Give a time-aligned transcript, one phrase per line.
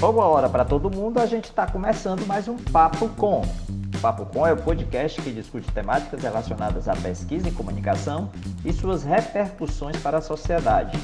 [0.00, 3.40] Boa hora para todo mundo, a gente está começando mais um Papo Com.
[3.40, 8.30] O Papo Com é o podcast que discute temáticas relacionadas à pesquisa em comunicação
[8.64, 10.96] e suas repercussões para a sociedade.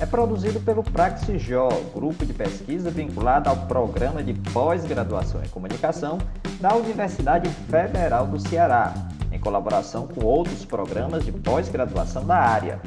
[0.00, 6.18] É produzido pelo Praxijó, grupo de pesquisa vinculado ao programa de pós-graduação em comunicação
[6.60, 8.92] da Universidade Federal do Ceará,
[9.30, 12.80] em colaboração com outros programas de pós-graduação da área.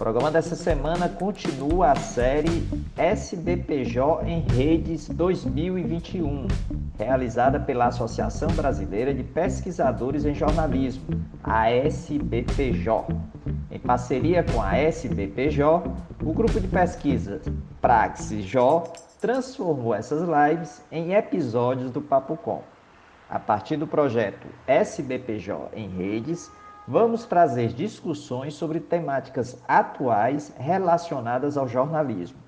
[0.00, 6.48] O programa dessa semana continua a série SBPJ em Redes 2021,
[6.98, 11.04] realizada pela Associação Brasileira de Pesquisadores em Jornalismo,
[11.44, 13.14] a SBPJ.
[13.70, 15.82] Em parceria com a SBPJ,
[16.24, 17.42] o grupo de pesquisa
[17.82, 18.84] Praxis-Jó
[19.20, 22.62] transformou essas lives em episódios do Papo Com.
[23.28, 26.50] A partir do projeto SBPJ em Redes,
[26.90, 32.40] vamos trazer discussões sobre temáticas atuais relacionadas ao jornalismo.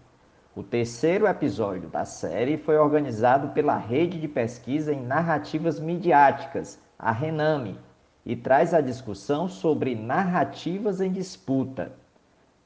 [0.52, 7.12] O terceiro episódio da série foi organizado pela Rede de Pesquisa em Narrativas Midiáticas, a
[7.12, 7.78] Rename,
[8.26, 11.92] e traz a discussão sobre narrativas em disputa.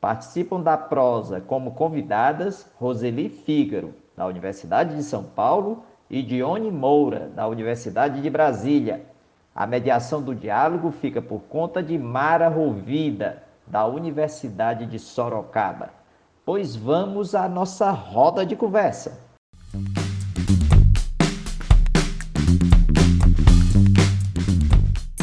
[0.01, 7.29] Participam da prosa como convidadas Roseli Fígaro, da Universidade de São Paulo, e Dione Moura,
[7.35, 9.05] da Universidade de Brasília,
[9.57, 15.95] a mediação do diálogo fica por conta de Mara Rovida, da Universidade de Sorocaba.
[16.45, 19.19] Pois vamos à nossa roda de conversa.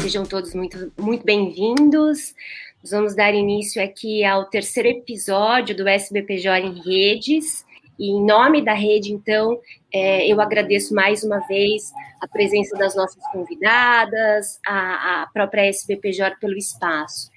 [0.00, 2.34] Sejam todos muito, muito bem-vindos.
[2.82, 7.64] Nós vamos dar início aqui ao terceiro episódio do SBPJ em Redes.
[7.98, 9.60] E em nome da rede, então,
[9.92, 16.36] é, eu agradeço mais uma vez a presença das nossas convidadas, a, a própria SBPJ
[16.40, 17.30] pelo espaço.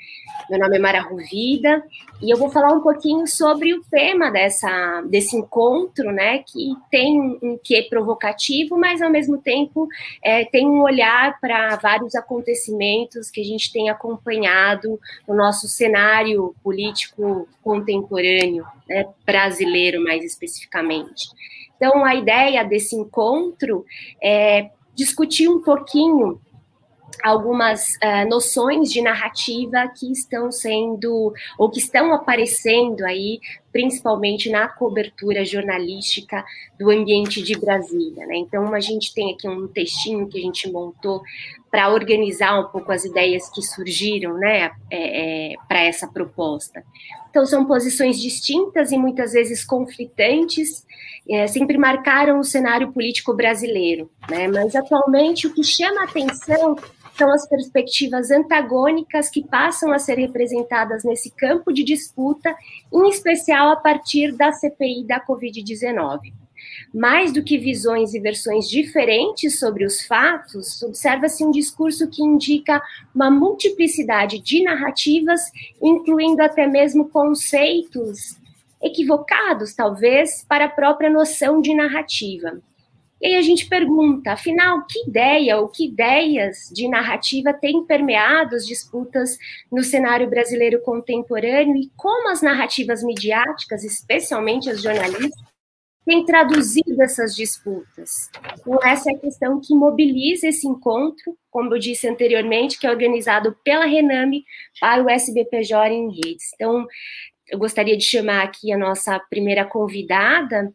[0.50, 1.84] Meu nome é Mara Ruvida
[2.22, 7.38] e eu vou falar um pouquinho sobre o tema dessa, desse encontro, né, que tem
[7.42, 9.88] um quê provocativo, mas ao mesmo tempo
[10.24, 14.98] é, tem um olhar para vários acontecimentos que a gente tem acompanhado
[15.28, 21.28] no nosso cenário político contemporâneo, né, brasileiro mais especificamente.
[21.76, 23.86] Então, a ideia desse encontro
[24.24, 26.42] é discutir um pouquinho
[27.24, 33.40] algumas uh, noções de narrativa que estão sendo ou que estão aparecendo aí,
[33.72, 36.44] principalmente na cobertura jornalística
[36.80, 38.26] do ambiente de Brasília.
[38.26, 38.38] Né?
[38.38, 41.22] Então, a gente tem aqui um textinho que a gente montou
[41.70, 46.84] para organizar um pouco as ideias que surgiram né, é, é, para essa proposta.
[47.30, 50.86] Então, são posições distintas e muitas vezes conflitantes,
[51.30, 54.48] é, sempre marcaram o cenário político brasileiro, né?
[54.48, 56.76] mas atualmente o que chama atenção
[57.18, 62.56] são as perspectivas antagônicas que passam a ser representadas nesse campo de disputa,
[62.94, 66.34] em especial a partir da CPI da Covid-19.
[66.94, 72.82] Mais do que visões e versões diferentes sobre os fatos, observa-se um discurso que indica
[73.14, 75.42] uma multiplicidade de narrativas,
[75.82, 78.38] incluindo até mesmo conceitos
[78.82, 82.62] equivocados, talvez, para a própria noção de narrativa.
[83.20, 88.56] E aí a gente pergunta, afinal, que ideia ou que ideias de narrativa têm permeado
[88.56, 89.38] as disputas
[89.72, 95.48] no cenário brasileiro contemporâneo e como as narrativas midiáticas, especialmente as jornalistas,
[96.06, 98.30] têm traduzido essas disputas?
[98.60, 102.92] Então, essa é a questão que mobiliza esse encontro, como eu disse anteriormente, que é
[102.92, 104.46] organizado pela Rename
[104.80, 106.52] para o SBPJ em redes.
[106.54, 106.88] Então,
[107.50, 110.72] eu gostaria de chamar aqui a nossa primeira convidada,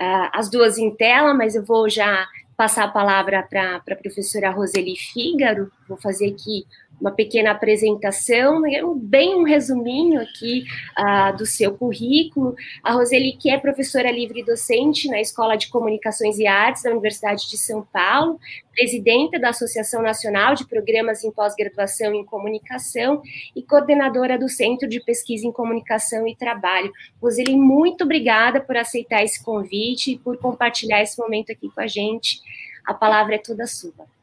[0.00, 2.26] uh, as duas em tela, mas eu vou já
[2.56, 6.64] passar a palavra para a professora Roseli Fígaro, vou fazer aqui
[7.00, 10.64] uma pequena apresentação, né, bem um resuminho aqui
[10.98, 12.54] uh, do seu currículo.
[12.82, 17.48] A Roseli, que é professora livre docente na Escola de Comunicações e Artes da Universidade
[17.48, 18.38] de São Paulo,
[18.72, 23.22] presidenta da Associação Nacional de Programas em Pós-Graduação em Comunicação
[23.54, 26.92] e coordenadora do Centro de Pesquisa em Comunicação e Trabalho.
[27.20, 31.86] Roseli, muito obrigada por aceitar esse convite e por compartilhar esse momento aqui com a
[31.86, 32.40] gente.
[32.86, 34.15] A palavra é toda sua.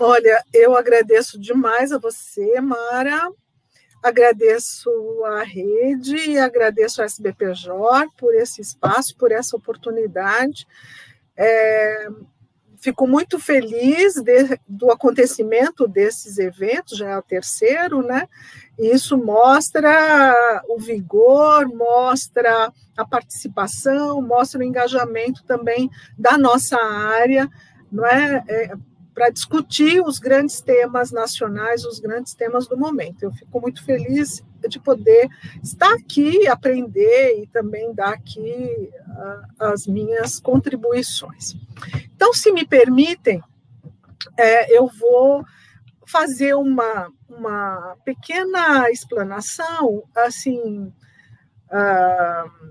[0.00, 3.32] Olha, eu agradeço demais a você, Mara.
[4.00, 4.88] Agradeço
[5.24, 10.68] a rede e agradeço ao SBPJ por esse espaço, por essa oportunidade.
[11.36, 12.08] É,
[12.76, 18.28] fico muito feliz de, do acontecimento desses eventos, já é o terceiro, né?
[18.78, 27.50] E isso mostra o vigor, mostra a participação, mostra o engajamento também da nossa área,
[27.90, 28.44] não é?
[28.46, 28.72] é
[29.18, 33.24] para discutir os grandes temas nacionais, os grandes temas do momento.
[33.24, 35.28] Eu fico muito feliz de poder
[35.60, 41.56] estar aqui, aprender e também dar aqui uh, as minhas contribuições.
[42.14, 43.42] Então, se me permitem,
[44.36, 45.44] é, eu vou
[46.06, 50.92] fazer uma, uma pequena explanação, assim,
[51.72, 52.70] uh,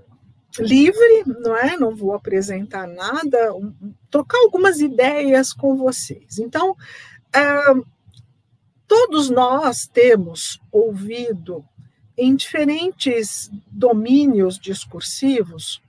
[0.62, 1.76] livre, não é?
[1.76, 3.72] Não vou apresentar nada, um,
[4.10, 6.38] trocar algumas ideias com vocês.
[6.38, 7.86] Então, uh,
[8.86, 11.64] todos nós temos ouvido
[12.16, 15.80] em diferentes domínios discursivos,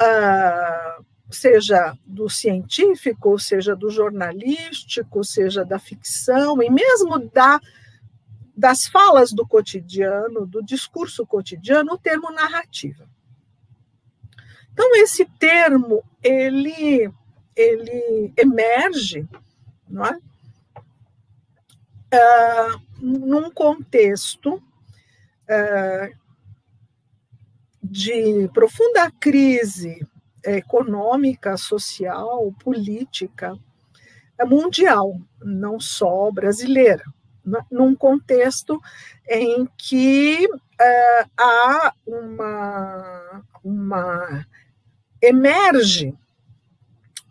[0.00, 7.58] uh, seja do científico, seja do jornalístico, seja da ficção, e mesmo da,
[8.56, 13.08] das falas do cotidiano, do discurso cotidiano, o termo narrativa.
[14.78, 17.10] Então, esse termo, ele,
[17.56, 19.26] ele emerge
[19.88, 20.18] não é?
[22.12, 26.16] Uh, num contexto uh,
[27.82, 30.06] de profunda crise
[30.44, 33.58] econômica, social, política
[34.44, 37.02] mundial, não só brasileira,
[37.44, 37.58] né?
[37.70, 38.78] num contexto
[39.26, 44.46] em que uh, há uma, uma
[45.20, 46.14] emerge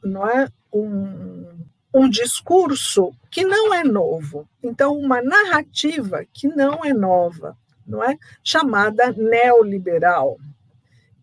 [0.03, 6.93] não é, um, um discurso que não é novo, então uma narrativa que não é
[6.93, 10.37] nova, não é chamada neoliberal,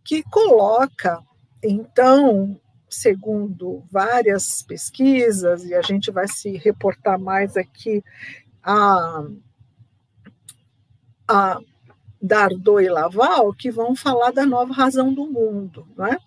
[0.04, 1.22] que coloca
[1.62, 2.60] então,
[2.90, 8.02] segundo várias pesquisas e a gente vai se reportar mais aqui
[8.62, 9.24] a,
[11.28, 11.58] a
[12.20, 16.18] Dardot e Laval, que vão falar da nova razão do mundo, não é?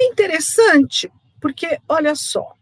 [0.00, 2.54] Interessante, porque, olha só,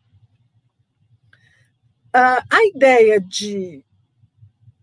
[2.12, 3.84] a, a ideia de,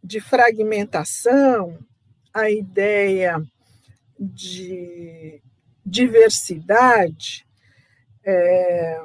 [0.02, 1.78] de fragmentação,
[2.34, 3.44] a ideia
[4.18, 5.42] de
[5.86, 7.46] diversidade,
[8.24, 9.04] é,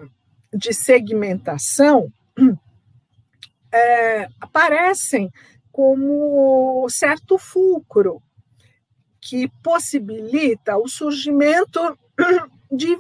[0.52, 2.12] de segmentação,
[3.73, 5.31] é, aparecem
[5.73, 8.23] como certo fulcro
[9.20, 11.99] que possibilita o surgimento
[12.70, 12.97] de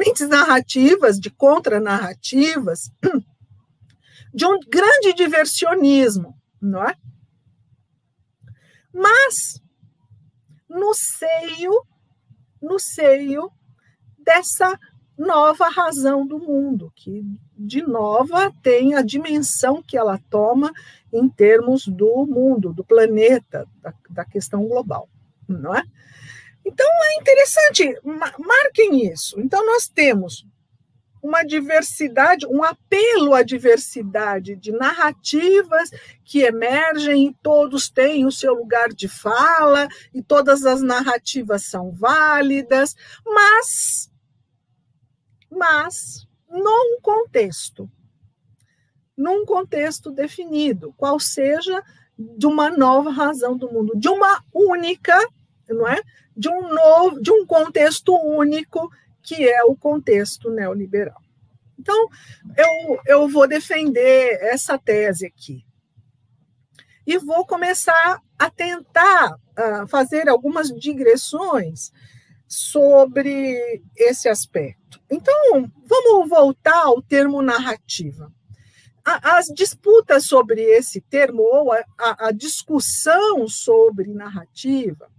[0.00, 2.90] diferentes narrativas, de contranarrativas,
[4.32, 6.96] de um grande diversionismo, não é?
[8.92, 9.60] Mas
[10.68, 11.84] no seio,
[12.60, 13.50] no seio
[14.18, 14.78] dessa
[15.16, 17.22] nova razão do mundo, que
[17.56, 20.72] de nova tem a dimensão que ela toma
[21.12, 25.08] em termos do mundo, do planeta, da, da questão global,
[25.46, 25.84] não é?
[26.70, 29.38] Então é interessante, marquem isso.
[29.40, 30.46] Então nós temos
[31.22, 35.90] uma diversidade, um apelo à diversidade de narrativas
[36.24, 41.90] que emergem e todos têm o seu lugar de fala e todas as narrativas são
[41.90, 44.10] válidas, mas
[45.50, 47.90] mas num contexto
[49.20, 51.82] num contexto definido, qual seja
[52.18, 55.14] de uma nova razão do mundo, de uma única,
[55.74, 56.00] não é?
[56.36, 58.90] de um novo, de um contexto único
[59.22, 61.20] que é o contexto neoliberal.
[61.78, 62.08] Então,
[62.56, 65.64] eu, eu vou defender essa tese aqui.
[67.06, 71.90] E vou começar a tentar uh, fazer algumas digressões
[72.46, 75.00] sobre esse aspecto.
[75.10, 78.32] Então, vamos voltar ao termo narrativa.
[79.04, 85.10] As disputas sobre esse termo, ou a, a, a discussão sobre narrativa,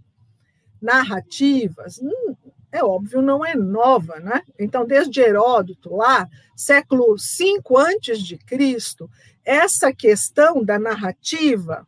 [0.82, 2.34] narrativas, hum,
[2.72, 4.42] é óbvio, não é nova, né?
[4.58, 9.08] Então, desde Heródoto, lá, século V antes de Cristo,
[9.44, 11.86] essa questão da narrativa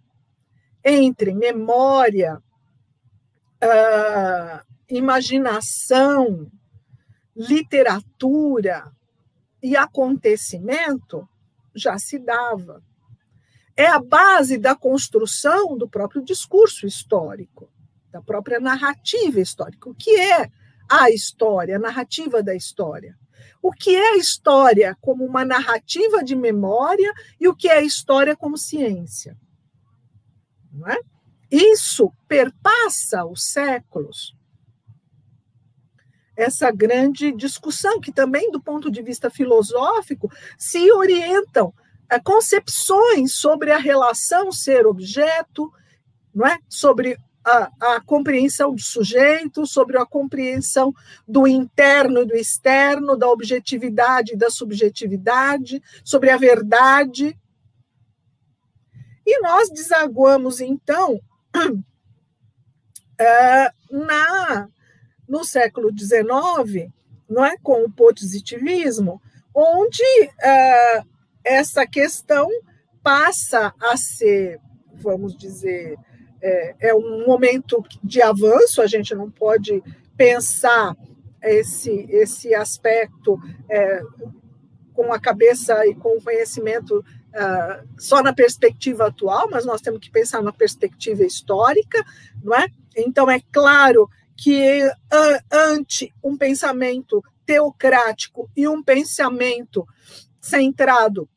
[0.85, 2.37] entre memória,
[3.63, 6.51] uh, imaginação,
[7.35, 8.93] literatura
[9.63, 11.27] e acontecimento
[11.75, 12.83] já se dava.
[13.75, 17.74] É a base da construção do próprio discurso histórico
[18.15, 19.91] da própria narrativa histórica.
[19.91, 20.49] O que é
[20.89, 23.19] a história, a narrativa da história?
[23.61, 27.83] O que é a história como uma narrativa de memória e o que é a
[27.83, 29.37] história como ciência?
[30.73, 30.97] Não é?
[31.51, 34.37] Isso perpassa os séculos.
[36.37, 41.75] Essa grande discussão, que também, do ponto de vista filosófico, se orientam
[42.09, 45.73] a concepções sobre a relação ser-objeto,
[46.33, 46.61] não é?
[46.69, 50.95] sobre a, a, compreensão do sujeito, sobre a compreensão
[51.29, 57.39] do interno e do externo, da objetividade e da subjetividade, sobre a verdade.
[59.27, 61.21] E nós desaguamos, então,
[63.19, 64.69] é, na,
[65.29, 66.91] no século XIX,
[67.29, 69.21] não é, com o positivismo,
[69.55, 70.03] onde
[70.43, 71.03] é,
[71.45, 72.49] essa questão
[73.03, 74.59] passa a ser,
[74.95, 75.97] vamos dizer,
[76.45, 79.83] é, é, um momento de avanço, a gente não pode
[80.17, 80.95] pensar
[81.43, 84.03] esse, esse aspecto é,
[84.93, 90.01] com a cabeça e com o conhecimento uh, só na perspectiva atual, mas nós temos
[90.01, 92.03] que pensar na perspectiva histórica,
[92.43, 92.69] não é?
[92.97, 99.87] Então, é claro que uh, ante um pensamento teocrático e um pensamento
[100.41, 101.29] centrado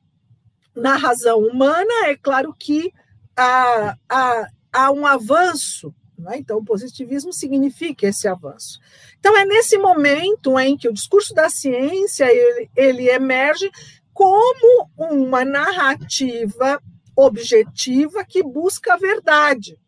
[0.75, 2.93] na razão humana, é claro que
[3.35, 5.93] há, há, há um avanço.
[6.31, 6.37] É?
[6.37, 8.79] Então, o positivismo significa esse avanço.
[9.19, 13.69] Então, é nesse momento em que o discurso da ciência ele, ele emerge
[14.13, 16.81] como uma narrativa
[17.15, 19.79] objetiva que busca a verdade.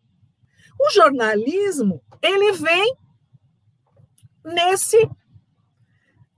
[0.78, 2.94] O jornalismo ele vem
[4.44, 5.08] nesse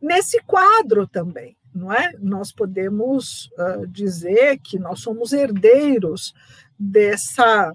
[0.00, 2.12] nesse quadro também, não é?
[2.18, 6.34] Nós podemos uh, dizer que nós somos herdeiros
[6.78, 7.72] dessa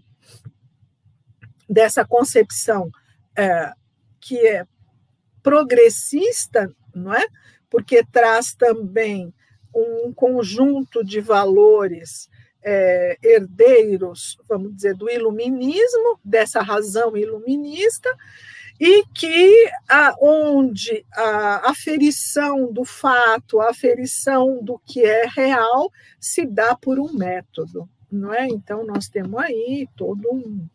[1.69, 3.73] dessa concepção uh,
[4.19, 4.65] que é
[5.43, 7.25] progressista, não é?
[7.69, 9.33] Porque traz também
[9.73, 12.29] um conjunto de valores
[12.63, 18.09] é, herdeiros, vamos dizer, do iluminismo, dessa razão iluminista,
[18.79, 26.45] e que a, onde a aferição do fato, a aferição do que é real, se
[26.45, 28.47] dá por um método, não é?
[28.47, 30.67] Então nós temos aí todo um,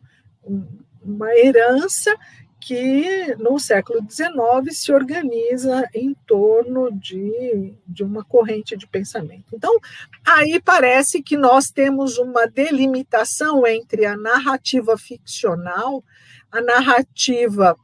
[1.03, 2.15] uma herança
[2.59, 4.33] que no século XIX
[4.71, 9.53] se organiza em torno de, de uma corrente de pensamento.
[9.53, 9.77] Então,
[10.25, 16.01] aí parece que nós temos uma delimitação entre a narrativa ficcional,
[16.49, 17.77] a narrativa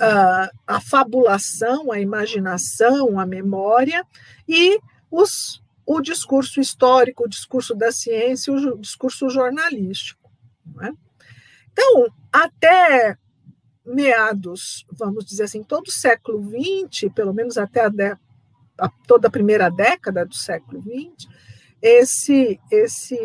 [0.00, 4.04] a, a fabulação, a imaginação, a memória
[4.48, 4.78] e
[5.10, 10.17] os, o discurso histórico, o discurso da ciência, o discurso jornalístico.
[10.82, 10.92] É?
[11.72, 13.16] Então, até
[13.84, 18.16] meados, vamos dizer assim, todo o século XX, pelo menos até a, de,
[18.78, 21.28] a toda a primeira década do século XX,
[21.80, 23.16] esse esse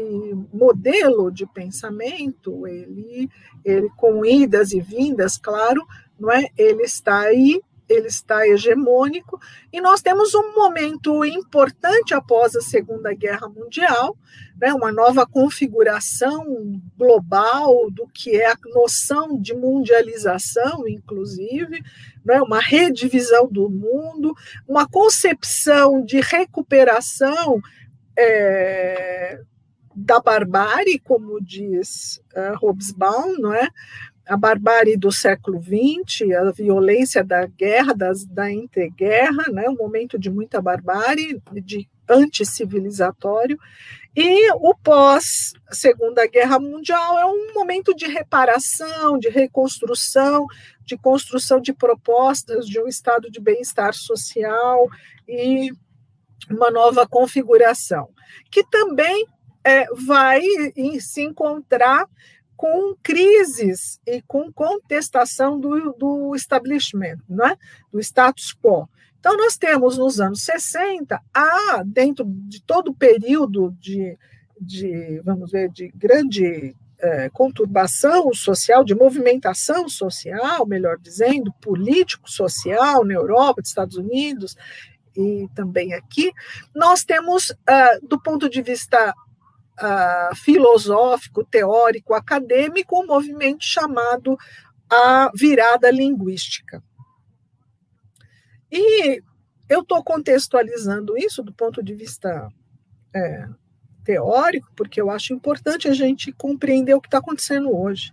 [0.54, 3.30] modelo de pensamento, ele,
[3.66, 5.86] ele com idas e vindas, claro,
[6.20, 6.48] não é?
[6.58, 9.40] Ele está aí, ele está hegemônico,
[9.72, 14.16] e nós temos um momento importante após a Segunda Guerra Mundial,
[14.60, 21.82] né, uma nova configuração global do que é a noção de mundialização, inclusive,
[22.26, 24.34] né, uma redivisão do mundo,
[24.68, 27.62] uma concepção de recuperação
[28.18, 29.42] é,
[29.96, 33.68] da barbárie, como diz uh, Hobsbawm, não é?
[34.26, 40.18] a barbárie do século XX, a violência da guerra, das, da entreguerra, né, um momento
[40.18, 43.58] de muita barbárie, de anticivilizatório,
[44.16, 50.46] e o pós Segunda Guerra Mundial é um momento de reparação, de reconstrução,
[50.86, 54.88] de construção de propostas de um estado de bem-estar social
[55.28, 55.72] e
[56.50, 58.10] uma nova configuração,
[58.52, 59.26] que também
[59.64, 60.42] é, vai
[61.00, 62.08] se encontrar
[62.56, 67.18] com crises e com contestação do, do establishment,
[67.50, 67.58] é?
[67.92, 68.88] do status quo.
[69.24, 74.18] Então, nós temos nos anos 60, há, dentro de todo o período de,
[74.60, 83.14] de vamos ver, de grande é, conturbação social, de movimentação social, melhor dizendo, político-social na
[83.14, 84.58] Europa, nos Estados Unidos
[85.16, 86.34] e também aqui,
[86.76, 89.14] nós temos, uh, do ponto de vista
[89.80, 94.38] uh, filosófico, teórico, acadêmico, um movimento chamado
[94.90, 96.84] a virada linguística.
[98.74, 99.22] E
[99.70, 102.50] eu estou contextualizando isso do ponto de vista
[103.16, 103.48] é,
[104.04, 108.12] teórico, porque eu acho importante a gente compreender o que está acontecendo hoje.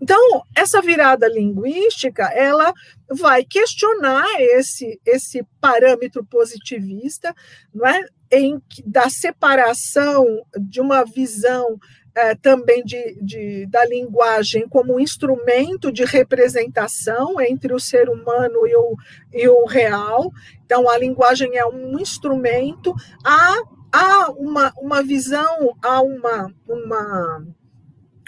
[0.00, 2.74] Então, essa virada linguística, ela
[3.10, 7.34] vai questionar esse, esse parâmetro positivista,
[7.74, 8.06] não é?
[8.30, 10.24] Em, da separação
[10.58, 11.78] de uma visão
[12.14, 18.66] é, também de, de, da linguagem como um instrumento de representação entre o ser humano
[18.66, 18.96] e o,
[19.32, 20.30] e o real.
[20.64, 23.56] Então, a linguagem é um instrumento, a
[23.92, 27.46] há uma, uma visão, há uma, uma,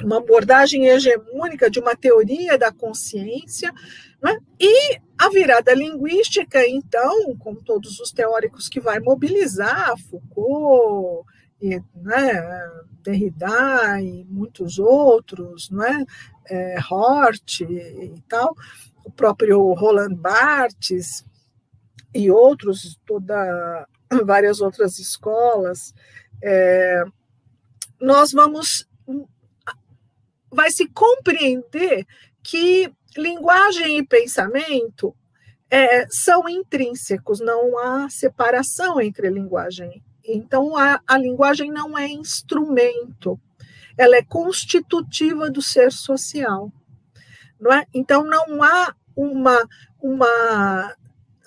[0.03, 3.73] uma abordagem hegemônica de uma teoria da consciência,
[4.23, 4.39] né?
[4.61, 11.27] e a virada linguística, então, com todos os teóricos que vai mobilizar, Foucault
[11.95, 12.71] né,
[13.03, 16.05] Derrida e muitos outros, né,
[16.49, 18.57] é, Hort e, tal,
[19.05, 21.25] o próprio Roland Barthes
[22.15, 23.87] e outros, toda,
[24.25, 25.95] várias outras escolas,
[26.43, 27.05] é,
[28.01, 28.89] nós vamos
[30.51, 32.07] vai se compreender
[32.43, 35.15] que linguagem e pensamento
[35.69, 40.03] é, são intrínsecos, não há separação entre linguagem.
[40.27, 43.39] Então, a, a linguagem não é instrumento,
[43.97, 46.73] ela é constitutiva do ser social.
[47.61, 47.87] Não é?
[47.93, 49.69] Então, não há uma,
[50.01, 50.97] uma,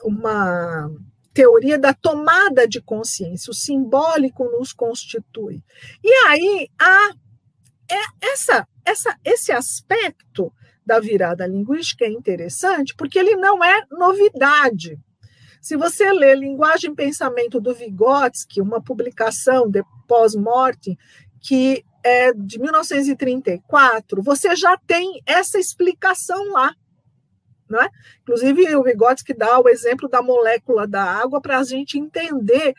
[0.04, 0.92] uma
[1.34, 5.64] teoria da tomada de consciência, o simbólico nos constitui.
[6.04, 7.14] E aí há
[7.90, 10.52] é, essa, essa, esse aspecto
[10.86, 15.00] da virada linguística é interessante porque ele não é novidade.
[15.68, 20.98] Se você lê Linguagem e Pensamento do Vygotsky, uma publicação de pós-morte
[21.42, 26.74] que é de 1934, você já tem essa explicação lá.
[27.70, 27.90] Não é?
[28.22, 32.74] Inclusive, o Vygotsky dá o exemplo da molécula da água para a gente entender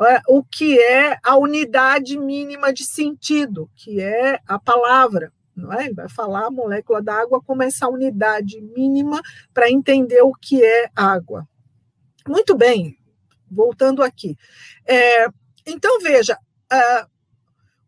[0.00, 5.84] é, o que é a unidade mínima de sentido, que é a palavra não é?
[5.84, 9.20] Ele vai falar a molécula da água como essa unidade mínima
[9.52, 11.46] para entender o que é água.
[12.28, 12.96] Muito bem,
[13.50, 14.36] voltando aqui.
[14.86, 15.26] É,
[15.66, 16.36] então, veja,
[16.72, 17.10] uh,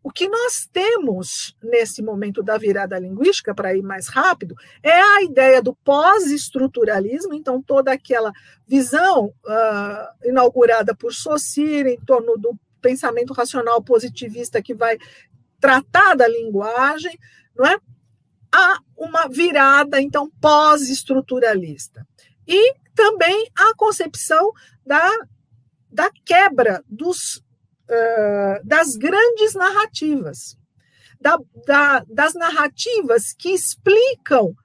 [0.03, 5.23] o que nós temos nesse momento da virada linguística, para ir mais rápido, é a
[5.23, 8.31] ideia do pós-estruturalismo, então, toda aquela
[8.67, 14.97] visão uh, inaugurada por Saussure em torno do pensamento racional positivista que vai
[15.57, 17.17] tratar da linguagem,
[17.55, 17.77] não é?
[18.53, 22.05] Há uma virada, então, pós-estruturalista.
[22.47, 24.51] E também a concepção
[24.85, 25.09] da,
[25.89, 30.57] da quebra dos, uh, das grandes narrativas,
[31.19, 34.55] da, da, das narrativas que explicam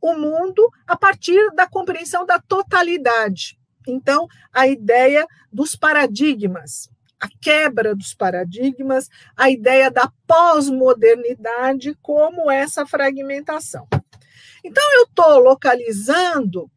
[0.00, 3.58] o mundo a partir da compreensão da totalidade.
[3.86, 12.84] Então, a ideia dos paradigmas, a quebra dos paradigmas, a ideia da pós-modernidade como essa
[12.84, 13.88] fragmentação.
[14.62, 16.70] Então, eu estou localizando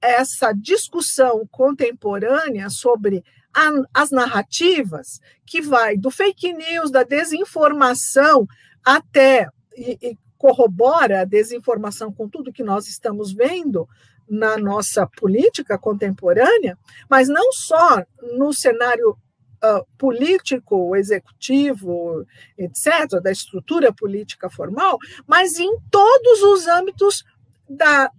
[0.00, 8.46] essa discussão contemporânea sobre a, as narrativas, que vai do fake news, da desinformação,
[8.84, 13.88] até e, e corrobora a desinformação com tudo que nós estamos vendo
[14.28, 18.04] na nossa política contemporânea, mas não só
[18.36, 22.24] no cenário uh, político, executivo,
[22.56, 27.24] etc., da estrutura política formal, mas em todos os âmbitos
[27.68, 28.10] da,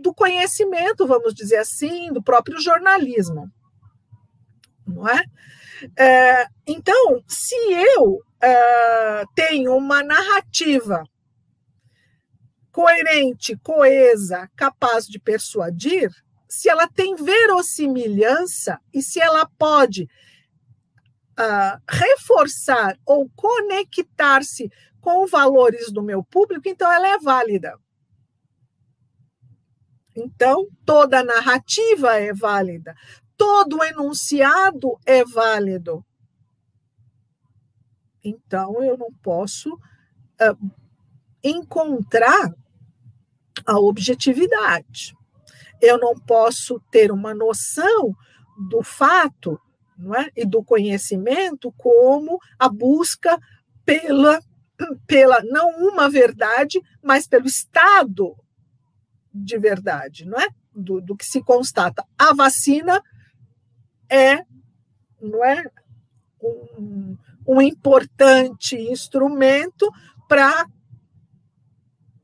[0.00, 3.50] do conhecimento, vamos dizer assim, do próprio jornalismo.
[4.86, 5.22] Não é?
[5.96, 7.54] é então, se
[7.96, 11.04] eu é, tenho uma narrativa
[12.70, 16.10] coerente, coesa, capaz de persuadir,
[16.48, 20.04] se ela tem verossimilhança e se ela pode
[21.38, 27.76] uh, reforçar ou conectar-se com valores do meu público, então ela é válida.
[30.20, 32.92] Então, toda narrativa é válida,
[33.36, 36.04] todo enunciado é válido.
[38.24, 40.70] Então, eu não posso uh,
[41.42, 42.52] encontrar
[43.64, 45.14] a objetividade.
[45.80, 48.12] Eu não posso ter uma noção
[48.68, 49.56] do fato
[49.96, 50.28] não é?
[50.34, 53.38] e do conhecimento como a busca
[53.84, 54.40] pela,
[55.06, 58.34] pela não uma verdade, mas pelo estado
[59.32, 60.48] de verdade, não é?
[60.74, 62.04] Do, do que se constata.
[62.16, 63.02] A vacina
[64.08, 64.44] é,
[65.20, 65.64] não é,
[66.40, 69.90] um, um importante instrumento
[70.28, 70.66] para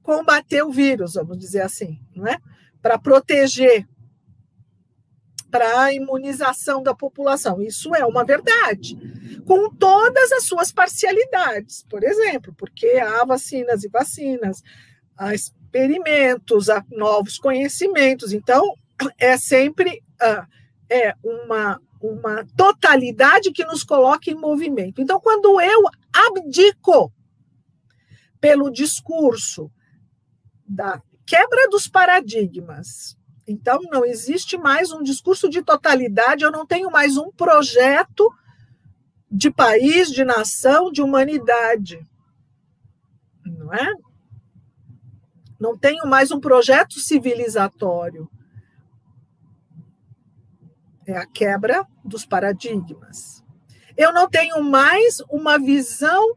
[0.02, 2.38] combater o vírus, vamos dizer assim, não é?
[2.80, 3.88] Para proteger
[5.50, 7.62] para a imunização da população.
[7.62, 8.98] Isso é uma verdade,
[9.46, 14.64] com todas as suas parcialidades, por exemplo, porque há vacinas e vacinas,
[15.16, 15.32] há
[15.74, 18.32] experimentos, há novos conhecimentos.
[18.32, 18.74] Então,
[19.18, 20.46] é sempre uh,
[20.88, 25.02] é uma, uma totalidade que nos coloca em movimento.
[25.02, 25.82] Então, quando eu
[26.12, 27.12] abdico
[28.40, 29.70] pelo discurso
[30.64, 36.90] da quebra dos paradigmas, então, não existe mais um discurso de totalidade, eu não tenho
[36.90, 38.32] mais um projeto
[39.30, 42.00] de país, de nação, de humanidade.
[43.44, 43.92] Não é?
[45.58, 48.28] Não tenho mais um projeto civilizatório.
[51.06, 53.42] É a quebra dos paradigmas.
[53.96, 56.36] eu não tenho mais uma visão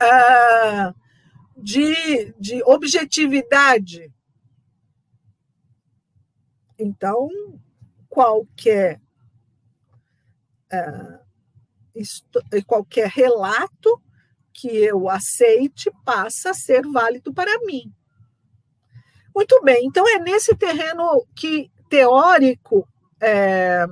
[0.00, 0.94] ah,
[1.56, 4.12] de, de objetividade.
[6.78, 7.28] Então,
[8.08, 9.00] qualquer
[10.70, 11.20] ah,
[12.66, 14.02] qualquer relato
[14.54, 17.92] que eu aceite passa a ser válido para mim.
[19.34, 22.88] Muito bem, então é nesse terreno que teórico
[23.20, 23.84] é,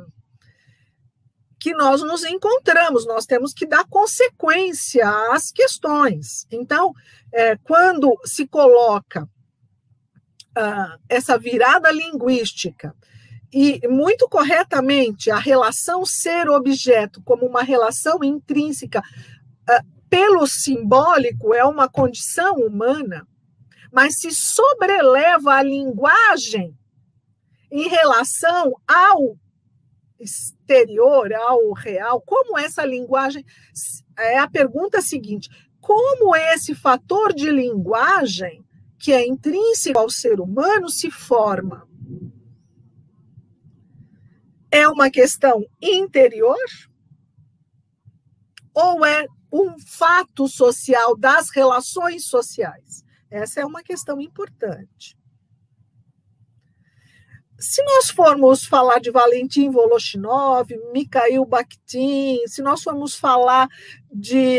[1.58, 6.46] que nós nos encontramos, nós temos que dar consequência às questões.
[6.50, 6.92] Então,
[7.32, 9.28] é, quando se coloca
[10.56, 12.94] ah, essa virada linguística
[13.52, 21.88] e muito corretamente a relação ser-objeto como uma relação intrínseca uh, pelo simbólico é uma
[21.88, 23.26] condição humana,
[23.90, 26.76] mas se sobreleva a linguagem
[27.70, 29.38] em relação ao
[30.20, 33.42] exterior, ao real, como essa linguagem
[34.18, 35.48] é a pergunta seguinte:
[35.80, 38.62] como esse fator de linguagem
[38.98, 41.88] que é intrínseco ao ser humano se forma?
[44.70, 46.58] É uma questão interior?
[48.74, 53.04] Ou é um fato social das relações sociais?
[53.30, 55.16] Essa é uma questão importante.
[57.62, 63.68] Se nós formos falar de Valentim Voloshinov, Mikhail Bakhtin, se nós formos falar
[64.12, 64.58] de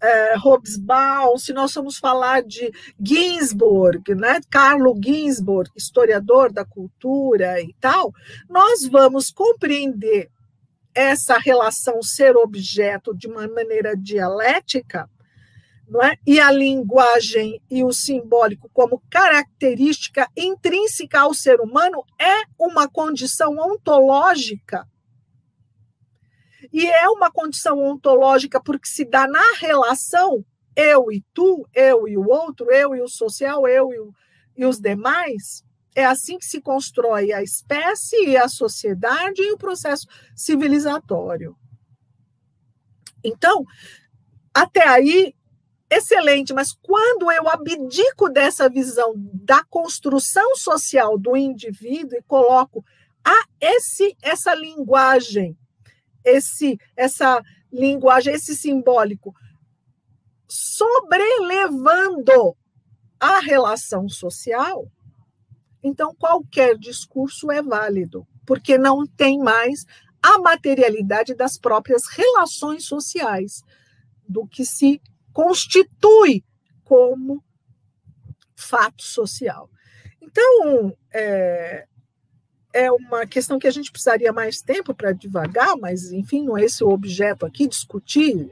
[0.00, 2.70] é, Hobsbawm, se nós formos falar de
[3.02, 8.12] Ginsburg, né, Carlo Ginsburg, historiador da cultura e tal,
[8.48, 10.30] nós vamos compreender
[10.96, 15.08] essa relação ser-objeto de uma maneira dialética
[15.86, 16.16] não é?
[16.26, 23.56] e a linguagem e o simbólico como característica intrínseca ao ser humano é uma condição
[23.58, 24.88] ontológica.
[26.72, 32.16] E é uma condição ontológica porque se dá na relação eu e tu, eu e
[32.16, 34.12] o outro, eu e o social, eu e, o,
[34.56, 35.62] e os demais.
[35.96, 41.56] É assim que se constrói a espécie e a sociedade e o processo civilizatório.
[43.24, 43.64] Então,
[44.52, 45.34] até aí
[45.88, 52.84] excelente, mas quando eu abdico dessa visão da construção social do indivíduo e coloco
[53.24, 55.56] a esse essa linguagem,
[56.22, 59.34] esse essa linguagem, esse simbólico
[60.46, 62.54] sobrelevando
[63.18, 64.90] a relação social,
[65.82, 69.84] então qualquer discurso é válido, porque não tem mais
[70.22, 73.62] a materialidade das próprias relações sociais,
[74.28, 75.00] do que se
[75.32, 76.44] constitui
[76.84, 77.42] como
[78.56, 79.70] fato social.
[80.20, 81.86] Então, é,
[82.72, 86.64] é uma questão que a gente precisaria mais tempo para devagar, mas, enfim, não é
[86.64, 88.50] esse o objeto aqui, discutir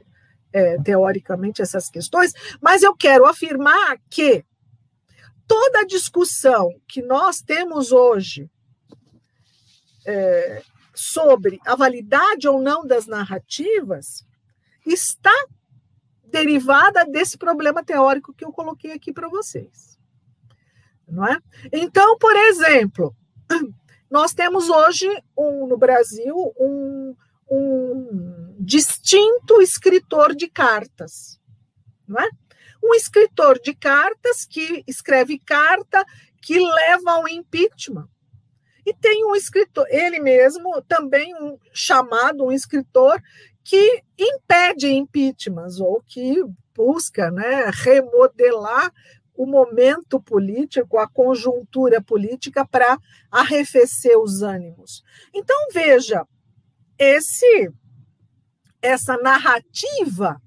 [0.53, 4.45] é, teoricamente essas questões, mas eu quero afirmar que
[5.47, 8.49] toda a discussão que nós temos hoje
[10.05, 10.61] é,
[10.93, 14.25] sobre a validade ou não das narrativas
[14.85, 15.33] está
[16.23, 19.97] derivada desse problema teórico que eu coloquei aqui para vocês.
[21.07, 21.39] Não é?
[21.71, 23.15] Então, por exemplo,
[24.09, 27.15] nós temos hoje um, no Brasil um,
[27.49, 31.39] um distinto escritor de cartas,
[32.07, 32.29] não é?
[32.85, 36.05] Um escritor de cartas que escreve carta
[36.41, 38.07] que leva ao impeachment.
[38.85, 43.19] E tem um escritor, ele mesmo, também um chamado um escritor
[43.63, 46.43] que impede impeachments ou que
[46.75, 48.91] busca né, remodelar
[49.35, 52.97] o momento político, a conjuntura política para
[53.31, 55.03] arrefecer os ânimos.
[55.33, 56.25] Então veja,
[56.97, 57.71] esse
[58.81, 60.39] essa narrativa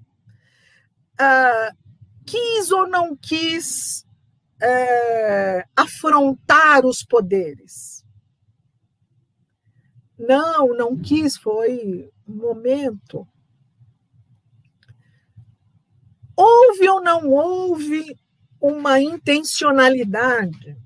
[1.21, 1.88] uh,
[2.29, 4.05] quis ou não quis
[4.63, 8.05] uh, afrontar os poderes.
[10.19, 13.27] Não, não quis, foi momento.
[16.37, 18.17] Houve ou não houve
[18.61, 20.77] uma intencionalidade?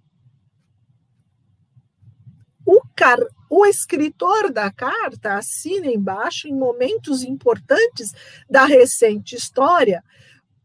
[2.64, 3.18] O, car
[3.50, 8.12] o escritor da carta assina embaixo em momentos importantes
[8.48, 10.04] da recente história,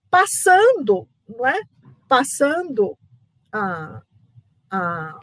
[0.10, 1.60] passando, não é?
[2.08, 2.98] Passando
[3.52, 4.02] a,
[4.70, 5.20] a,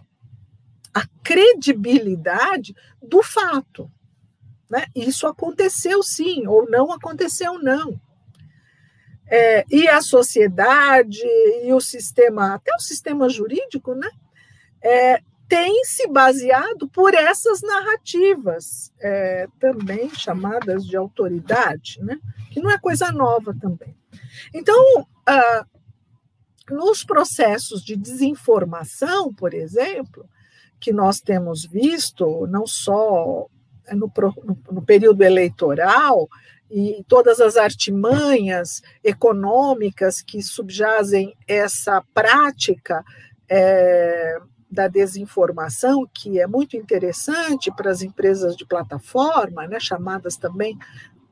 [0.92, 3.90] a credibilidade do fato.
[4.70, 4.86] Né?
[4.94, 8.00] Isso aconteceu sim, ou não aconteceu não.
[9.26, 11.24] É, e a sociedade
[11.64, 14.10] e o sistema, até o sistema jurídico, né,
[14.82, 22.18] é, tem se baseado por essas narrativas, é, também chamadas de autoridade, né?
[22.50, 23.94] que não é coisa nova também.
[24.52, 25.66] Então, ah,
[26.70, 30.28] nos processos de desinformação, por exemplo,
[30.80, 33.46] que nós temos visto, não só
[33.92, 34.10] no,
[34.42, 36.28] no, no período eleitoral,
[36.70, 43.04] e todas as artimanhas econômicas que subjazem essa prática
[43.48, 44.38] é,
[44.70, 50.76] da desinformação, que é muito interessante para as empresas de plataforma, né, chamadas também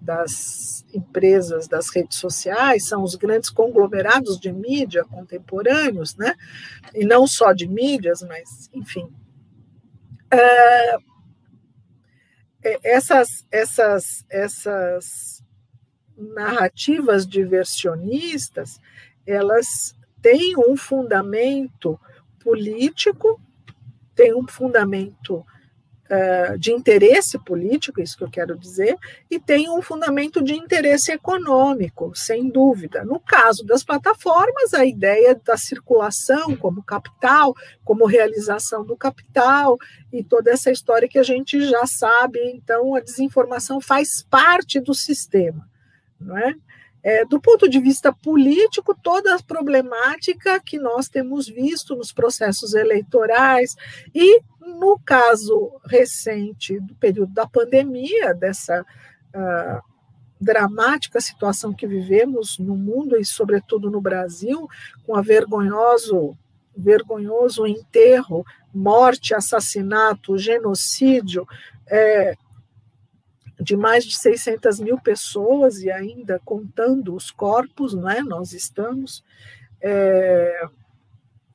[0.02, 6.34] das empresas das redes sociais, são os grandes conglomerados de mídia contemporâneos, né?
[6.94, 9.08] e não só de mídias, mas, enfim.
[10.30, 10.96] É,
[12.64, 15.42] é essas, essas, essas
[16.16, 18.80] narrativas diversionistas,
[19.26, 21.98] elas têm um fundamento
[22.40, 23.40] político,
[24.14, 25.44] têm um fundamento
[26.12, 28.96] uh, de interesse político, isso que eu quero dizer,
[29.30, 33.04] e tem um fundamento de interesse econômico, sem dúvida.
[33.04, 39.78] No caso das plataformas, a ideia da circulação como capital, como realização do capital,
[40.12, 44.92] e toda essa história que a gente já sabe, então a desinformação faz parte do
[44.92, 45.66] sistema,
[46.20, 46.54] não é?
[47.04, 52.74] É, do ponto de vista político, toda a problemática que nós temos visto nos processos
[52.74, 53.74] eleitorais
[54.14, 59.92] e no caso recente do período da pandemia, dessa uh,
[60.40, 64.68] dramática situação que vivemos no mundo e, sobretudo, no Brasil,
[65.04, 66.36] com a vergonhoso,
[66.76, 71.46] vergonhoso enterro, morte, assassinato, genocídio,
[71.86, 72.36] é,
[73.60, 78.22] de mais de 600 mil pessoas e ainda contando os corpos, não é?
[78.22, 79.22] Nós estamos
[79.80, 80.68] é,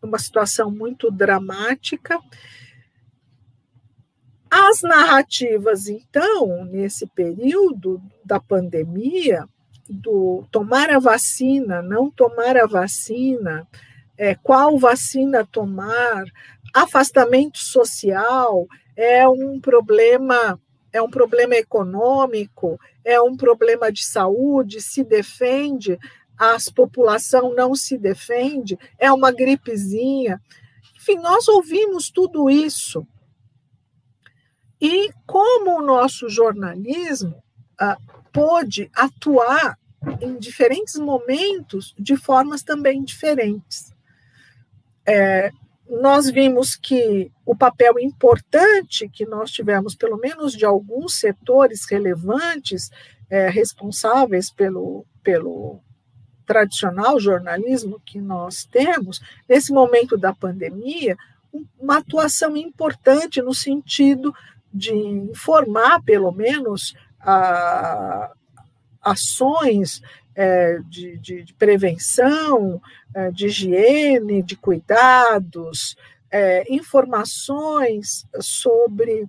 [0.02, 2.20] uma situação muito dramática.
[4.50, 9.48] As narrativas, então, nesse período da pandemia,
[9.90, 13.68] do tomar a vacina, não tomar a vacina,
[14.18, 16.26] é, qual vacina tomar,
[16.74, 20.60] afastamento social, é um problema
[20.92, 25.98] é um problema econômico, é um problema de saúde, se defende,
[26.38, 30.42] a população não se defende, é uma gripezinha.
[30.96, 33.06] Enfim, nós ouvimos tudo isso.
[34.80, 37.42] E como o nosso jornalismo
[37.80, 37.98] ah,
[38.32, 39.78] pôde atuar
[40.22, 43.92] em diferentes momentos de formas também diferentes.
[45.06, 45.52] É,
[45.90, 52.90] nós vimos que o papel importante que nós tivemos, pelo menos de alguns setores relevantes,
[53.30, 55.80] é, responsáveis pelo, pelo
[56.46, 61.18] tradicional jornalismo que nós temos, nesse momento da pandemia,
[61.80, 64.34] uma atuação importante no sentido
[64.74, 68.32] de informar, pelo menos, a,
[69.02, 70.02] ações
[70.38, 72.80] é, de, de, de, prevenção,
[73.16, 75.98] é, de higiene, de cuidados,
[76.30, 79.28] é, informações sobre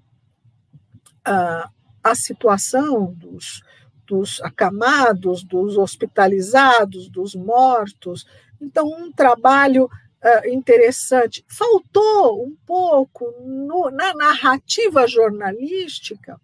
[1.25, 1.71] a,
[2.05, 3.63] a situação dos,
[4.07, 8.27] dos acamados, dos hospitalizados, dos mortos.
[8.61, 11.43] Então, um trabalho uh, interessante.
[11.49, 16.39] Faltou um pouco no, na narrativa jornalística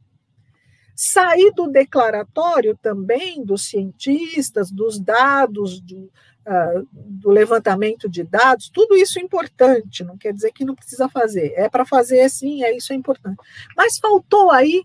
[0.94, 6.10] sair do declaratório também dos cientistas, dos dados, do,
[6.46, 11.08] uh, do levantamento de dados, tudo isso é importante, não quer dizer que não precisa
[11.08, 13.38] fazer, é para fazer sim, é isso é importante.
[13.76, 14.84] Mas faltou aí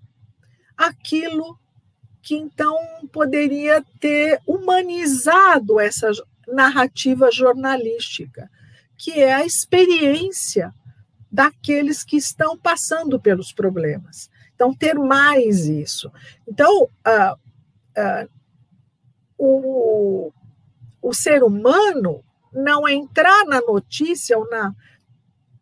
[0.76, 1.60] aquilo
[2.22, 2.78] que então
[3.12, 6.12] poderia ter humanizado essa
[6.48, 8.50] narrativa jornalística,
[8.98, 10.74] que é a experiência
[11.32, 14.30] daqueles que estão passando pelos problemas.
[14.60, 16.12] Então, ter mais isso.
[16.46, 17.34] Então, uh,
[17.98, 18.30] uh,
[19.38, 20.34] o,
[21.02, 24.76] o ser humano não entrar na notícia ou na,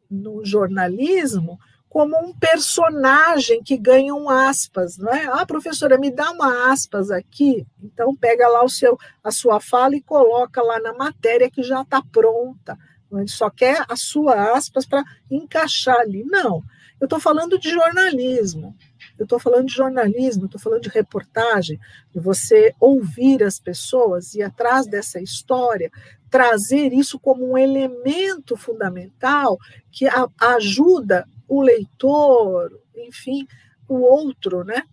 [0.10, 5.28] no jornalismo como um personagem que ganha um aspas, não é?
[5.28, 7.68] Ah, professora, me dá uma aspas aqui.
[7.84, 11.84] Então pega lá o seu a sua fala e coloca lá na matéria que já
[11.84, 12.76] está pronta.
[13.12, 16.24] Ele só quer a sua aspas para encaixar ali.
[16.24, 16.64] Não.
[17.00, 18.76] Eu estou falando de jornalismo.
[19.18, 21.80] Eu estou falando de jornalismo, estou falando de reportagem,
[22.14, 25.92] de você ouvir as pessoas e atrás dessa história
[26.30, 29.58] trazer isso como um elemento fundamental
[29.92, 33.48] que a, ajuda o leitor, enfim,
[33.88, 34.84] o outro, né,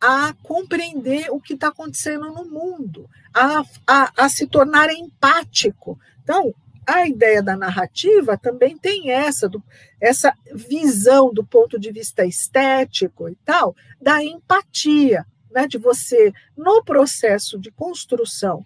[0.00, 5.98] a compreender o que está acontecendo no mundo, a, a, a se tornar empático.
[6.22, 6.54] Então,
[6.88, 9.62] a ideia da narrativa também tem essa, do,
[10.00, 16.82] essa visão do ponto de vista estético e tal, da empatia, né, de você, no
[16.82, 18.64] processo de construção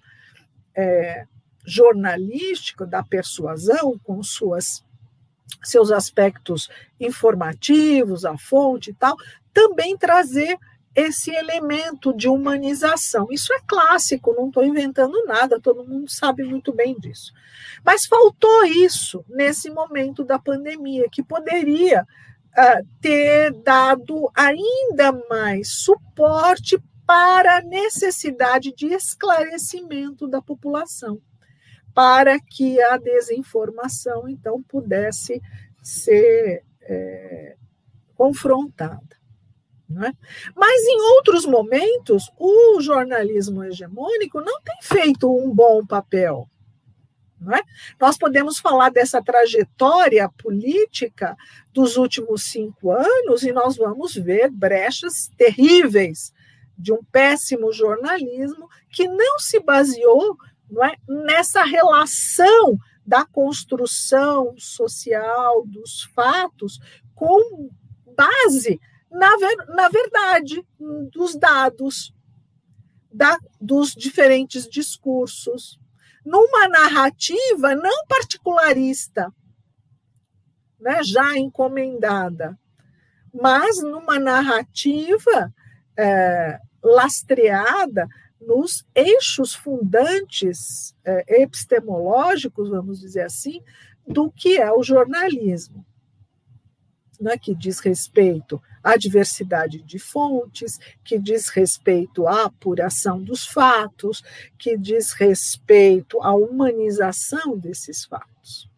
[0.72, 1.26] é,
[1.66, 4.84] jornalístico da persuasão, com suas
[5.64, 6.68] seus aspectos
[7.00, 9.16] informativos, a fonte e tal,
[9.52, 10.56] também trazer
[10.94, 13.28] esse elemento de humanização.
[13.30, 17.32] Isso é clássico, não estou inventando nada, todo mundo sabe muito bem disso.
[17.84, 26.78] Mas faltou isso nesse momento da pandemia, que poderia uh, ter dado ainda mais suporte
[27.06, 31.20] para a necessidade de esclarecimento da população,
[31.94, 35.42] para que a desinformação, então, pudesse
[35.82, 37.56] ser é,
[38.14, 39.21] confrontada.
[40.00, 40.12] É?
[40.54, 46.48] Mas em outros momentos, o jornalismo hegemônico não tem feito um bom papel.
[47.52, 47.60] É?
[48.00, 51.36] Nós podemos falar dessa trajetória política
[51.72, 56.32] dos últimos cinco anos e nós vamos ver brechas terríveis
[56.78, 60.36] de um péssimo jornalismo que não se baseou
[60.70, 66.78] não é, nessa relação da construção social dos fatos
[67.14, 67.68] com
[68.16, 68.80] base
[69.12, 70.66] na, ver, na verdade
[71.12, 72.14] dos dados,
[73.12, 75.78] da, dos diferentes discursos,
[76.24, 79.32] numa narrativa não particularista,
[80.80, 82.58] né, já encomendada,
[83.32, 85.52] mas numa narrativa
[85.96, 88.08] é, lastreada
[88.40, 93.62] nos eixos fundantes é, epistemológicos, vamos dizer assim,
[94.06, 95.86] do que é o jornalismo
[97.22, 104.22] né, que diz respeito à diversidade de fontes, que diz respeito à apuração dos fatos,
[104.58, 108.70] que diz respeito à humanização desses fatos.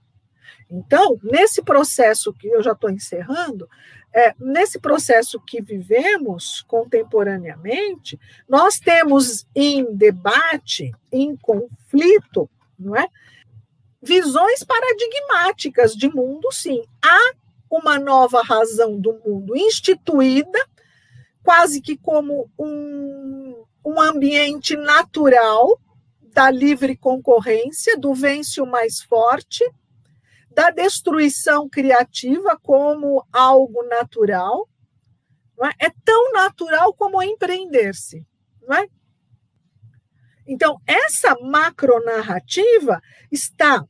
[0.71, 3.69] Então, nesse processo que eu já estou encerrando,
[4.13, 13.09] é, nesse processo que vivemos contemporaneamente, nós temos em debate, em conflito, não é?
[14.01, 16.85] Visões paradigmáticas de mundo, sim.
[17.03, 17.35] Há
[17.71, 20.59] uma nova razão do mundo instituída,
[21.43, 25.81] quase que como um, um ambiente natural
[26.33, 29.65] da livre concorrência, do vence o mais forte,
[30.51, 34.69] da destruição criativa como algo natural.
[35.81, 35.87] É?
[35.87, 35.91] é?
[36.05, 38.27] tão natural como empreender-se.
[38.73, 38.89] É?
[40.47, 43.01] Então, essa macronarrativa
[43.31, 43.87] está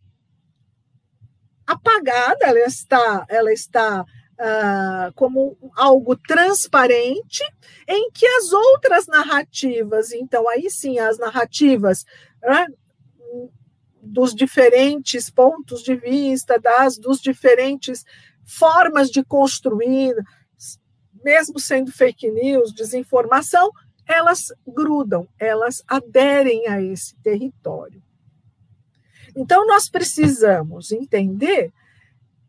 [1.66, 7.42] apagada, ela está, ela está uh, como algo transparente,
[7.88, 12.04] em que as outras narrativas, então aí sim, as narrativas
[12.42, 12.66] né,
[14.02, 18.04] dos diferentes pontos de vista, das dos diferentes
[18.44, 20.14] formas de construir,
[21.24, 23.70] mesmo sendo fake news, desinformação,
[24.06, 28.03] elas grudam, elas aderem a esse território.
[29.34, 31.72] Então, nós precisamos entender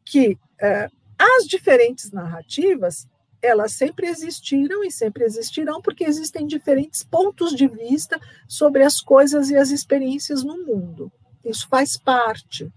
[0.04, 3.08] que é, as diferentes narrativas
[3.42, 9.50] elas sempre existiram e sempre existirão, porque existem diferentes pontos de vista sobre as coisas
[9.50, 11.12] e as experiências no mundo.
[11.44, 12.72] Isso faz parte,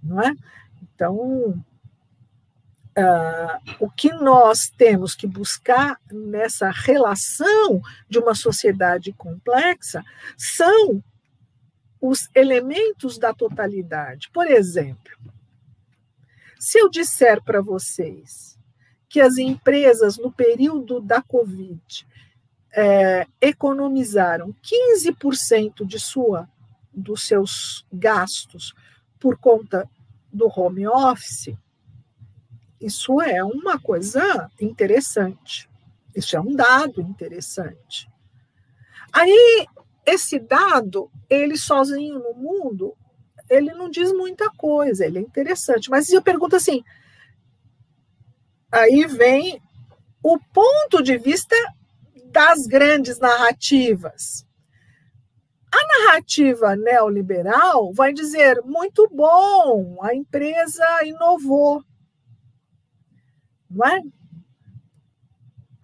[0.00, 0.32] não é?
[0.80, 1.64] Então,
[2.96, 10.04] uh, o que nós temos que buscar nessa relação de uma sociedade complexa
[10.36, 11.02] são
[12.02, 14.28] os elementos da totalidade.
[14.32, 15.12] Por exemplo,
[16.58, 18.58] se eu disser para vocês
[19.08, 22.04] que as empresas, no período da Covid,
[22.74, 26.48] é, economizaram 15% de sua,
[26.92, 28.74] dos seus gastos
[29.20, 29.88] por conta
[30.32, 31.54] do home office,
[32.80, 35.70] isso é uma coisa interessante.
[36.16, 38.10] Isso é um dado interessante.
[39.12, 39.66] Aí
[40.04, 42.96] esse dado, ele sozinho no mundo,
[43.48, 45.90] ele não diz muita coisa, ele é interessante.
[45.90, 46.82] Mas eu pergunto assim,
[48.70, 49.60] aí vem
[50.22, 51.54] o ponto de vista
[52.26, 54.46] das grandes narrativas.
[55.70, 61.82] A narrativa neoliberal vai dizer muito bom, a empresa inovou,
[63.70, 64.02] não é?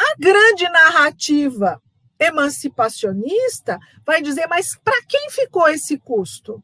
[0.01, 1.83] A grande narrativa
[2.19, 6.63] emancipacionista vai dizer, mas para quem ficou esse custo?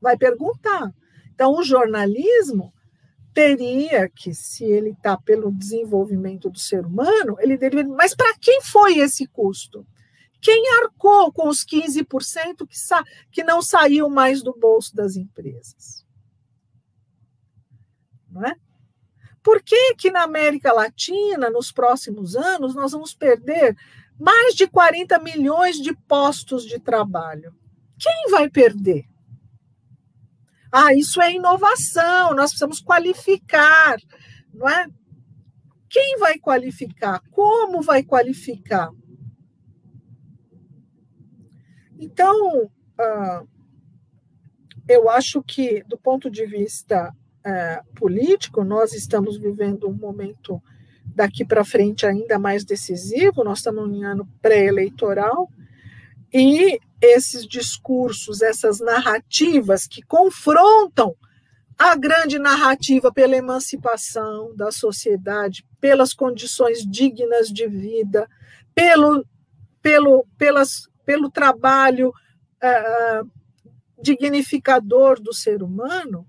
[0.00, 0.92] Vai perguntar.
[1.32, 2.72] Então, o jornalismo
[3.32, 7.88] teria que, se ele está pelo desenvolvimento do ser humano, ele deveria.
[7.88, 9.86] Mas para quem foi esse custo?
[10.40, 16.04] Quem arcou com os 15% que, sa, que não saiu mais do bolso das empresas?
[18.34, 18.56] não é?
[19.42, 23.76] Por que, que na América Latina, nos próximos anos, nós vamos perder
[24.18, 27.54] mais de 40 milhões de postos de trabalho?
[27.98, 29.04] Quem vai perder?
[30.70, 33.96] Ah, isso é inovação, nós precisamos qualificar,
[34.52, 34.88] não é?
[35.88, 37.22] Quem vai qualificar?
[37.30, 38.90] Como vai qualificar?
[41.96, 43.48] Então, uh,
[44.88, 50.60] eu acho que, do ponto de vista uh, político, nós estamos vivendo um momento
[51.14, 55.48] daqui para frente ainda mais decisivo, nós estamos em ano pré-eleitoral,
[56.32, 61.14] e esses discursos, essas narrativas que confrontam
[61.78, 68.28] a grande narrativa pela emancipação da sociedade, pelas condições dignas de vida,
[68.74, 69.24] pelo,
[69.82, 73.30] pelo, pelas, pelo trabalho uh,
[74.00, 76.26] dignificador do ser humano,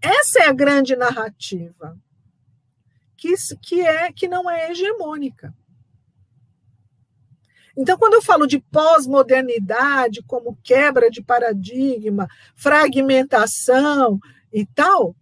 [0.00, 1.96] essa é a grande narrativa
[3.22, 5.54] que, que é que não é hegemônica.
[7.76, 14.18] Então, quando eu falo de pós-modernidade, como quebra de paradigma, fragmentação
[14.52, 15.14] e tal,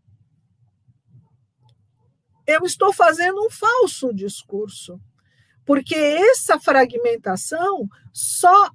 [2.46, 4.98] eu estou fazendo um falso discurso,
[5.66, 8.70] porque essa fragmentação só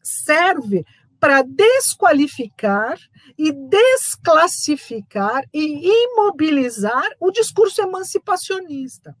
[0.00, 0.86] serve
[1.22, 2.98] para desqualificar
[3.38, 9.16] e desclassificar e imobilizar o discurso emancipacionista.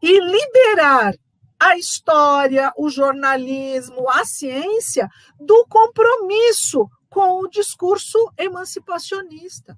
[0.00, 1.14] E liberar
[1.58, 9.76] a história, o jornalismo, a ciência do compromisso com o discurso emancipacionista,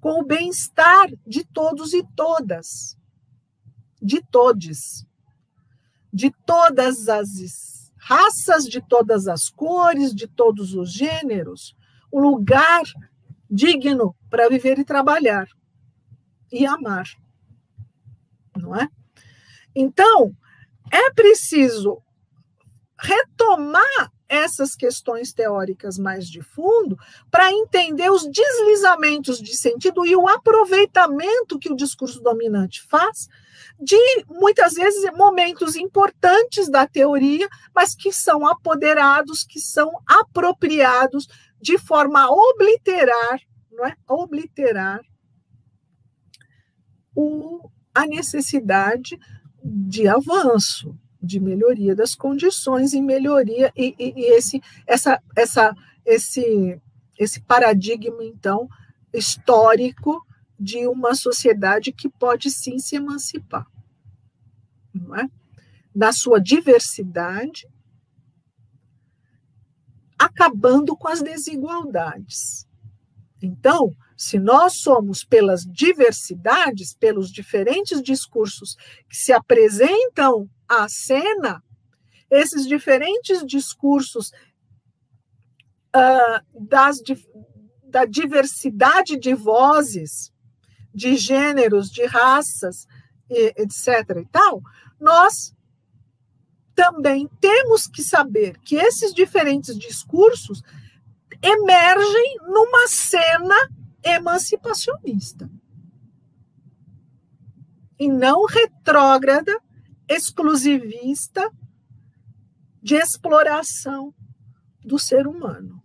[0.00, 2.98] com o bem-estar de todos e todas,
[4.02, 5.06] de todes,
[6.14, 11.76] de todas as raças, de todas as cores, de todos os gêneros,
[12.12, 12.82] um lugar
[13.50, 15.46] digno para viver e trabalhar
[16.52, 17.06] e amar
[18.56, 18.88] não é?
[19.74, 20.34] Então,
[20.90, 22.02] é preciso
[22.98, 26.96] retomar essas questões teóricas mais de fundo
[27.30, 33.28] para entender os deslizamentos de sentido e o aproveitamento que o discurso dominante faz
[33.80, 33.96] de
[34.28, 41.26] muitas vezes momentos importantes da teoria, mas que são apoderados, que são apropriados
[41.60, 43.96] de forma a obliterar, não é?
[44.08, 45.00] Obliterar
[47.14, 49.16] o a necessidade
[49.62, 56.78] de avanço, de melhoria das condições e melhoria e, e, e, esse essa essa esse
[57.18, 58.68] esse paradigma então
[59.12, 60.20] histórico
[60.58, 63.66] de uma sociedade que pode sim se emancipar,
[64.92, 65.28] não é?
[65.94, 67.68] Na sua diversidade,
[70.18, 72.66] acabando com as desigualdades.
[73.42, 78.76] Então, se nós somos pelas diversidades, pelos diferentes discursos
[79.08, 81.62] que se apresentam à cena,
[82.30, 84.30] esses diferentes discursos
[85.94, 87.00] uh, das,
[87.84, 90.32] da diversidade de vozes,
[90.94, 92.86] de gêneros, de raças,
[93.28, 94.18] etc.
[94.22, 94.62] e tal,
[95.00, 95.54] nós
[96.74, 100.62] também temos que saber que esses diferentes discursos
[101.42, 103.54] emergem numa cena
[104.02, 105.50] emancipacionista
[107.98, 109.56] e não retrógrada,
[110.08, 111.50] exclusivista
[112.82, 114.12] de exploração
[114.84, 115.82] do ser humano,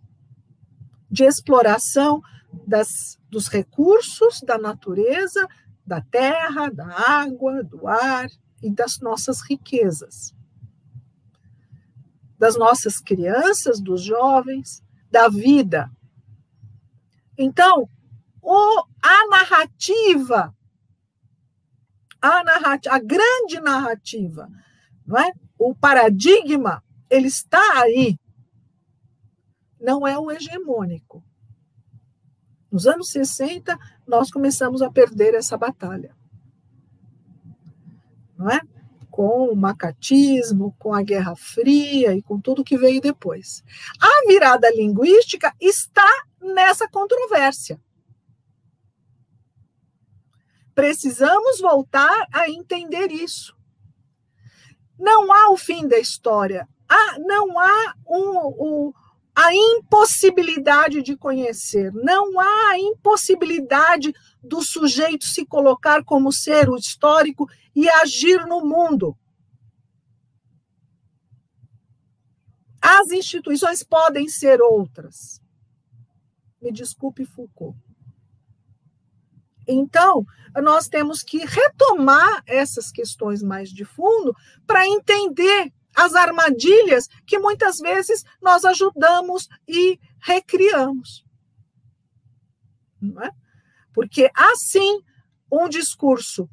[1.10, 2.20] de exploração
[2.52, 5.46] das, dos recursos da natureza,
[5.86, 8.28] da terra, da água, do ar
[8.62, 10.34] e das nossas riquezas,
[12.38, 15.90] das nossas crianças, dos jovens, da vida.
[17.36, 17.88] Então,
[18.42, 20.54] o, a narrativa,
[22.20, 24.48] a narrativa, a grande narrativa,
[25.06, 25.32] não é?
[25.58, 28.18] O paradigma, ele está aí.
[29.80, 31.24] Não é o hegemônico.
[32.70, 36.14] Nos anos 60, nós começamos a perder essa batalha.
[38.38, 38.60] Não é?
[39.10, 43.62] Com o macatismo, com a Guerra Fria e com tudo que veio depois.
[44.00, 46.08] A virada linguística está
[46.40, 47.80] nessa controvérsia.
[50.74, 53.54] Precisamos voltar a entender isso.
[54.98, 56.68] Não há o fim da história.
[56.88, 58.92] Ah, não há um, um,
[59.42, 61.90] a impossibilidade de conhecer.
[61.94, 64.12] Não há a impossibilidade
[64.42, 69.16] do sujeito se colocar como ser histórico e agir no mundo.
[72.82, 75.40] As instituições podem ser outras.
[76.60, 77.78] Me desculpe, Foucault.
[79.66, 80.26] Então,
[80.62, 84.36] nós temos que retomar essas questões mais de fundo
[84.66, 91.24] para entender as armadilhas que muitas vezes nós ajudamos e recriamos.
[93.00, 93.30] Não é?
[93.92, 95.02] Porque assim,
[95.50, 96.48] um discurso,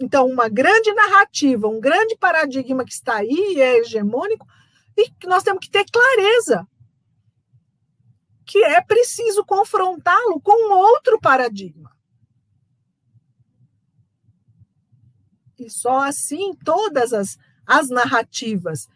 [0.00, 4.46] então, uma grande narrativa, um grande paradigma que está aí, é hegemônico,
[4.96, 6.66] e que nós temos que ter clareza
[8.44, 11.90] que é preciso confrontá-lo com outro paradigma.
[15.58, 18.88] E só assim todas as, as narrativas,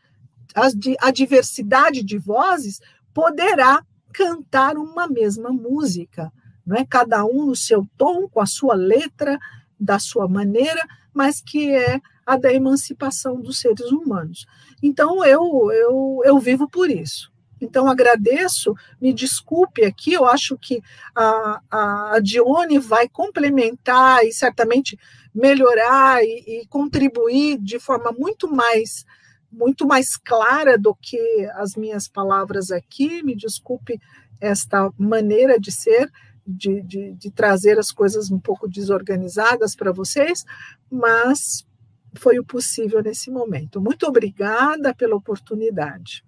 [0.55, 2.81] as, a diversidade de vozes
[3.13, 6.33] poderá cantar uma mesma música,
[6.67, 6.85] não é?
[6.85, 9.39] Cada um no seu tom, com a sua letra,
[9.79, 14.47] da sua maneira, mas que é a da emancipação dos seres humanos.
[14.83, 17.31] Então eu eu, eu vivo por isso.
[17.61, 20.83] Então, agradeço, me desculpe aqui, eu acho que
[21.15, 24.99] a, a Dione vai complementar e certamente
[25.35, 29.05] melhorar e, e, contribuir de forma muito mais
[29.51, 31.19] muito mais clara do que
[31.55, 33.23] as minhas palavras aqui.
[33.23, 33.99] Me desculpe
[34.39, 36.11] esta maneira de ser,
[36.47, 40.45] de, de, de trazer as coisas um pouco desorganizadas para vocês,
[40.91, 41.67] mas
[42.15, 43.81] foi o possível nesse momento.
[43.81, 46.26] Muito obrigada pela oportunidade.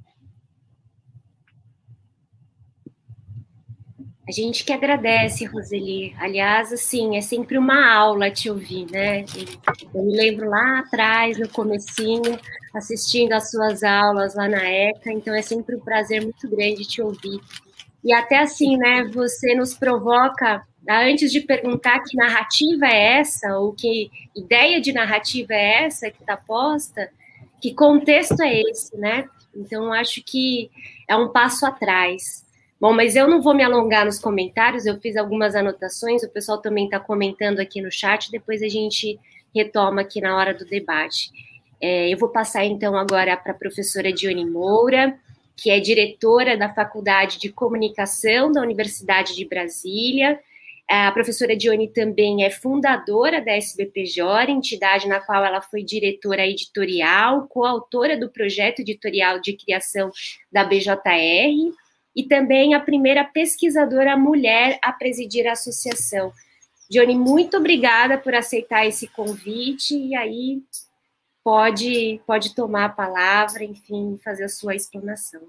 [4.29, 6.15] A gente que agradece, Roseli.
[6.19, 9.25] Aliás, assim, é sempre uma aula te ouvir, né?
[9.95, 12.39] Eu me lembro lá atrás, no comecinho,
[12.75, 17.01] assistindo às suas aulas lá na ECA, então é sempre um prazer muito grande te
[17.01, 17.41] ouvir.
[18.05, 23.73] E até assim, né, você nos provoca, antes de perguntar que narrativa é essa, ou
[23.73, 27.09] que ideia de narrativa é essa que está posta,
[27.63, 29.25] que contexto é esse, né?
[29.57, 30.71] Então, acho que
[31.09, 32.47] é um passo atrás.
[32.81, 36.59] Bom, mas eu não vou me alongar nos comentários, eu fiz algumas anotações, o pessoal
[36.59, 39.19] também está comentando aqui no chat, depois a gente
[39.53, 41.33] retoma aqui na hora do debate.
[41.81, 45.19] É, eu vou passar então agora para a professora Dione Moura,
[45.57, 50.39] que é diretora da Faculdade de Comunicação da Universidade de Brasília.
[50.89, 57.49] A professora Dione também é fundadora da SBPJ, entidade na qual ela foi diretora editorial,
[57.49, 60.13] coautora do projeto editorial de criação
[60.53, 61.75] da BJR
[62.19, 66.33] e também a primeira pesquisadora mulher a presidir a associação.
[66.91, 70.61] Johnny, muito obrigada por aceitar esse convite e aí
[71.45, 75.43] pode pode tomar a palavra, enfim, fazer a sua explanação.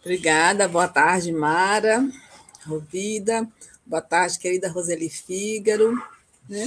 [0.00, 2.08] Obrigada, boa tarde, Mara,
[2.64, 3.44] Rovida,
[3.84, 6.00] boa tarde, querida Roseli Fígaro,
[6.48, 6.64] né?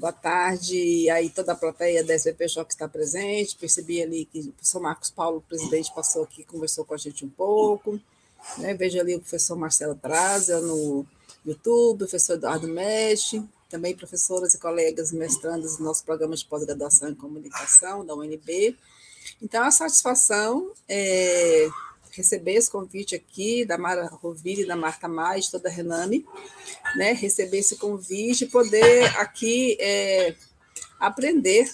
[0.00, 3.54] Boa tarde aí toda a plateia da SBP Show que está presente.
[3.54, 7.28] Percebi ali que o professor Marcos Paulo, presidente, passou aqui, conversou com a gente um
[7.28, 8.00] pouco.
[8.56, 8.72] Né?
[8.72, 11.04] Vejo ali o professor Marcelo Traza no
[11.44, 17.10] YouTube, o professor Eduardo Mestre, também professoras e colegas mestrandas do nosso programa de pós-graduação
[17.10, 18.74] em comunicação da UNB.
[19.42, 21.68] Então, a satisfação é
[22.12, 26.26] receber esse convite aqui da Mara Roville, da Marta Mais, toda a Rename,
[26.96, 30.34] né, receber esse convite e poder aqui é,
[30.98, 31.70] aprender,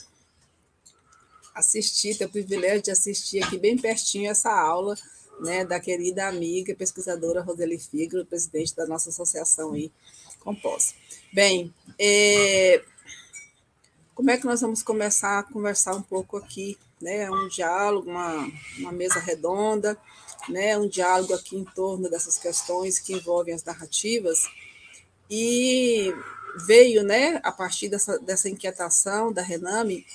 [1.55, 4.97] assistir, ter o privilégio de assistir aqui bem pertinho essa aula
[5.41, 9.91] né, da querida amiga pesquisadora Roseli Figro, presidente da nossa associação aí,
[10.41, 10.95] composta.
[11.32, 12.82] Bem, é,
[14.14, 18.51] como é que nós vamos começar a conversar um pouco aqui, né, um diálogo, uma,
[18.78, 19.99] uma mesa redonda,
[20.49, 24.45] né, um diálogo aqui em torno dessas questões que envolvem as narrativas,
[25.31, 26.13] e
[26.67, 30.07] veio, né, a partir dessa, dessa inquietação da Rename,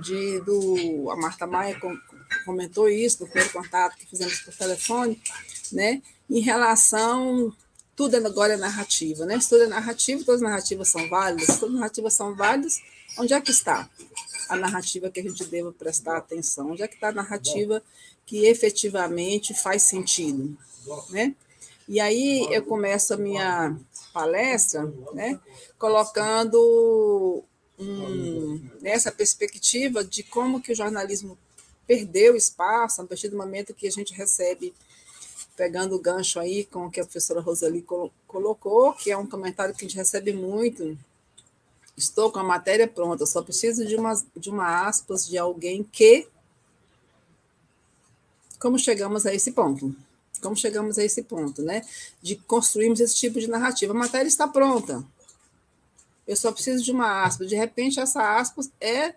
[0.00, 1.78] de, do, a Marta Maia
[2.44, 5.20] comentou isso no primeiro contato que fizemos por telefone,
[5.72, 7.54] né, em relação,
[7.96, 11.80] tudo agora é narrativa, né, tudo é narrativa, todas as narrativas são válidas, todas as
[11.80, 12.80] narrativas são válidas,
[13.18, 13.88] onde é que está
[14.52, 16.70] a narrativa que a gente deva prestar atenção?
[16.70, 17.82] Onde é que está a narrativa
[18.26, 20.56] que efetivamente faz sentido,
[21.10, 21.34] né?
[21.88, 23.76] E aí eu começo a minha
[24.12, 25.38] palestra, né,
[25.78, 27.42] colocando
[27.78, 31.36] um, nessa perspectiva de como que o jornalismo
[31.86, 34.72] perdeu espaço a partir do momento que a gente recebe,
[35.56, 37.84] pegando o gancho aí com o que a professora Rosali
[38.26, 40.96] colocou, que é um comentário que a gente recebe muito.
[42.02, 46.26] Estou com a matéria pronta, só preciso de uma, de uma aspas de alguém que
[48.58, 49.92] como chegamos a esse ponto?
[50.40, 51.82] Como chegamos a esse ponto, né?
[52.22, 53.92] De construirmos esse tipo de narrativa.
[53.92, 55.04] A matéria está pronta.
[56.26, 57.44] Eu só preciso de uma aspa.
[57.44, 59.14] De repente, essa aspa é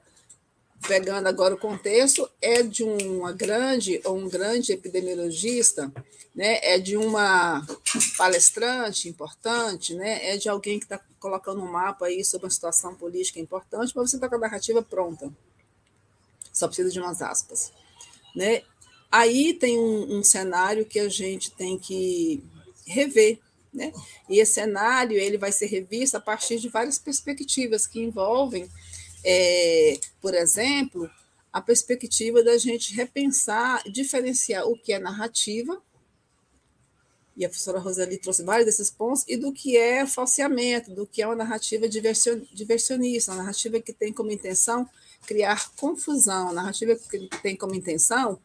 [0.88, 5.92] pegando agora o contexto, é de uma grande ou um grande epidemiologista,
[6.34, 6.60] né?
[6.62, 7.66] é de uma
[8.18, 10.30] palestrante importante, né?
[10.32, 14.12] é de alguém que está colocando um mapa aí sobre uma situação política importante, mas
[14.12, 15.34] você está com a narrativa pronta.
[16.54, 17.74] Só precisa de umas aspas.
[18.36, 18.62] Né?
[19.12, 22.44] Aí tem um, um cenário que a gente tem que
[22.86, 23.40] rever,
[23.74, 23.92] né?
[24.30, 28.70] E esse cenário ele vai ser revisto a partir de várias perspectivas que envolvem
[29.24, 31.10] é, por exemplo,
[31.52, 35.82] a perspectiva da gente repensar, diferenciar o que é narrativa,
[37.36, 41.22] e a professora Roseli trouxe vários desses pontos, e do que é falseamento, do que
[41.22, 44.88] é uma narrativa diversionista, uma narrativa que tem como intenção
[45.26, 48.40] criar confusão, uma narrativa que tem como intenção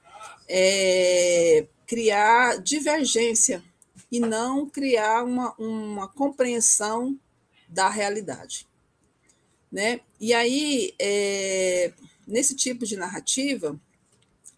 [0.49, 3.63] é, criar divergência
[4.11, 7.17] e não criar uma, uma compreensão
[7.69, 8.67] da realidade.
[9.71, 10.01] Né?
[10.19, 11.93] E aí, é,
[12.27, 13.81] nesse tipo de narrativa,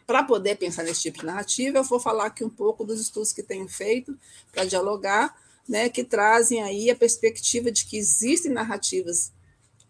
[0.07, 3.33] para poder pensar nesse tipo de narrativa, eu vou falar aqui um pouco dos estudos
[3.33, 4.17] que tenho feito
[4.53, 5.37] para dialogar,
[5.69, 9.33] né, que trazem aí a perspectiva de que existem narrativas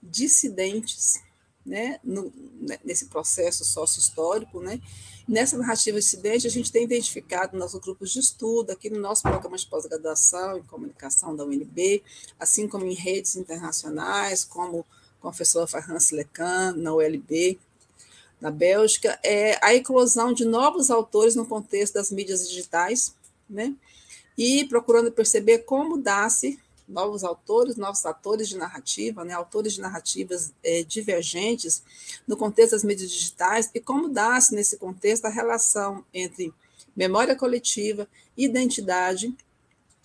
[0.02, 1.20] dissidentes,
[1.64, 4.80] né, no, né, nesse processo sócio-histórico, né,
[5.26, 9.56] Nessa narrativa dissidente, a gente tem identificado nos grupos de estudo, aqui no nosso programa
[9.56, 12.02] de pós-graduação em comunicação da UNB,
[12.40, 14.84] assim como em redes internacionais, como
[15.20, 17.58] com a professora Farhance Lecan, na ULB,
[18.42, 23.14] na Bélgica, é a eclosão de novos autores no contexto das mídias digitais,
[23.48, 23.72] né?
[24.36, 29.32] e procurando perceber como dá-se novos autores, novos atores de narrativa, né?
[29.32, 31.84] autores de narrativas é, divergentes
[32.26, 36.52] no contexto das mídias digitais, e como dá-se nesse contexto a relação entre
[36.96, 39.32] memória coletiva, identidade,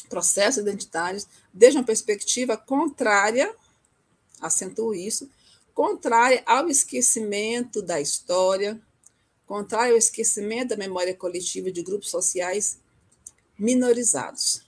[0.09, 3.51] processos identitários, desde uma perspectiva contrária
[4.39, 5.27] acentuo isso,
[5.77, 8.81] contrária ao esquecimento da história,
[9.45, 12.79] contrária ao esquecimento da memória coletiva de grupos sociais
[13.59, 14.65] minorizados.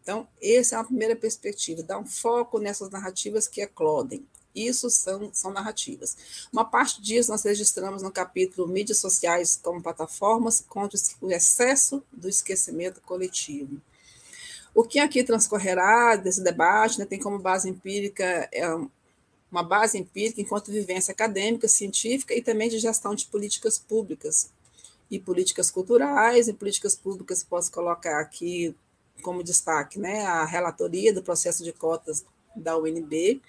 [0.00, 4.24] Então, essa é a primeira perspectiva, dar um foco nessas narrativas que eclodem.
[4.54, 6.16] Isso são, são narrativas.
[6.52, 12.28] Uma parte disso nós registramos no capítulo Mídias Sociais como Plataformas contra o excesso do
[12.28, 13.82] esquecimento coletivo.
[14.72, 18.64] O que aqui transcorrerá desse debate né, tem como base empírica é
[19.50, 24.50] uma base empírica enquanto vivência acadêmica, científica e também de gestão de políticas públicas
[25.10, 28.74] e políticas culturais e políticas públicas posso colocar aqui
[29.22, 32.24] como destaque, né, a relatoria do processo de cotas
[32.54, 33.40] da UNB,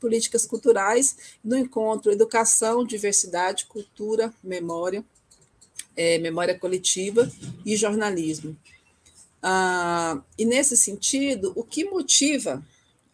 [0.00, 5.04] políticas culturais no encontro educação, diversidade, cultura, memória,
[5.96, 7.30] é, memória coletiva
[7.64, 8.56] e jornalismo.
[9.42, 12.64] Ah, e, nesse sentido, o que motiva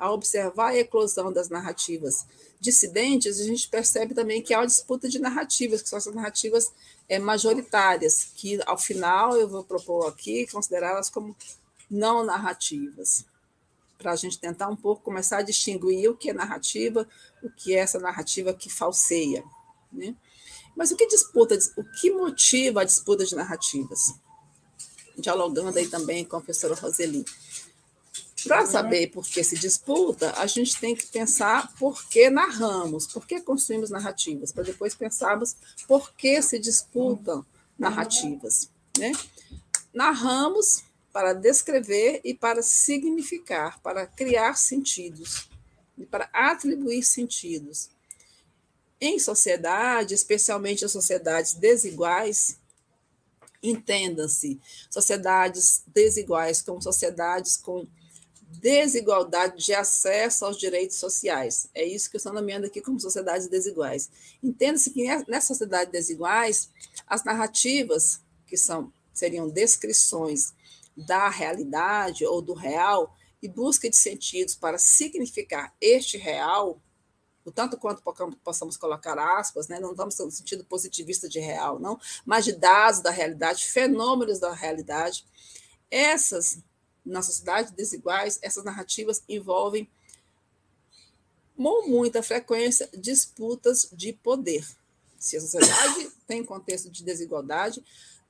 [0.03, 2.27] a observar a eclosão das narrativas
[2.59, 6.73] dissidentes, a gente percebe também que há uma disputa de narrativas, que são essas narrativas
[7.09, 11.37] é, majoritárias, que, ao final, eu vou propor aqui considerá-las como
[11.89, 13.25] não narrativas,
[13.97, 17.09] para a gente tentar um pouco começar a distinguir o que é narrativa,
[17.41, 19.45] o que é essa narrativa que falseia.
[19.93, 20.17] Né?
[20.77, 24.15] Mas o que disputa, o que motiva a disputa de narrativas?
[25.17, 27.25] dialogando aí também com a professora Roseli.
[28.47, 33.27] Para saber por que se disputa, a gente tem que pensar por que narramos, por
[33.27, 37.45] que construímos narrativas, para depois pensarmos por que se disputam
[37.79, 38.71] narrativas.
[38.99, 39.13] Né?
[39.93, 40.83] Narramos
[41.13, 45.49] para descrever e para significar, para criar sentidos,
[45.97, 47.91] e para atribuir sentidos.
[49.01, 52.57] Em sociedade, especialmente em sociedades desiguais,
[53.63, 57.87] Entenda-se, sociedades desiguais como sociedades com
[58.61, 61.69] desigualdade de acesso aos direitos sociais.
[61.75, 64.11] É isso que eu estou nomeando aqui como sociedades desiguais.
[64.43, 66.71] Entenda-se que nessas sociedades desiguais,
[67.07, 70.55] as narrativas, que são seriam descrições
[70.97, 76.81] da realidade ou do real, e busca de sentidos para significar este real,
[77.45, 78.03] o tanto quanto
[78.45, 79.81] possamos colocar aspas, né?
[79.81, 84.53] não estamos no sentido positivista de real, não, mas de dados da realidade, fenômenos da
[84.55, 85.27] realidade.
[85.91, 86.63] Essas,
[87.05, 89.89] na sociedade desiguais, essas narrativas envolvem,
[91.57, 94.67] com muita frequência, disputas de poder.
[95.19, 97.83] Se a sociedade tem contexto de desigualdade,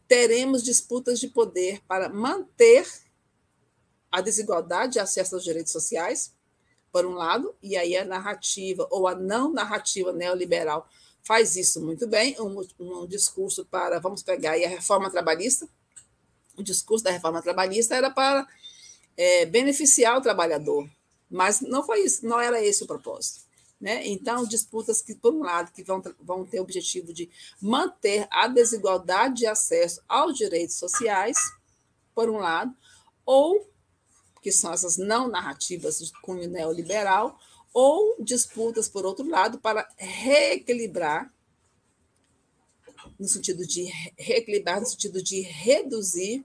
[0.06, 2.86] teremos disputas de poder para manter
[4.10, 6.32] a desigualdade de acesso aos direitos sociais,
[6.92, 10.86] por um lado, e aí a narrativa ou a não narrativa neoliberal
[11.22, 15.66] faz isso muito bem, um, um discurso para, vamos pegar aí a reforma trabalhista,
[16.56, 18.46] o discurso da reforma trabalhista era para
[19.16, 20.88] é, beneficiar o trabalhador,
[21.30, 23.40] mas não foi isso, não era esse o propósito.
[23.80, 24.06] Né?
[24.06, 27.28] Então, disputas que, por um lado, que vão, vão ter o objetivo de
[27.60, 31.36] manter a desigualdade de acesso aos direitos sociais,
[32.14, 32.72] por um lado,
[33.26, 33.68] ou
[34.40, 37.38] que são essas não narrativas de cunho neoliberal,
[37.72, 41.32] ou disputas, por outro lado, para reequilibrar,
[43.18, 46.44] no sentido de reequilibrar, no sentido de reduzir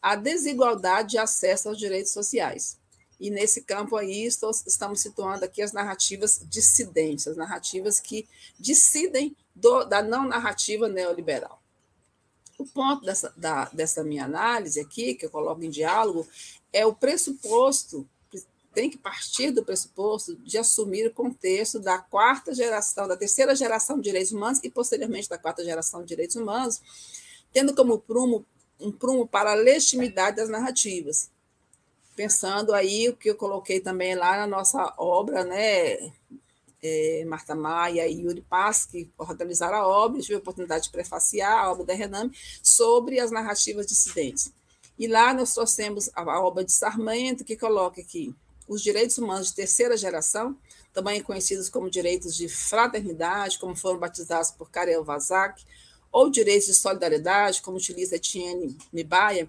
[0.00, 2.78] a desigualdade de acesso aos direitos sociais.
[3.20, 8.28] E nesse campo aí estou, estamos situando aqui as narrativas dissidentes, as narrativas que
[8.58, 11.60] dissidem do, da não narrativa neoliberal.
[12.56, 16.26] O ponto dessa, da, dessa minha análise aqui, que eu coloco em diálogo,
[16.72, 18.08] é o pressuposto,
[18.72, 23.96] tem que partir do pressuposto de assumir o contexto da quarta geração, da terceira geração
[23.96, 26.80] de direitos humanos e, posteriormente, da quarta geração de direitos humanos,
[27.52, 28.46] tendo como prumo
[28.80, 31.30] um prumo para a legitimidade das narrativas
[32.18, 36.12] pensando aí o que eu coloquei também lá na nossa obra, né?
[36.82, 41.52] É, Marta Maia e Yuri Paz, que organizaram a obra, tive a oportunidade de prefaciar
[41.52, 44.52] a obra da Rename sobre as narrativas dissidentes.
[44.98, 48.34] E lá nós trouxemos a obra de Sarmento, que coloca aqui
[48.66, 50.56] os direitos humanos de terceira geração,
[50.92, 55.64] também conhecidos como direitos de fraternidade, como foram batizados por Karel Vazak,
[56.10, 59.48] ou direitos de solidariedade, como utiliza Etienne Mibaia,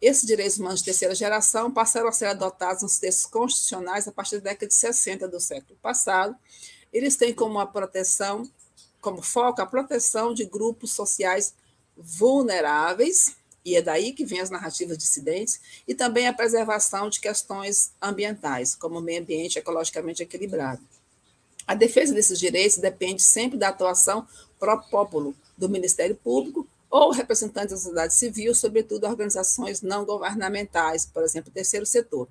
[0.00, 4.36] esses direitos humanos de terceira geração passaram a ser adotados nos textos constitucionais a partir
[4.36, 6.36] da década de 60 do século passado.
[6.92, 8.48] Eles têm como a proteção,
[9.00, 11.52] como foco a proteção de grupos sociais
[11.96, 17.90] vulneráveis, e é daí que vem as narrativas dissidentes, e também a preservação de questões
[18.00, 20.80] ambientais, como o meio ambiente ecologicamente equilibrado.
[21.68, 24.26] A defesa desses direitos depende sempre da atuação
[24.58, 31.22] pró popolo do Ministério Público, ou representantes da sociedade civil, sobretudo organizações não governamentais, por
[31.22, 32.26] exemplo, terceiro setor.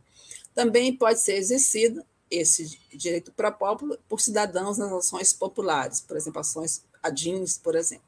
[0.55, 6.83] Também pode ser exercido esse direito próprio por cidadãos nas ações populares, por exemplo, ações
[7.03, 8.07] ADINs, por exemplo.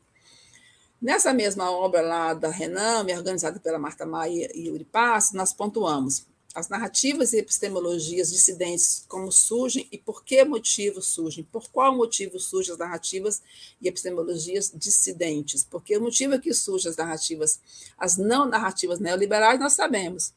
[0.99, 4.87] Nessa mesma obra lá da Rename, organizada pela Marta Maia e Yuri
[5.33, 6.25] nós pontuamos
[6.55, 12.39] as narrativas e epistemologias dissidentes, como surgem e por que motivo surgem, por qual motivo
[12.39, 13.41] surgem as narrativas
[13.79, 17.59] e epistemologias dissidentes, porque o motivo é que surgem as narrativas,
[17.97, 20.33] as não narrativas neoliberais, nós sabemos.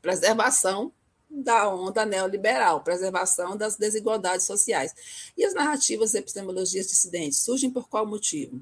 [0.00, 0.90] Preservação
[1.30, 4.94] da onda neoliberal, preservação das desigualdades sociais.
[5.36, 8.60] E as narrativas e epistemologias dissidentes surgem por qual motivo?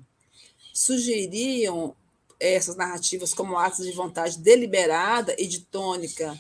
[0.75, 1.97] Sugeriam
[2.41, 6.39] essas narrativas como atos de vontade deliberada e de tônica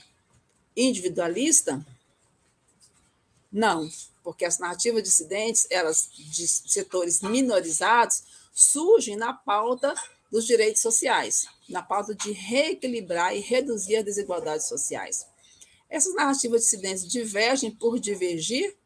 [0.79, 1.85] individualista?
[3.51, 3.91] Não,
[4.23, 8.23] porque as narrativas dissidentes, elas de setores minorizados,
[8.53, 9.95] surgem na pauta
[10.31, 15.27] dos direitos sociais, na pauta de reequilibrar e reduzir as desigualdades sociais.
[15.89, 18.77] Essas narrativas dissidentes divergem por divergir,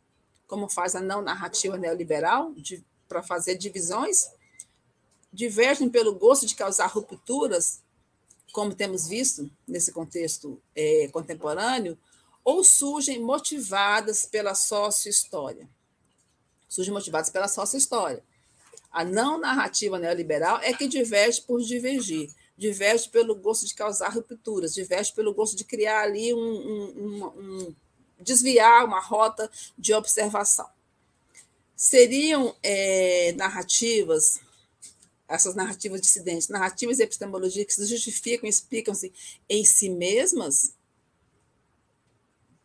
[0.46, 2.54] como faz a não narrativa neoliberal,
[3.08, 4.30] para fazer divisões,
[5.32, 7.81] divergem pelo gosto de causar rupturas
[8.52, 11.98] como temos visto nesse contexto é, contemporâneo,
[12.44, 15.68] ou surgem motivadas pela sócio-história.
[16.68, 18.22] Surgem motivadas pela sócio-história.
[18.90, 24.74] A não narrativa neoliberal é que diverge por divergir, diverge pelo gosto de causar rupturas,
[24.74, 27.74] diverge pelo gosto de criar ali um, um, um, um
[28.20, 30.68] desviar uma rota de observação.
[31.74, 34.40] Seriam é, narrativas
[35.34, 37.04] essas narrativas dissidentes, narrativas e
[37.64, 39.12] que se justificam, explicam-se
[39.48, 40.74] em si mesmas,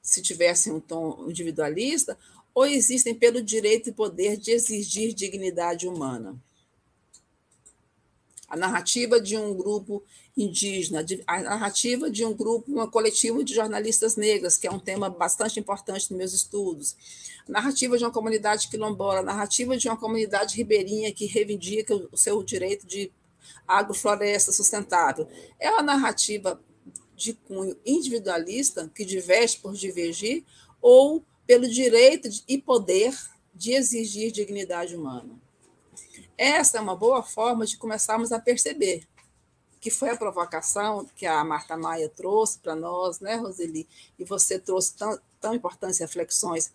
[0.01, 2.17] se tivessem um tom individualista,
[2.53, 6.41] ou existem pelo direito e poder de exigir dignidade humana
[8.47, 10.03] a narrativa de um grupo
[10.35, 15.09] indígena, a narrativa de um grupo, um coletivo de jornalistas negras, que é um tema
[15.09, 16.95] bastante importante nos meus estudos,
[17.47, 22.17] a narrativa de uma comunidade quilombola, a narrativa de uma comunidade ribeirinha que reivindica o
[22.17, 23.11] seu direito de
[23.67, 25.27] agrofloresta sustentável.
[25.59, 26.61] É uma narrativa
[27.15, 30.43] de cunho individualista, que diverge por divergir,
[30.81, 33.17] ou pelo direito e poder
[33.55, 35.46] de exigir dignidade humana.
[36.37, 39.07] Essa é uma boa forma de começarmos a perceber
[39.79, 43.87] que foi a provocação que a Marta Maia trouxe para nós, né, Roseli?
[44.17, 46.71] E você trouxe tão, tão importantes reflexões,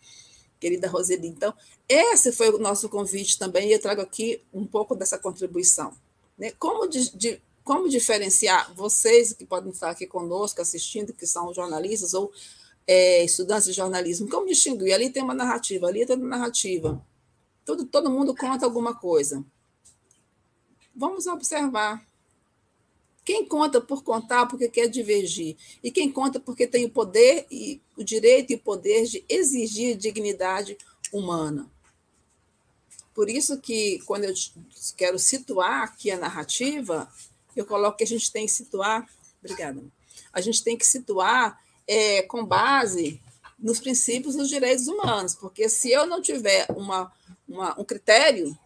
[0.59, 1.29] querida Roseli.
[1.29, 1.53] Então,
[1.89, 5.93] esse foi o nosso convite também, e eu trago aqui um pouco dessa contribuição.
[6.39, 6.53] Né?
[6.59, 12.15] Como, de, de, como diferenciar vocês que podem estar aqui conosco assistindo, que são jornalistas
[12.15, 12.33] ou
[12.87, 14.95] é, estudantes de jornalismo, como distinguir?
[14.95, 17.05] Ali tem uma narrativa, ali tem uma narrativa.
[17.65, 19.45] Todo, todo mundo conta alguma coisa.
[20.95, 22.05] Vamos observar.
[23.25, 25.57] Quem conta por contar porque quer divergir?
[25.83, 29.97] E quem conta porque tem o poder e o direito e o poder de exigir
[29.97, 30.77] dignidade
[31.13, 31.71] humana.
[33.15, 34.35] Por isso que, quando eu
[34.97, 37.09] quero situar aqui a narrativa,
[37.55, 39.09] eu coloco que a gente tem que situar.
[39.43, 39.83] Obrigada.
[40.33, 43.21] A gente tem que situar é, com base
[43.59, 47.13] nos princípios dos direitos humanos, porque se eu não tiver uma,
[47.53, 48.57] uma um critério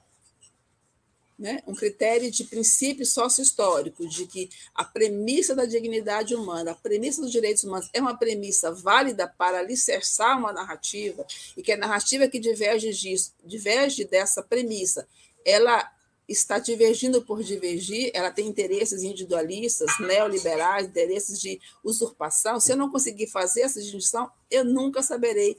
[1.38, 7.20] né, um critério de princípio sócio-histórico, de que a premissa da dignidade humana, a premissa
[7.20, 12.26] dos direitos humanos é uma premissa válida para alicerçar uma narrativa, e que a narrativa
[12.26, 15.06] que diverge, disso, diverge dessa premissa,
[15.44, 15.92] ela
[16.28, 22.58] está divergindo por divergir, ela tem interesses individualistas, neoliberais, interesses de usurpação.
[22.58, 25.56] Se eu não conseguir fazer essa distinção, eu nunca saberei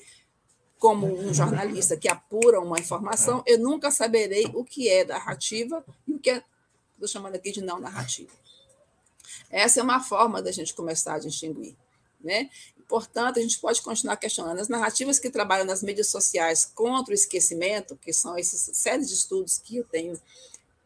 [0.79, 6.13] como um jornalista que apura uma informação, eu nunca saberei o que é narrativa e
[6.13, 6.43] o que é,
[6.93, 8.31] estou chamando aqui de não narrativa.
[9.49, 11.75] Essa é uma forma da gente começar a distinguir.
[12.21, 12.49] Né?
[12.87, 17.15] Portanto, a gente pode continuar questionando as narrativas que trabalham nas mídias sociais contra o
[17.15, 20.19] esquecimento, que são essas séries de estudos que eu tenho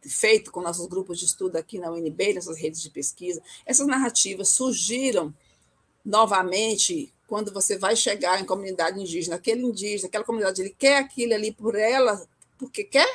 [0.01, 4.49] feito com nossos grupos de estudo aqui na UNB, nessas redes de pesquisa, essas narrativas
[4.49, 5.33] surgiram
[6.03, 11.33] novamente quando você vai chegar em comunidade indígena, aquele indígena, aquela comunidade, ele quer aquilo
[11.33, 12.27] ali por ela,
[12.57, 13.09] porque quer?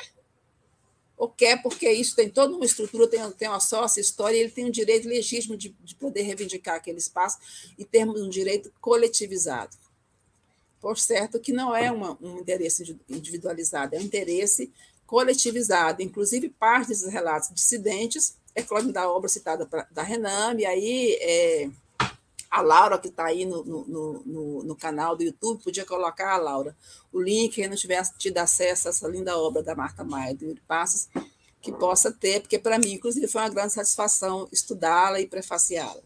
[1.15, 4.49] Ou quer porque isso tem toda uma estrutura, tem, tem uma sócia história, e ele
[4.49, 7.37] tem um direito legítimo de, de poder reivindicar aquele espaço
[7.77, 9.77] e termos um direito coletivizado.
[10.81, 14.73] Por certo que não é uma, um interesse individualizado, é um interesse
[15.05, 16.01] coletivizado.
[16.01, 21.19] Inclusive, parte desses relatos dissidentes é claro da obra citada pra, da Renan, e aí
[21.21, 21.69] é,
[22.49, 23.85] a Laura, que está aí no, no,
[24.25, 26.75] no, no, canal do YouTube, podia colocar, a Laura,
[27.11, 30.45] o link, quem não tivesse tido acesso a essa linda obra da Marta Maia, do
[30.45, 31.09] Yuri Passos,
[31.61, 36.01] que possa ter, porque para mim, inclusive, foi uma grande satisfação estudá-la e prefaciá-la.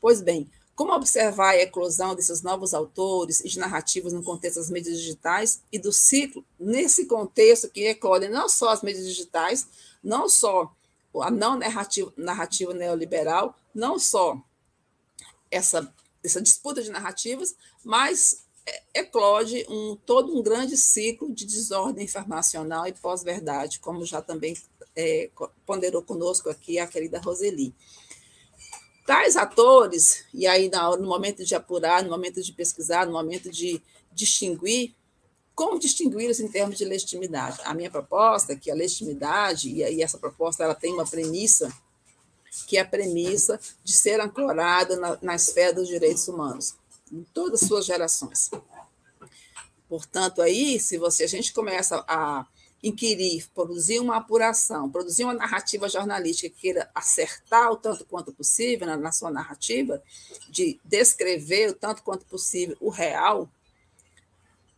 [0.00, 4.68] Pois bem, como observar a eclosão desses novos autores e de narrativas no contexto das
[4.68, 9.66] mídias digitais e do ciclo, nesse contexto que eclodem não só as mídias digitais,
[10.04, 10.70] não só
[11.22, 14.38] a não narrativa, narrativa neoliberal, não só
[15.50, 15.92] essa,
[16.22, 22.86] essa disputa de narrativas, mas é, eclode um, todo um grande ciclo de desordem informacional
[22.86, 24.56] e pós-verdade, como já também
[24.94, 25.30] é,
[25.64, 27.74] ponderou conosco aqui a querida Roseli.
[29.06, 30.68] Tais atores, e aí
[30.98, 33.80] no momento de apurar, no momento de pesquisar, no momento de
[34.12, 34.96] distinguir,
[35.54, 37.58] como distingui-los em termos de legitimidade?
[37.64, 41.72] A minha proposta é que a legitimidade, e aí essa proposta ela tem uma premissa
[42.64, 46.74] que é a premissa de ser ancorada na, na esfera dos direitos humanos,
[47.12, 48.50] em todas as suas gerações.
[49.88, 52.46] Portanto, aí, se você a gente começa a
[52.82, 58.86] inquirir, produzir uma apuração, produzir uma narrativa jornalística que queira acertar o tanto quanto possível
[58.86, 60.02] na, na sua narrativa,
[60.48, 63.50] de descrever o tanto quanto possível o real,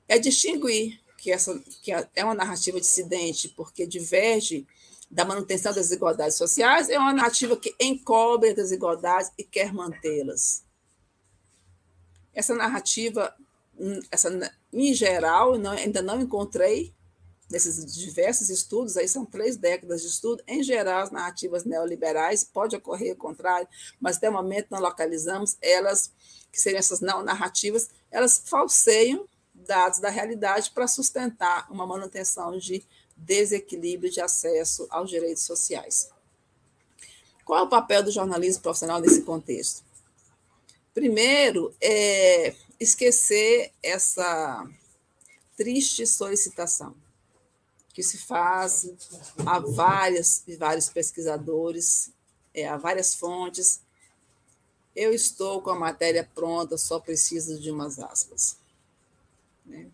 [0.07, 4.67] é distinguir que essa que é uma narrativa dissidente, porque diverge
[5.11, 10.65] da manutenção das desigualdades sociais, é uma narrativa que encobre as desigualdades e quer mantê-las.
[12.35, 13.35] Essa narrativa,
[13.79, 14.31] hum, essa,
[14.73, 16.95] em geral, não, ainda não encontrei
[17.51, 22.77] nesses diversos estudos, aí são três décadas de estudo, em geral, as narrativas neoliberais, pode
[22.77, 23.67] ocorrer o contrário,
[23.99, 26.13] mas até o momento não localizamos elas,
[26.53, 32.85] que seriam essas não narrativas, elas falseiam dados da realidade para sustentar uma manutenção de
[33.19, 36.11] desequilíbrio de acesso aos direitos sociais.
[37.45, 39.83] Qual é o papel do jornalismo profissional nesse contexto?
[40.95, 44.69] Primeiro, é esquecer essa
[45.57, 46.95] triste solicitação
[47.93, 48.89] que se faz
[49.45, 52.13] a várias e vários pesquisadores,
[52.55, 53.81] é, a várias fontes.
[54.95, 58.57] Eu estou com a matéria pronta, só preciso de umas aspas.
[59.67, 59.89] Né?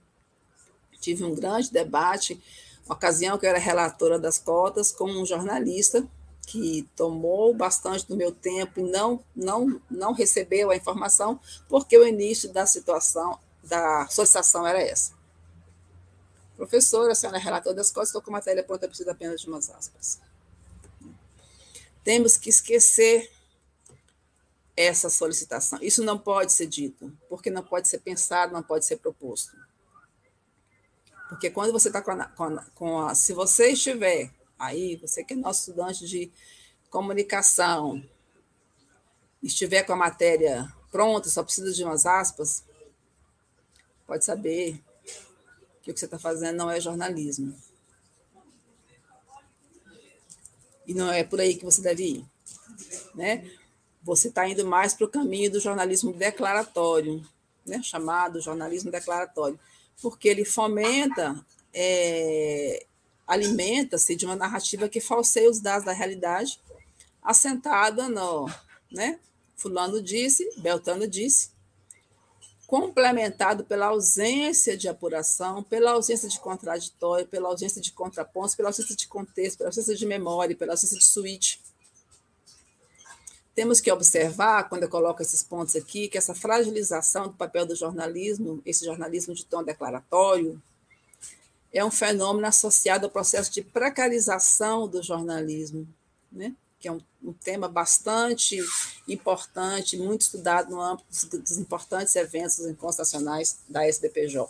[1.01, 2.43] Tive um grande debate
[2.89, 6.07] ocasião que eu era relatora das cotas, com um jornalista
[6.47, 12.07] que tomou bastante do meu tempo e não, não, não recebeu a informação, porque o
[12.07, 15.13] início da situação, da solicitação era essa.
[16.57, 19.71] Professora, a senhora é relatora das cotas, estou com matéria pronta, preciso apenas de umas
[19.71, 20.21] aspas.
[22.05, 23.31] Temos que esquecer
[24.77, 25.79] essa solicitação.
[25.83, 29.57] Isso não pode ser dito, porque não pode ser pensado, não pode ser proposto.
[31.29, 33.15] Porque quando você está com, a, com, com a.
[33.15, 36.31] Se você estiver aí, você que é nosso estudante de
[36.91, 38.03] comunicação,
[39.43, 42.65] estiver com a matéria pronta, só precisa de umas aspas,
[44.07, 44.81] pode saber
[45.83, 47.55] que o que você está fazendo não é jornalismo.
[50.87, 52.27] E não é por aí que você deve ir.
[53.15, 53.51] Né?
[54.03, 57.27] Você está indo mais para o caminho do jornalismo declaratório,
[57.65, 57.83] né?
[57.83, 59.59] chamado jornalismo declaratório
[60.01, 62.87] porque ele fomenta, é,
[63.27, 66.61] alimenta-se de uma narrativa que falseia os dados da realidade,
[67.23, 68.49] assentada no,
[68.91, 69.19] né?
[69.57, 71.51] Fulano disse, Beltano disse,
[72.67, 78.97] complementado pela ausência de apuração, pela ausência de contraditório, pela ausência de contrapontos, pela ausência
[78.97, 81.63] de contexto, pela ausência de memória, pela ausência de suíte.
[83.55, 87.77] Temos que observar, quando eu coloco esses pontos aqui, que essa fragilização do papel do
[87.77, 90.61] jornalismo, esse jornalismo de tom declaratório,
[91.73, 95.87] é um fenômeno associado ao processo de precarização do jornalismo,
[96.31, 96.55] né?
[96.79, 98.59] que é um, um tema bastante
[99.09, 104.49] importante, muito estudado no âmbito dos, dos importantes eventos constitucionais da SBPJ,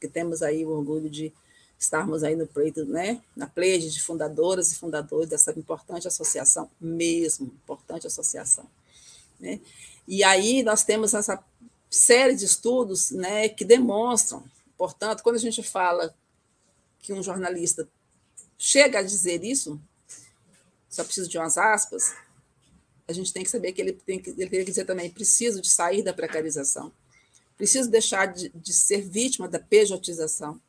[0.00, 1.32] que temos aí o orgulho de
[1.80, 7.46] estarmos aí no pleito, né, na pleide de fundadoras e fundadores dessa importante associação, mesmo,
[7.46, 8.66] importante associação.
[9.40, 9.58] Né?
[10.06, 11.42] E aí nós temos essa
[11.88, 14.44] série de estudos né, que demonstram,
[14.76, 16.14] portanto, quando a gente fala
[16.98, 17.88] que um jornalista
[18.58, 19.80] chega a dizer isso,
[20.90, 22.14] só preciso de umas aspas,
[23.08, 25.62] a gente tem que saber que ele tem que, ele tem que dizer também, preciso
[25.62, 26.92] de sair da precarização,
[27.56, 30.60] preciso deixar de, de ser vítima da pejotização,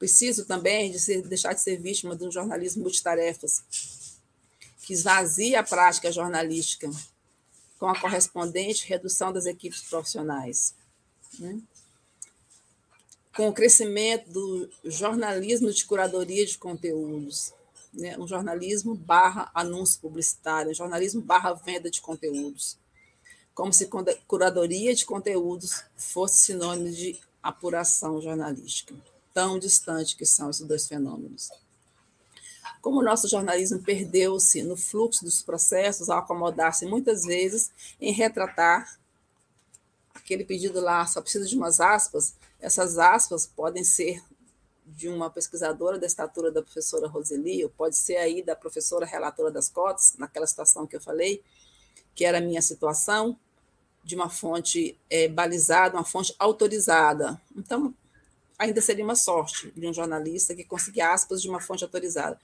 [0.00, 3.62] Preciso também de ser, deixar de ser vítima de um jornalismo multitarefas,
[4.82, 6.90] que esvazia a prática jornalística
[7.78, 10.74] com a correspondente redução das equipes profissionais.
[11.38, 11.60] Né?
[13.36, 17.52] Com o crescimento do jornalismo de curadoria de conteúdos,
[17.92, 18.16] né?
[18.16, 22.78] um jornalismo barra anúncio publicitário, um jornalismo barra venda de conteúdos,
[23.52, 23.86] como se
[24.26, 28.94] curadoria de conteúdos fosse sinônimo de apuração jornalística
[29.32, 31.50] tão distante que são esses dois fenômenos.
[32.80, 37.70] Como o nosso jornalismo perdeu-se no fluxo dos processos ao acomodar-se muitas vezes
[38.00, 38.98] em retratar
[40.14, 44.22] aquele pedido lá, só precisa de umas aspas, essas aspas podem ser
[44.86, 49.50] de uma pesquisadora da estatura da professora Roseli, ou pode ser aí da professora relatora
[49.50, 51.42] das cotas, naquela situação que eu falei,
[52.14, 53.38] que era a minha situação,
[54.02, 57.40] de uma fonte é, balizada, uma fonte autorizada.
[57.56, 57.94] Então,
[58.60, 62.38] ainda seria uma sorte de um jornalista que conseguir aspas de uma fonte autorizada.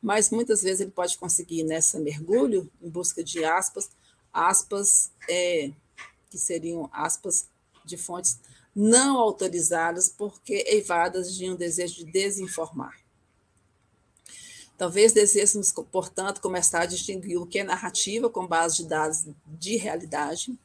[0.00, 3.88] Mas muitas vezes ele pode conseguir nessa mergulho, em busca de aspas,
[4.30, 5.72] aspas é,
[6.28, 7.48] que seriam aspas
[7.82, 8.38] de fontes
[8.76, 12.98] não autorizadas, porque eivadas de um desejo de desinformar.
[14.76, 19.76] Talvez desejemos, portanto, começar a distinguir o que é narrativa com base de dados de
[19.76, 20.58] realidade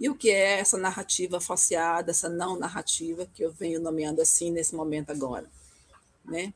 [0.00, 4.50] e o que é essa narrativa falseada, essa não narrativa, que eu venho nomeando assim
[4.50, 5.46] nesse momento agora?
[6.24, 6.54] Né?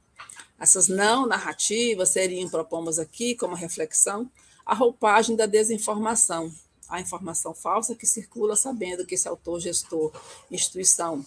[0.58, 4.30] Essas não narrativas seriam, propomos aqui como reflexão,
[4.64, 6.50] a roupagem da desinformação,
[6.88, 10.10] a informação falsa que circula sabendo que esse autor, gestor,
[10.50, 11.24] instituição,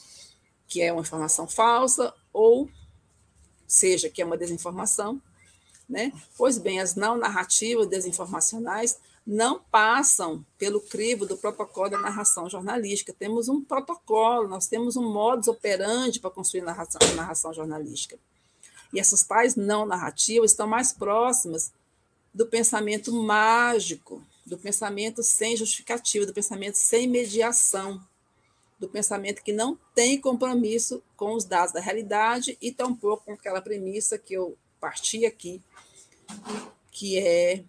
[0.67, 2.67] que é uma informação falsa, ou
[3.67, 5.21] seja, que é uma desinformação,
[5.87, 6.11] né?
[6.35, 8.97] Pois bem, as não narrativas desinformacionais
[9.27, 13.11] não passam pelo crivo do protocolo da narração jornalística.
[13.11, 18.17] Temos um protocolo, nós temos um modus operandi para construir narração, narração jornalística.
[18.93, 21.73] E essas tais não narrativas estão mais próximas
[22.33, 28.01] do pensamento mágico, do pensamento sem justificativa, do pensamento sem mediação,
[28.79, 33.61] do pensamento que não tem compromisso com os dados da realidade e tampouco com aquela
[33.61, 35.61] premissa que eu parti aqui,
[36.91, 37.65] que é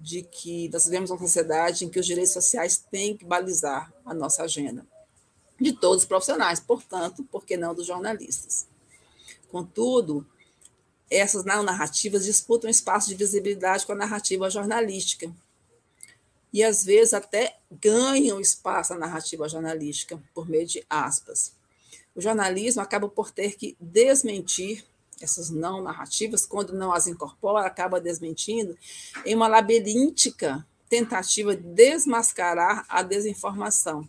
[0.00, 4.14] de que nós vivemos uma sociedade em que os direitos sociais têm que balizar a
[4.14, 4.86] nossa agenda,
[5.60, 8.66] de todos os profissionais, portanto, por que não dos jornalistas?
[9.50, 10.26] Contudo,
[11.10, 15.30] essas narrativas disputam espaço de visibilidade com a narrativa jornalística.
[16.52, 21.52] E, às vezes, até ganham espaço na narrativa jornalística, por meio de aspas.
[22.14, 24.84] O jornalismo acaba por ter que desmentir
[25.20, 28.76] essas não narrativas, quando não as incorpora, acaba desmentindo,
[29.24, 34.08] em uma labiríntica tentativa de desmascarar a desinformação.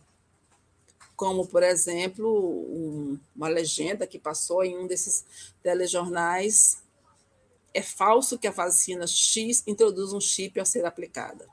[1.16, 5.24] Como, por exemplo, um, uma legenda que passou em um desses
[5.62, 6.82] telejornais:
[7.74, 11.47] é falso que a vacina X introduz um chip ao ser aplicada.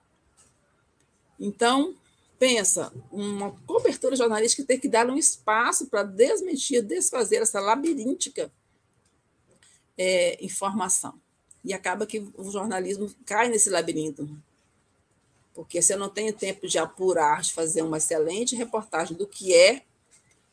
[1.39, 1.95] Então,
[2.39, 8.51] pensa, uma cobertura jornalística tem que dar um espaço para desmentir, desfazer essa labiríntica
[9.99, 11.15] é, informação.
[11.65, 14.31] E acaba que o jornalismo cai nesse labirinto.
[15.53, 19.83] Porque eu não tenho tempo de apurar, de fazer uma excelente reportagem do que é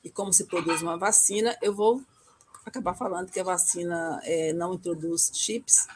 [0.04, 2.00] e como se produz uma vacina, eu vou
[2.64, 5.88] acabar falando que a vacina é, não introduz chips,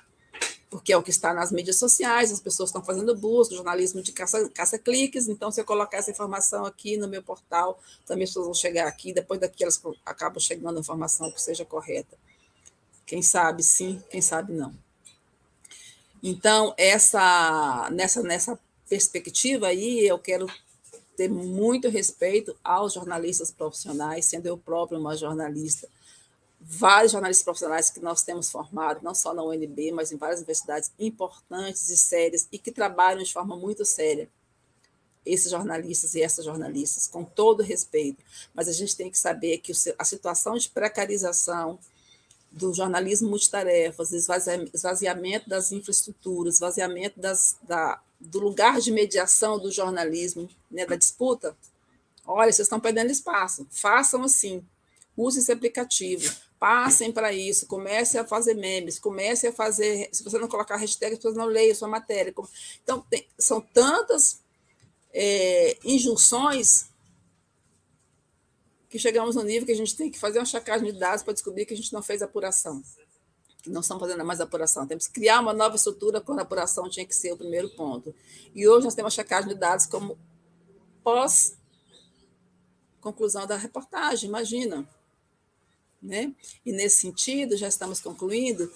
[0.69, 4.11] porque é o que está nas mídias sociais, as pessoas estão fazendo busca, jornalismo de
[4.11, 8.45] caça-cliques, caça então se eu colocar essa informação aqui no meu portal, também as pessoas
[8.45, 12.17] vão chegar aqui, depois daqui elas acabam chegando a informação que seja correta.
[13.09, 14.71] Quem sabe sim, quem sabe não.
[16.21, 20.45] Então, essa, nessa, nessa perspectiva aí, eu quero
[21.17, 25.89] ter muito respeito aos jornalistas profissionais, sendo eu próprio uma jornalista,
[26.61, 30.91] vários jornalistas profissionais que nós temos formado, não só na UNB, mas em várias universidades
[30.99, 34.29] importantes e sérias, e que trabalham de forma muito séria.
[35.25, 39.71] Esses jornalistas e essas jornalistas, com todo respeito, mas a gente tem que saber que
[39.97, 41.79] a situação de precarização
[42.51, 50.49] do jornalismo multitarefas, esvaziamento das infraestruturas, esvaziamento das, da, do lugar de mediação do jornalismo,
[50.69, 51.55] né, da disputa,
[52.25, 54.65] olha, vocês estão perdendo espaço, façam assim,
[55.15, 60.09] usem esse aplicativo, Passem para isso, comecem a fazer memes, comecem a fazer.
[60.11, 62.33] Se você não colocar hashtag, as pessoas não leem sua matéria.
[62.83, 64.41] Então, tem, são tantas
[65.13, 66.88] é, injunções
[68.89, 71.33] que chegamos no nível que a gente tem que fazer uma checagem de dados para
[71.33, 72.81] descobrir que a gente não fez apuração.
[73.61, 74.87] Que não estamos fazendo mais apuração.
[74.87, 78.15] Temos que criar uma nova estrutura quando a apuração tinha que ser o primeiro ponto.
[78.55, 80.17] E hoje nós temos a checagem de dados como
[81.03, 81.55] pós
[82.99, 84.87] conclusão da reportagem, imagina.
[86.01, 86.33] Né?
[86.65, 88.71] E nesse sentido, já estamos concluindo,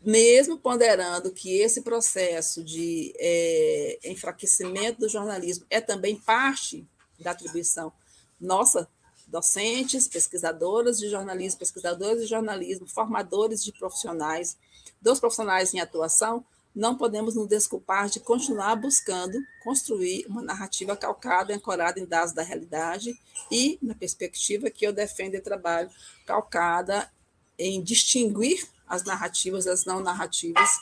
[0.00, 6.86] mesmo ponderando que esse processo de é, enfraquecimento do jornalismo é também parte
[7.18, 7.92] da atribuição
[8.40, 8.88] nossa,
[9.26, 14.56] docentes, pesquisadoras de jornalismo, pesquisadores de jornalismo, formadores de profissionais,
[15.00, 21.54] dos profissionais em atuação, não podemos nos desculpar de continuar buscando construir uma narrativa calcada,
[21.54, 23.18] ancorada em dados da realidade
[23.50, 25.90] e, na perspectiva que eu defendo e trabalho,
[26.24, 27.10] calcada
[27.58, 30.80] em distinguir as narrativas das não narrativas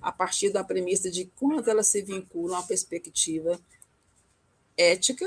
[0.00, 3.60] a partir da premissa de quanto elas se vinculam à perspectiva
[4.76, 5.26] ética,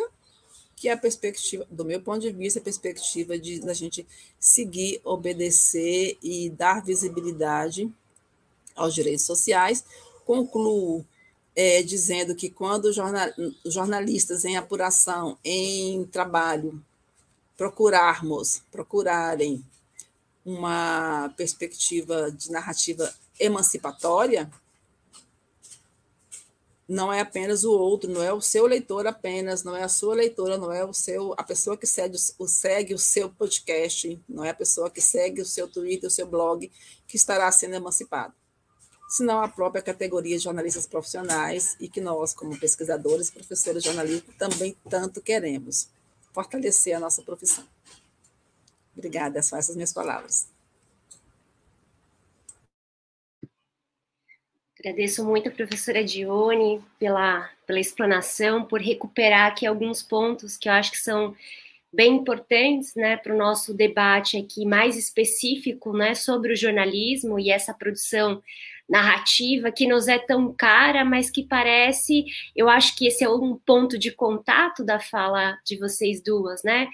[0.80, 4.08] que é a perspectiva, do meu ponto de vista, a perspectiva de a gente
[4.40, 7.92] seguir, obedecer e dar visibilidade
[8.74, 9.84] aos direitos sociais.
[10.26, 11.06] Concluo
[11.54, 13.30] é, dizendo que quando jornal,
[13.66, 16.82] jornalistas em apuração, em trabalho,
[17.58, 19.62] procurarmos, procurarem
[20.46, 24.50] uma perspectiva de narrativa emancipatória,
[26.90, 30.16] não é apenas o outro, não é o seu leitor apenas, não é a sua
[30.16, 34.44] leitora, não é o seu a pessoa que segue o, segue o seu podcast, não
[34.44, 36.70] é a pessoa que segue o seu Twitter, o seu blog
[37.08, 38.34] que estará sendo emancipado
[39.10, 44.32] senão a própria categoria de jornalistas profissionais e que nós, como pesquisadores, professores de jornalismo,
[44.38, 45.90] também tanto queremos
[46.32, 47.66] fortalecer a nossa profissão.
[48.96, 50.48] Obrigada, são essas minhas palavras.
[54.80, 60.74] Agradeço muito a professora Dione pela, pela explanação, por recuperar aqui alguns pontos que eu
[60.74, 61.36] acho que são
[61.92, 67.52] bem importantes né, para o nosso debate aqui mais específico né, sobre o jornalismo e
[67.52, 68.42] essa produção
[68.88, 72.26] narrativa que nos é tão cara, mas que parece,
[72.56, 76.88] eu acho que esse é um ponto de contato da fala de vocês duas, né?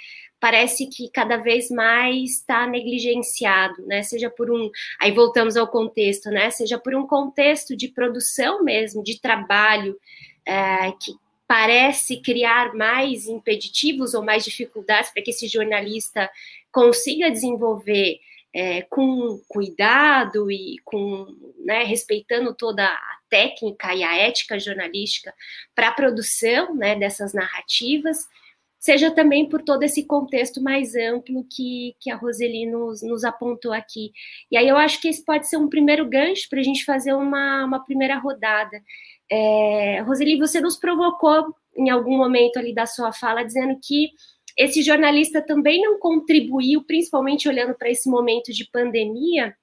[0.45, 4.03] Parece que cada vez mais está negligenciado, né?
[4.03, 4.69] Seja por um,
[4.99, 6.51] aí voltamos ao contexto, né?
[6.51, 9.99] Seja por um contexto de produção mesmo, de trabalho,
[10.45, 11.15] é, que
[11.47, 16.29] parece criar mais impeditivos ou mais dificuldades para que esse jornalista
[16.71, 18.19] consiga desenvolver
[18.53, 21.25] é, com cuidado e com
[21.65, 25.33] né, respeitando toda a técnica e a ética jornalística
[25.73, 28.27] para a produção né, dessas narrativas,
[28.85, 33.73] seja também por todo esse contexto mais amplo que, que a Roseli nos, nos apontou
[33.73, 34.11] aqui.
[34.51, 37.11] E aí eu acho que esse pode ser um primeiro gancho para a gente fazer
[37.11, 38.79] uma, uma primeira rodada.
[39.27, 44.11] É, Roseli, você nos provocou em algum momento ali da sua fala, dizendo que
[44.55, 49.57] esse jornalista também não contribuiu, principalmente olhando para esse momento de pandemia,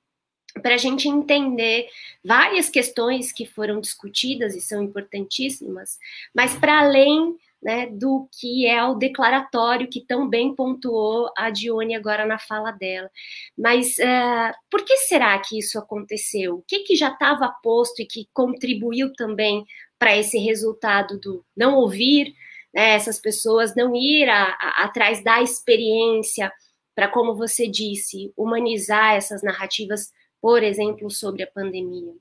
[0.64, 1.86] para a gente entender
[2.24, 5.96] várias questões que foram discutidas e são importantíssimas,
[6.34, 11.94] mas para além né, do que é o declaratório que tão bem pontuou a Dione
[11.94, 13.08] agora na fala dela.
[13.56, 16.56] Mas uh, por que será que isso aconteceu?
[16.56, 19.64] O que, que já estava posto e que contribuiu também
[19.98, 22.34] para esse resultado do não ouvir,
[22.74, 26.52] né, essas pessoas, não ir a, a, atrás da experiência
[26.96, 30.10] para, como você disse, humanizar essas narrativas,
[30.40, 32.12] por exemplo, sobre a pandemia.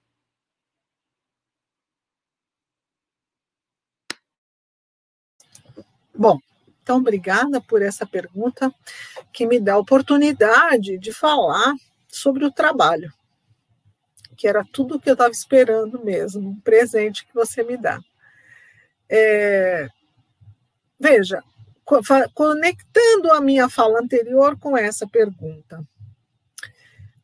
[6.22, 6.38] Bom,
[6.84, 8.72] então obrigada por essa pergunta
[9.34, 11.73] que me dá a oportunidade de falar
[12.07, 13.11] sobre o trabalho.
[14.38, 17.99] que era tudo o que eu estava esperando mesmo, um presente que você me dá.
[19.10, 19.88] É,
[20.99, 21.43] veja,
[22.35, 25.84] conectando a minha fala anterior com essa pergunta.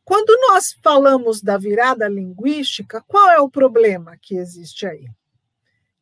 [0.04, 5.08] Quando nós falamos da virada linguística, qual é o problema que existe aí?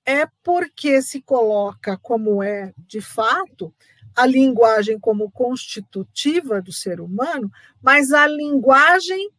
[0.07, 3.75] É porque se coloca como é de fato
[4.15, 7.51] a linguagem como constitutiva do ser humano,
[7.83, 9.31] mas a linguagem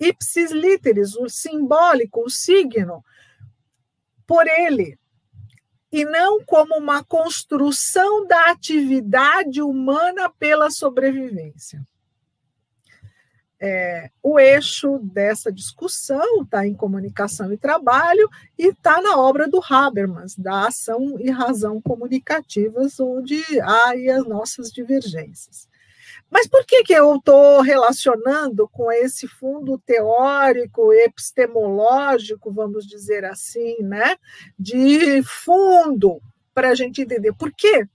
[0.00, 3.04] ipsis literis, o simbólico, o signo,
[4.26, 4.98] por ele,
[5.92, 11.86] e não como uma construção da atividade humana pela sobrevivência.
[13.66, 18.28] É, o eixo dessa discussão está em comunicação e trabalho
[18.58, 24.70] e está na obra do Habermas, da ação e razão comunicativas, onde há as nossas
[24.70, 25.66] divergências.
[26.30, 33.78] Mas por que, que eu estou relacionando com esse fundo teórico, epistemológico, vamos dizer assim,
[33.80, 34.18] né?
[34.58, 36.20] De fundo,
[36.52, 37.32] para a gente entender.
[37.32, 37.88] Por quê?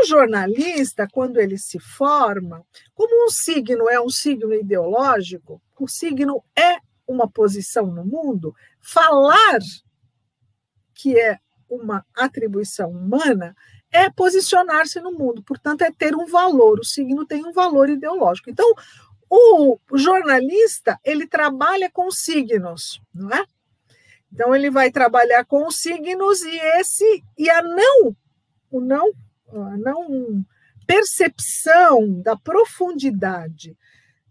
[0.00, 2.64] O jornalista, quando ele se forma,
[2.94, 9.58] como um signo é um signo ideológico, o signo é uma posição no mundo, falar
[10.94, 11.38] que é
[11.68, 13.54] uma atribuição humana
[13.90, 16.80] é posicionar-se no mundo, portanto, é ter um valor.
[16.80, 18.48] O signo tem um valor ideológico.
[18.48, 18.72] Então,
[19.28, 23.44] o jornalista ele trabalha com signos, não é?
[24.30, 28.16] Então ele vai trabalhar com os signos e esse e a não
[28.70, 29.12] o não
[29.52, 30.44] não
[30.86, 33.76] percepção da profundidade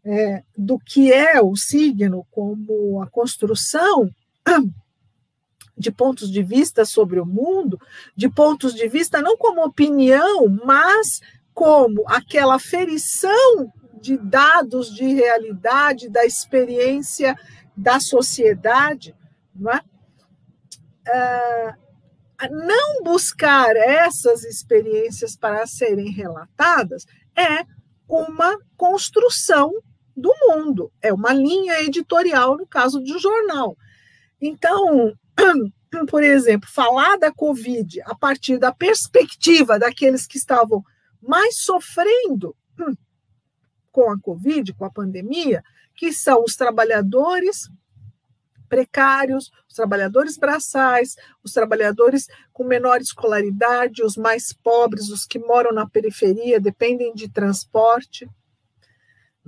[0.04, 4.10] é, do que é o signo como a construção
[5.78, 7.80] de pontos de vista sobre o mundo,
[8.16, 11.22] de pontos de vista não como opinião, mas
[11.54, 17.36] como aquela ferição de dados de realidade, da experiência
[17.76, 19.16] da sociedade,
[19.56, 19.82] não é?
[21.08, 21.76] Ah,
[22.50, 27.06] não buscar essas experiências para serem relatadas
[27.36, 27.66] é
[28.08, 29.72] uma construção
[30.16, 33.78] do mundo, é uma linha editorial no caso de um jornal.
[34.40, 35.14] Então,
[36.10, 40.84] por exemplo, falar da Covid a partir da perspectiva daqueles que estavam
[41.22, 42.56] mais sofrendo
[43.92, 45.64] com a Covid, com a pandemia,
[45.96, 47.70] que são os trabalhadores
[48.72, 55.74] precários, os trabalhadores braçais, os trabalhadores com menor escolaridade, os mais pobres, os que moram
[55.74, 58.30] na periferia, dependem de transporte.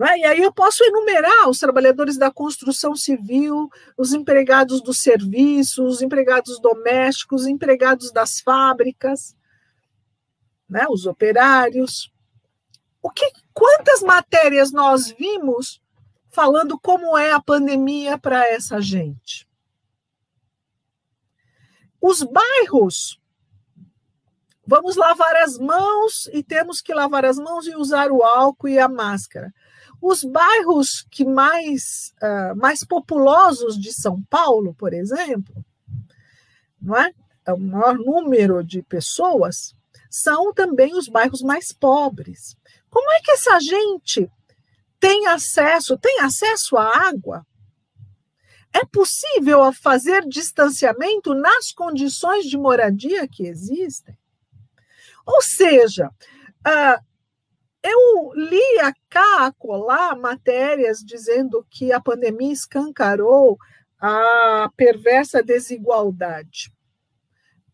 [0.01, 0.17] É?
[0.17, 6.01] E aí eu posso enumerar os trabalhadores da construção civil, os empregados do serviço, os
[6.01, 9.33] empregados domésticos, os empregados das fábricas,
[10.69, 10.85] né?
[10.89, 12.11] os operários.
[13.01, 15.81] O que, quantas matérias nós vimos
[16.33, 19.47] falando como é a pandemia para essa gente?
[22.01, 23.21] Os bairros
[24.65, 28.79] vamos lavar as mãos e temos que lavar as mãos e usar o álcool e
[28.79, 29.53] a máscara.
[30.01, 35.63] Os bairros que mais, uh, mais populosos de São Paulo, por exemplo,
[36.81, 37.11] não é?
[37.45, 37.53] é?
[37.53, 39.75] o maior número de pessoas,
[40.09, 42.57] são também os bairros mais pobres.
[42.89, 44.29] Como é que essa gente
[45.03, 47.45] tem acesso, tem acesso à água?
[48.71, 54.17] É possível fazer distanciamento nas condições de moradia que existem?
[55.25, 57.05] Ou seja, uh,
[57.83, 63.57] eu li a cá, a colar, matérias dizendo que a pandemia escancarou
[63.99, 66.71] a perversa desigualdade.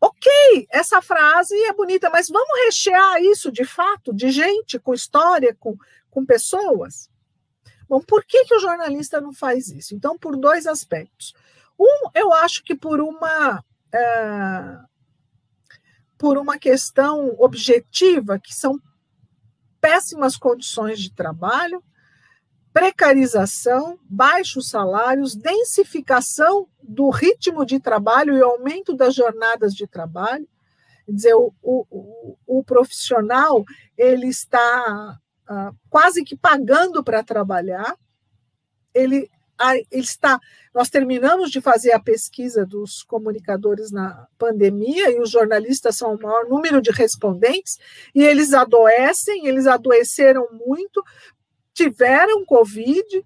[0.02, 5.56] Ok, essa frase é bonita, mas vamos rechear isso de fato, de gente, com história,
[5.60, 5.78] com,
[6.10, 7.08] com pessoas?
[7.90, 9.96] Bom, por que, que o jornalista não faz isso?
[9.96, 11.34] Então, por dois aspectos.
[11.78, 13.64] Um, eu acho que por uma.
[13.92, 14.78] É,
[16.18, 18.78] por uma questão objetiva, que são
[19.80, 21.82] péssimas condições de trabalho,
[22.74, 30.48] precarização, baixos salários, densificação do ritmo de trabalho e aumento das jornadas de trabalho.
[31.06, 33.64] Quer dizer, o, o, o profissional
[33.98, 35.18] ele está
[35.50, 37.98] ah, quase que pagando para trabalhar,
[38.94, 39.30] ele
[39.92, 40.40] ele está.
[40.74, 46.22] Nós terminamos de fazer a pesquisa dos comunicadores na pandemia e os jornalistas são o
[46.22, 47.78] maior número de respondentes
[48.16, 51.04] e eles adoecem, eles adoeceram muito,
[51.74, 53.26] tiveram Covid,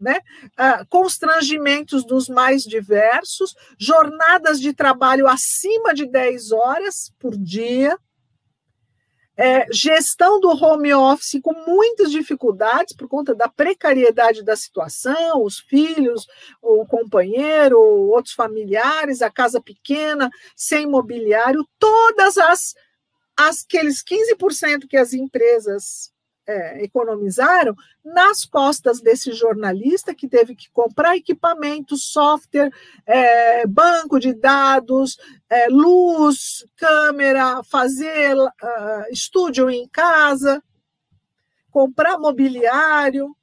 [0.00, 0.20] né?
[0.56, 7.98] Ah, constrangimentos dos mais diversos, jornadas de trabalho acima de 10 horas por dia.
[9.38, 15.60] É, gestão do home office com muitas dificuldades por conta da precariedade da situação, os
[15.60, 16.26] filhos,
[16.60, 22.74] o companheiro, outros familiares, a casa pequena, sem mobiliário, todas as,
[23.36, 26.10] aqueles 15% que as empresas
[26.48, 32.72] é, economizaram nas costas desse jornalista que teve que comprar equipamento, software,
[33.04, 35.18] é, banco de dados,
[35.50, 40.62] é, luz, câmera, fazer uh, estúdio em casa,
[41.70, 43.36] comprar mobiliário.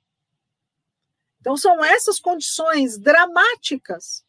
[1.40, 4.26] Então, são essas condições dramáticas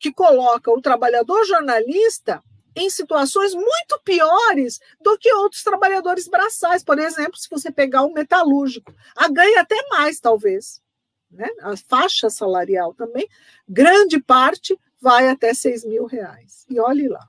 [0.00, 2.42] que colocam o trabalhador jornalista
[2.76, 6.82] em situações muito piores do que outros trabalhadores braçais.
[6.82, 10.82] Por exemplo, se você pegar um metalúrgico, a ganha até mais, talvez.
[11.30, 11.48] Né?
[11.60, 13.28] A faixa salarial também,
[13.68, 16.64] grande parte vai até 6 mil reais.
[16.68, 17.26] E olhe lá.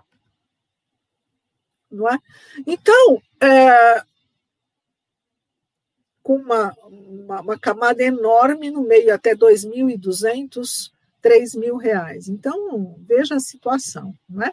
[1.92, 2.18] Não é?
[2.66, 4.04] Então, é,
[6.22, 10.92] com uma, uma, uma, camada enorme no meio, até 2.200,
[11.22, 12.28] 3 mil reais.
[12.28, 14.18] Então, veja a situação.
[14.28, 14.52] Não é?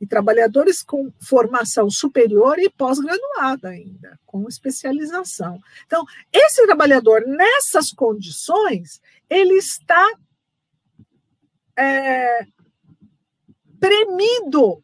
[0.00, 5.60] E trabalhadores com formação superior e pós-graduada ainda, com especialização.
[5.84, 10.10] Então, esse trabalhador, nessas condições, ele está
[11.76, 12.46] é,
[13.78, 14.82] premido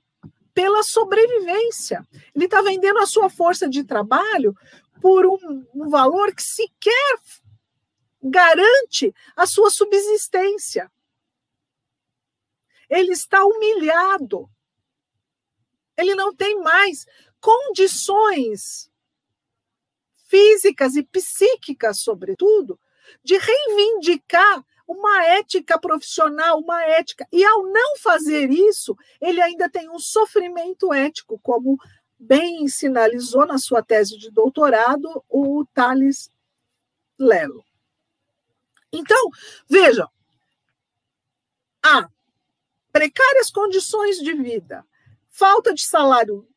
[0.52, 2.06] pela sobrevivência.
[2.34, 4.54] Ele está vendendo a sua força de trabalho
[5.00, 7.18] por um, um valor que sequer
[8.22, 10.90] garante a sua subsistência.
[12.88, 14.48] Ele está humilhado
[15.96, 17.06] ele não tem mais
[17.40, 18.90] condições
[20.28, 22.78] físicas e psíquicas, sobretudo,
[23.22, 27.26] de reivindicar uma ética profissional, uma ética.
[27.32, 31.78] E ao não fazer isso, ele ainda tem um sofrimento ético, como
[32.18, 36.30] bem sinalizou na sua tese de doutorado o Thales
[37.18, 37.64] Lelo.
[38.92, 39.30] Então,
[39.68, 40.08] vejam,
[41.84, 42.08] há
[42.92, 44.84] precárias condições de vida,
[45.36, 46.48] falta de salário,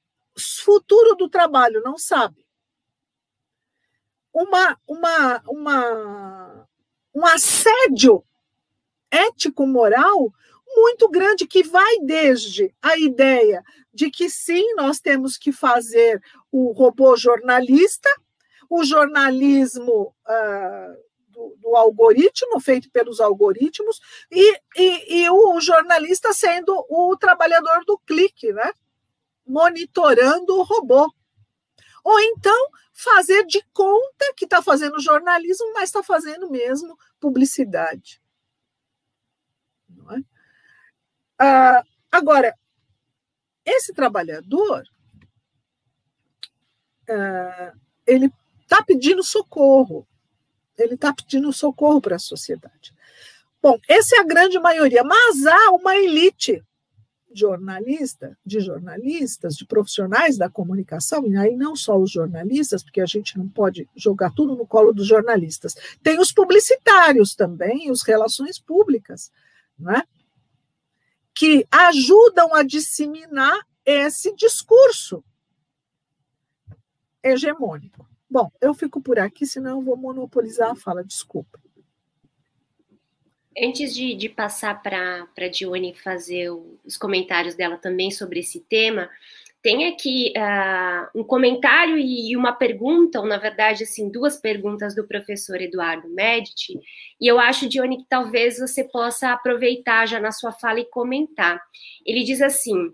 [0.63, 2.47] futuro do trabalho, não sabe.
[4.33, 6.67] Uma, uma, uma,
[7.13, 8.23] um assédio
[9.11, 10.31] ético-moral
[10.65, 16.71] muito grande que vai desde a ideia de que sim, nós temos que fazer o
[16.71, 18.09] robô jornalista,
[18.69, 21.08] o jornalismo uh,
[21.39, 27.97] do, do, algoritmo, feito pelos algoritmos, e, e, e o jornalista sendo o trabalhador do
[27.99, 28.73] clique, né?
[29.47, 31.11] monitorando o robô.
[32.03, 38.21] Ou então fazer de conta que está fazendo jornalismo, mas está fazendo mesmo publicidade.
[39.87, 40.21] Não é?
[41.39, 42.53] Ah, agora,
[43.65, 44.83] esse trabalhador,
[47.09, 47.73] ah,
[48.05, 50.08] ele está pedindo socorro
[50.79, 52.93] ele está pedindo socorro para a sociedade.
[53.61, 56.63] Bom, essa é a grande maioria, mas há uma elite
[57.31, 63.05] jornalista, de jornalistas, de profissionais da comunicação, e aí não só os jornalistas, porque a
[63.05, 65.75] gente não pode jogar tudo no colo dos jornalistas.
[66.01, 69.31] Tem os publicitários também, os relações públicas,
[69.77, 70.03] não é?
[71.39, 75.23] que ajudam a disseminar esse discurso
[77.23, 78.08] hegemônico.
[78.29, 81.59] Bom, eu fico por aqui, senão eu vou monopolizar a fala, desculpa.
[83.57, 88.59] Antes de, de passar para a Dione fazer o, os comentários dela também sobre esse
[88.61, 89.09] tema,
[89.61, 95.05] tem aqui uh, um comentário e uma pergunta, ou na verdade, assim, duas perguntas do
[95.05, 96.79] professor Eduardo Medici,
[97.19, 101.61] e eu acho, Dione, que talvez você possa aproveitar já na sua fala e comentar.
[102.05, 102.93] Ele diz assim: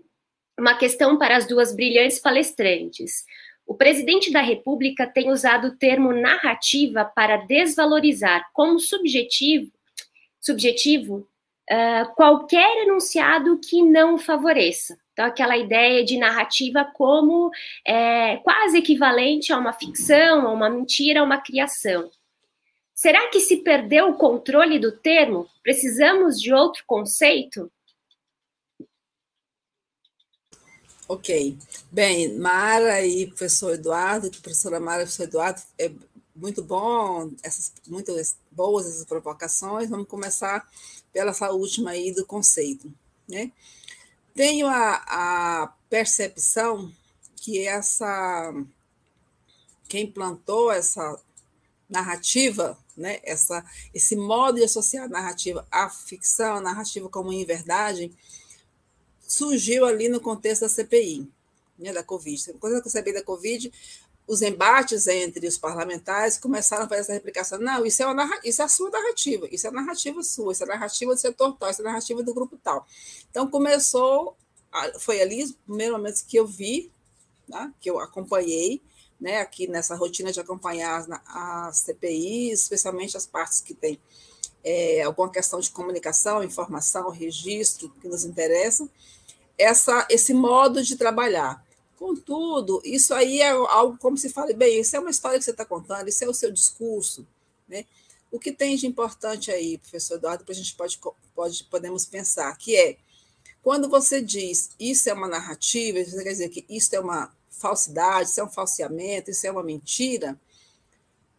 [0.58, 3.24] uma questão para as duas brilhantes palestrantes.
[3.66, 9.72] O presidente da República tem usado o termo narrativa para desvalorizar como subjetivo,
[10.40, 11.28] subjetivo
[11.70, 14.96] uh, qualquer enunciado que não o favoreça.
[15.12, 17.50] Então, aquela ideia de narrativa como
[17.86, 22.10] é, quase equivalente a uma ficção, a uma mentira, a uma criação.
[22.94, 25.46] Será que se perdeu o controle do termo?
[25.62, 27.70] Precisamos de outro conceito?
[31.08, 31.56] Ok.
[31.90, 35.90] Bem, Mara e professor Eduardo, professora Mara e professor Eduardo, é
[36.34, 38.12] muito bom, essas, muito
[38.50, 39.88] boas essas provocações.
[39.88, 40.68] Vamos começar
[41.12, 42.92] pela essa última aí do conceito.
[43.28, 43.52] Né?
[44.34, 46.92] Tenho a, a percepção
[47.36, 48.52] que essa
[49.88, 51.16] quem plantou essa
[51.88, 53.64] narrativa, né, essa,
[53.94, 58.10] esse modo de associar a narrativa à ficção, a narrativa como em verdade,
[59.26, 61.28] surgiu ali no contexto da CPI.
[61.78, 62.54] né, da Covid.
[62.54, 63.70] Quando eu sabia da Covid,
[64.26, 67.58] os embates entre os parlamentares começaram a fazer essa replicação.
[67.60, 70.64] Não, isso é, uma, isso é a sua narrativa, isso é a narrativa sua, isso
[70.64, 72.86] é a narrativa do setor tal, isso é a narrativa do grupo tal.
[73.30, 74.36] Então, começou,
[74.98, 76.90] foi ali os primeiros momentos que eu vi,
[77.48, 78.82] né, que eu acompanhei,
[79.20, 84.00] né, aqui nessa rotina de acompanhar as CPIs, especialmente as partes que têm
[84.64, 88.88] é, alguma questão de comunicação, informação, registro, que nos interessa,
[89.58, 91.64] essa, esse modo de trabalhar.
[91.96, 95.50] Contudo, isso aí é algo como se fala, bem, isso é uma história que você
[95.50, 97.26] está contando, isso é o seu discurso.
[97.66, 97.86] Né?
[98.30, 101.00] O que tem de importante aí, professor Eduardo, que a gente pode,
[101.34, 102.98] pode, podemos pensar, que é,
[103.62, 108.28] quando você diz isso é uma narrativa, você quer dizer que isso é uma falsidade,
[108.28, 110.38] isso é um falseamento, isso é uma mentira,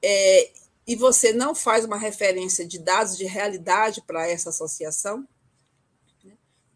[0.02, 0.52] é,
[0.88, 5.28] e você não faz uma referência de dados de realidade para essa associação?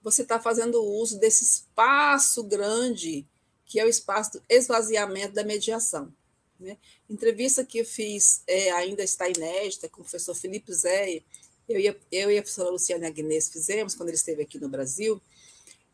[0.01, 3.25] Você está fazendo uso desse espaço grande
[3.71, 6.13] que é o espaço do esvaziamento da mediação.
[6.59, 6.77] Né?
[7.09, 11.21] Entrevista que eu fiz é, ainda está inédita com o professor Felipe Zé,
[11.69, 15.21] eu e, eu e a professora Luciana Agnès fizemos quando ele esteve aqui no Brasil,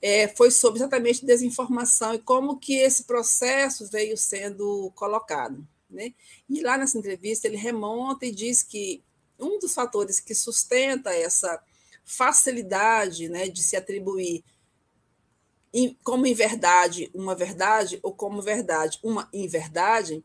[0.01, 5.63] é, foi sobre exatamente desinformação e como que esse processo veio sendo colocado.
[5.88, 6.15] Né?
[6.49, 9.03] E lá nessa entrevista ele remonta e diz que
[9.39, 11.61] um dos fatores que sustenta essa
[12.07, 14.43] facilidade né, de se atribuir
[16.03, 20.23] como em verdade uma verdade ou como verdade uma inverdade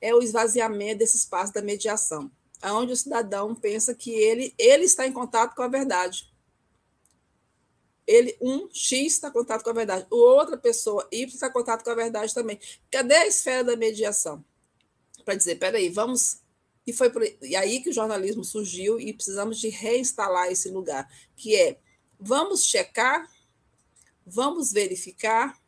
[0.00, 2.30] é o esvaziamento desse espaço da mediação,
[2.60, 6.30] aonde o cidadão pensa que ele ele está em contato com a verdade.
[8.06, 11.82] Ele um X está em contato com a verdade, outra pessoa Y está em contato
[11.82, 12.60] com a verdade também.
[12.90, 14.44] Cadê a esfera da mediação?
[15.24, 16.41] Para dizer, peraí, vamos
[16.86, 21.08] e foi por, e aí que o jornalismo surgiu e precisamos de reinstalar esse lugar,
[21.36, 21.78] que é
[22.18, 23.28] vamos checar
[24.26, 25.58] Vamos verificar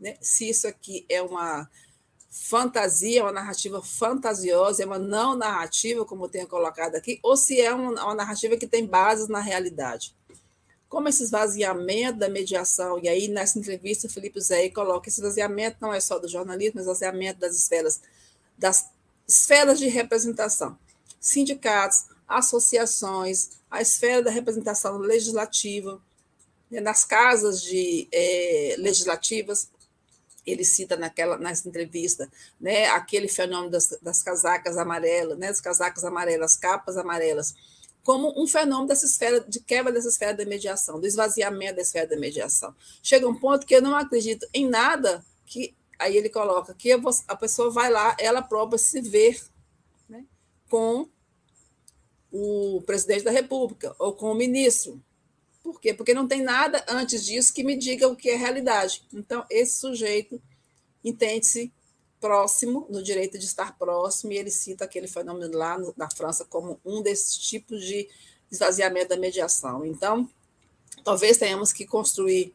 [0.00, 1.68] né, se isso aqui é uma
[2.30, 7.60] fantasia, uma narrativa fantasiosa, é uma não narrativa, como eu tenho colocado aqui, ou se
[7.60, 10.14] é uma, uma narrativa que tem bases na realidade.
[10.88, 15.76] Como esse esvaziamento da mediação, e aí nessa entrevista o Felipe Zé coloca esse esvaziamento
[15.80, 18.00] não é só do jornalismo, mas esvaziamento das esferas,
[18.56, 18.88] das
[19.28, 20.78] esferas de representação.
[21.20, 26.00] Sindicatos, associações, a esfera da representação legislativa,
[26.70, 29.70] né, nas casas de é, legislativas,
[30.46, 36.04] ele cita naquela nessa entrevista, né, aquele fenômeno das, das casacas amarelas, né, das casacas
[36.04, 37.54] amarelas, capas amarelas,
[38.02, 42.06] como um fenômeno dessa esfera de quebra dessa esfera da mediação, do esvaziamento da esfera
[42.06, 42.74] da mediação.
[43.02, 46.92] Chega um ponto que eu não acredito em nada que aí ele coloca que
[47.26, 49.40] a pessoa vai lá, ela própria se ver
[50.08, 50.24] né,
[50.68, 51.08] com
[52.30, 55.02] o presidente da República ou com o ministro,
[55.62, 55.92] por quê?
[55.92, 59.04] Porque não tem nada antes disso que me diga o que é realidade.
[59.12, 60.40] Então, esse sujeito
[61.04, 61.70] entende-se
[62.18, 66.80] próximo, no direito de estar próximo, e ele cita aquele fenômeno lá na França como
[66.84, 68.08] um desses tipos de
[68.50, 69.84] esvaziamento da mediação.
[69.84, 70.28] Então,
[71.04, 72.54] talvez tenhamos que construir,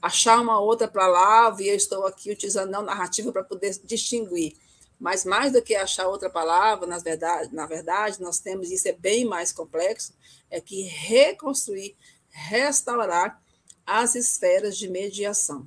[0.00, 4.56] achar uma outra palavra, e eu estou aqui utilizando não narrativa para poder distinguir.
[4.98, 8.92] Mas mais do que achar outra palavra, na verdade, na verdade, nós temos, isso é
[8.92, 10.12] bem mais complexo,
[10.50, 11.96] é que reconstruir
[12.30, 13.40] restaurar
[13.86, 15.66] as esferas de mediação.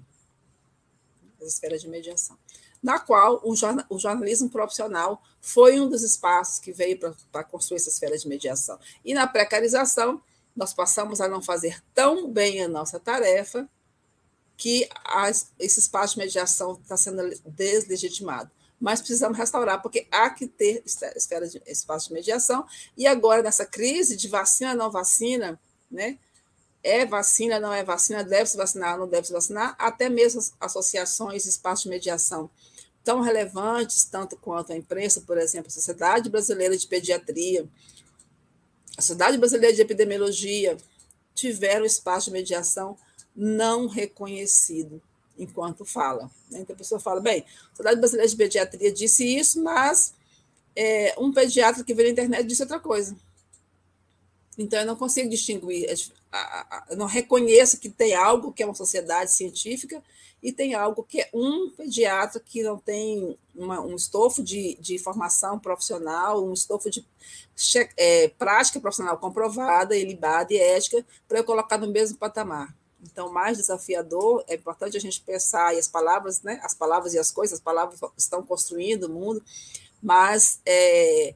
[1.41, 2.38] As esferas de mediação.
[2.84, 6.99] Na qual o, jornal, o jornalismo profissional foi um dos espaços que veio
[7.32, 8.80] para construir essa esfera de mediação.
[9.03, 10.22] E na precarização,
[10.56, 13.68] nós passamos a não fazer tão bem a nossa tarefa
[14.62, 18.52] que as, esse espaço de mediação está sendo deslegitimado.
[18.80, 22.64] Mas precisamos restaurar, porque há que ter esfera de, espaço de mediação.
[22.96, 25.60] E agora, nessa crise de vacina, não vacina,
[25.90, 26.20] né?
[26.84, 30.54] é vacina, não é vacina, deve se vacinar, não deve se vacinar, até mesmo as
[30.60, 32.48] associações, espaços de mediação
[33.04, 37.68] tão relevantes, tanto quanto a imprensa, por exemplo, a Sociedade Brasileira de Pediatria,
[38.96, 40.78] a Sociedade Brasileira de Epidemiologia,
[41.34, 42.96] tiveram espaço de mediação
[43.36, 45.02] não reconhecido
[45.38, 46.30] enquanto fala.
[46.49, 46.60] Né?
[46.62, 50.14] Então a pessoa fala, bem, a Sociedade Brasileira de Pediatria disse isso, mas
[50.76, 53.16] é, um pediatra que veio na internet disse outra coisa.
[54.58, 55.88] Então, eu não consigo distinguir,
[56.90, 60.03] eu não reconheço que tem algo que é uma sociedade científica
[60.44, 64.98] e tem algo que é um pediatra que não tem uma, um estofo de, de
[64.98, 67.06] formação profissional, um estofo de
[67.95, 72.76] é, prática profissional comprovada, ilibada e ética, para eu colocar no mesmo patamar.
[73.03, 77.19] Então, mais desafiador, é importante a gente pensar, e as palavras, né, as palavras e
[77.19, 79.44] as coisas, as palavras estão construindo o mundo,
[80.02, 81.34] mas é,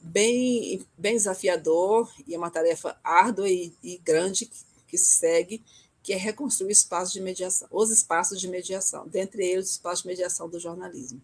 [0.00, 4.50] bem, bem desafiador e é uma tarefa árdua e, e grande
[4.86, 5.62] que, se segue
[6.02, 10.08] que é reconstruir espaços de mediação, os espaços de mediação, dentre eles os espaços de
[10.08, 11.22] mediação do jornalismo.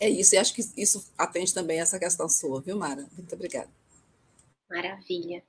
[0.00, 3.06] É isso, e acho que isso atende também essa questão sua, viu, Mara?
[3.16, 3.70] Muito obrigada.
[4.68, 5.42] Maravilha.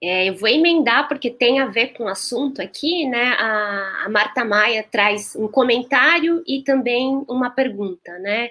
[0.00, 3.34] É, eu vou emendar porque tem a ver com o assunto aqui, né?
[3.36, 8.48] A, a, Marta Maia traz um comentário e também uma pergunta, né?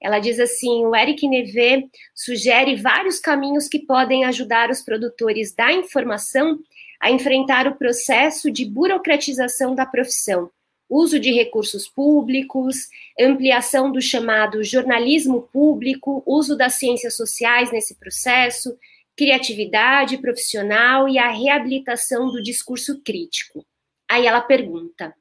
[0.00, 5.72] Ela diz assim: o Eric Neve sugere vários caminhos que podem ajudar os produtores da
[5.72, 6.58] informação
[7.00, 10.50] a enfrentar o processo de burocratização da profissão,
[10.86, 18.76] uso de recursos públicos, ampliação do chamado jornalismo público, uso das ciências sociais nesse processo
[19.16, 23.64] criatividade profissional e a reabilitação do discurso crítico.
[24.08, 25.14] Aí ela pergunta: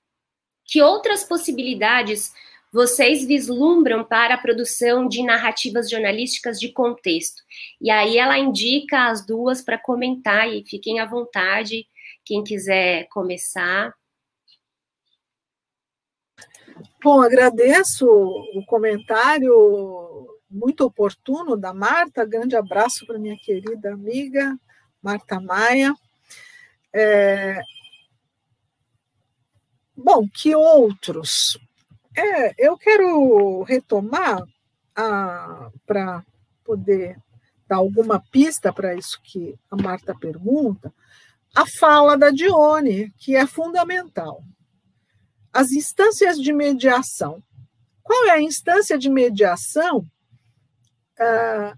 [0.66, 2.32] que outras possibilidades
[2.72, 7.42] vocês vislumbram para a produção de narrativas jornalísticas de contexto?
[7.82, 11.88] E aí ela indica as duas para comentar e fiquem à vontade,
[12.24, 13.94] quem quiser começar.
[17.04, 19.52] Bom, agradeço o comentário
[20.50, 22.26] muito oportuno da Marta.
[22.26, 24.58] Grande abraço para minha querida amiga
[25.02, 25.94] Marta Maia.
[26.94, 27.62] É...
[29.96, 31.60] Bom, que outros?
[32.16, 34.44] É, eu quero retomar
[35.86, 36.26] para
[36.64, 37.18] poder
[37.68, 40.94] dar alguma pista para isso que a Marta pergunta,
[41.56, 44.44] a fala da Dione, que é fundamental.
[45.54, 47.42] As instâncias de mediação.
[48.04, 50.06] Qual é a instância de mediação
[51.20, 51.78] ah,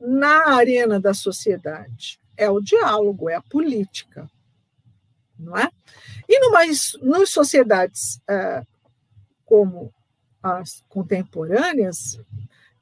[0.00, 2.20] na arena da sociedade.
[2.36, 4.28] É o diálogo, é a política,
[5.38, 5.68] não é?
[6.28, 6.60] E numa,
[7.02, 8.62] nas sociedades ah,
[9.44, 9.92] como
[10.42, 12.18] as contemporâneas,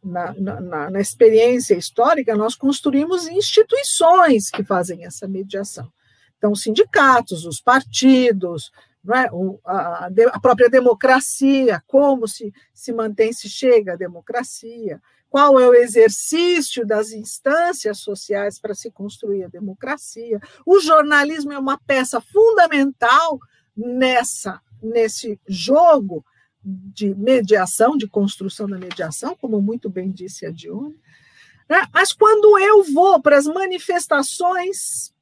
[0.03, 5.93] na, na, na, experiência histórica, nós construímos instituições que fazem essa mediação.
[6.39, 8.73] Então, os sindicatos, os partidos,
[9.15, 9.31] é?
[9.31, 15.01] o, a, a, própria democracia, como se, se mantém, se chega à democracia,
[15.31, 20.41] qual é o exercício das instâncias sociais para se construir a democracia.
[20.67, 23.39] O jornalismo é uma peça fundamental
[23.77, 26.25] nessa nesse jogo
[26.63, 30.99] de mediação, de construção da mediação, como muito bem disse a Dione.
[31.69, 31.87] Né?
[31.93, 35.13] Mas quando eu vou para as manifestações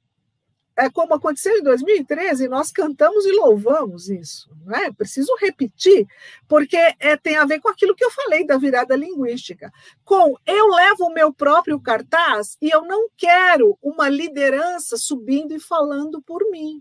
[0.78, 4.48] é, como aconteceu em 2013, nós cantamos e louvamos isso.
[4.64, 4.92] Não é?
[4.92, 6.06] Preciso repetir,
[6.46, 9.72] porque é, tem a ver com aquilo que eu falei da virada linguística.
[10.04, 15.58] Com eu levo o meu próprio cartaz e eu não quero uma liderança subindo e
[15.58, 16.80] falando por mim.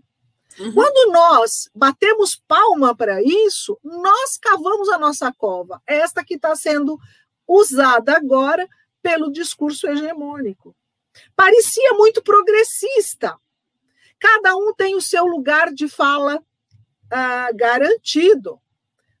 [0.60, 0.72] Uhum.
[0.72, 6.98] Quando nós batemos palma para isso, nós cavamos a nossa cova, esta que está sendo
[7.48, 8.68] usada agora
[9.02, 10.74] pelo discurso hegemônico.
[11.34, 13.36] Parecia muito progressista,
[14.18, 16.42] Cada um tem o seu lugar de fala
[17.10, 18.60] ah, garantido.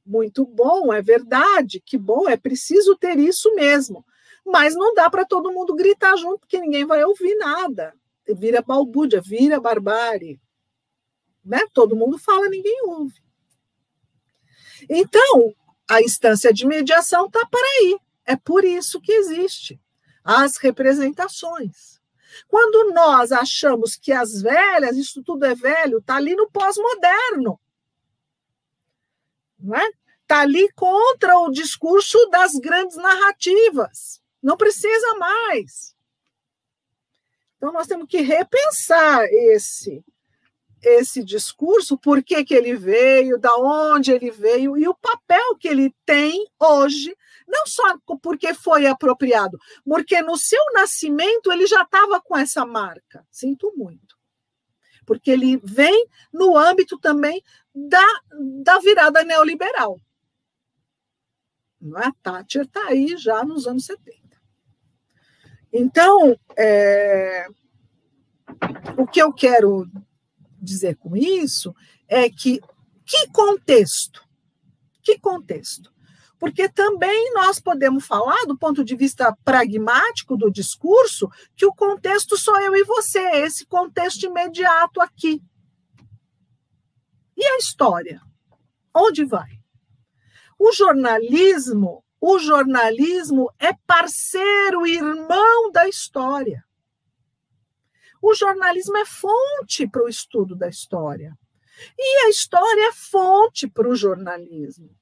[0.04, 4.04] Muito bom, é verdade, que bom, é preciso ter isso mesmo.
[4.44, 7.94] Mas não dá para todo mundo gritar junto, porque ninguém vai ouvir nada.
[8.26, 10.40] Vira balbúrdia, vira barbárie.
[11.44, 11.60] Né?
[11.74, 13.22] Todo mundo fala, ninguém ouve.
[14.88, 15.54] Então,
[15.88, 17.98] a instância de mediação está para aí.
[18.24, 19.80] É por isso que existe
[20.24, 21.97] as representações.
[22.46, 27.58] Quando nós achamos que as velhas, isso tudo é velho, está ali no pós-moderno.
[29.58, 29.90] Não é?
[30.22, 34.20] Está ali contra o discurso das grandes narrativas.
[34.42, 35.96] Não precisa mais.
[37.56, 40.04] Então, nós temos que repensar esse
[40.82, 45.68] esse discurso, por que, que ele veio, da onde ele veio e o papel que
[45.68, 47.16] ele tem hoje
[47.48, 53.26] não só porque foi apropriado, porque no seu nascimento ele já estava com essa marca.
[53.30, 54.16] Sinto muito.
[55.06, 57.42] Porque ele vem no âmbito também
[57.74, 58.06] da,
[58.62, 59.98] da virada neoliberal.
[61.80, 62.06] Não é?
[62.06, 64.18] A Thatcher está aí já nos anos 70.
[65.72, 67.46] Então, é,
[68.96, 69.86] o que eu quero
[70.60, 71.74] dizer com isso
[72.06, 72.60] é que
[73.04, 74.22] que contexto?
[75.02, 75.90] Que contexto?
[76.38, 82.36] porque também nós podemos falar, do ponto de vista pragmático do discurso, que o contexto
[82.36, 85.42] sou eu e você, esse contexto imediato aqui.
[87.36, 88.20] E a história?
[88.94, 89.58] Onde vai?
[90.58, 96.64] O jornalismo, o jornalismo é parceiro, irmão da história.
[98.22, 101.36] O jornalismo é fonte para o estudo da história.
[101.96, 104.98] E a história é fonte para o jornalismo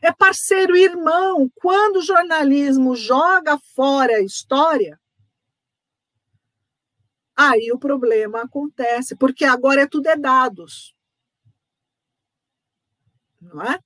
[0.00, 1.50] é parceiro irmão.
[1.56, 4.98] Quando o jornalismo joga fora a história,
[7.36, 10.94] aí o problema acontece, porque agora é tudo é dados.
[13.40, 13.78] Não é?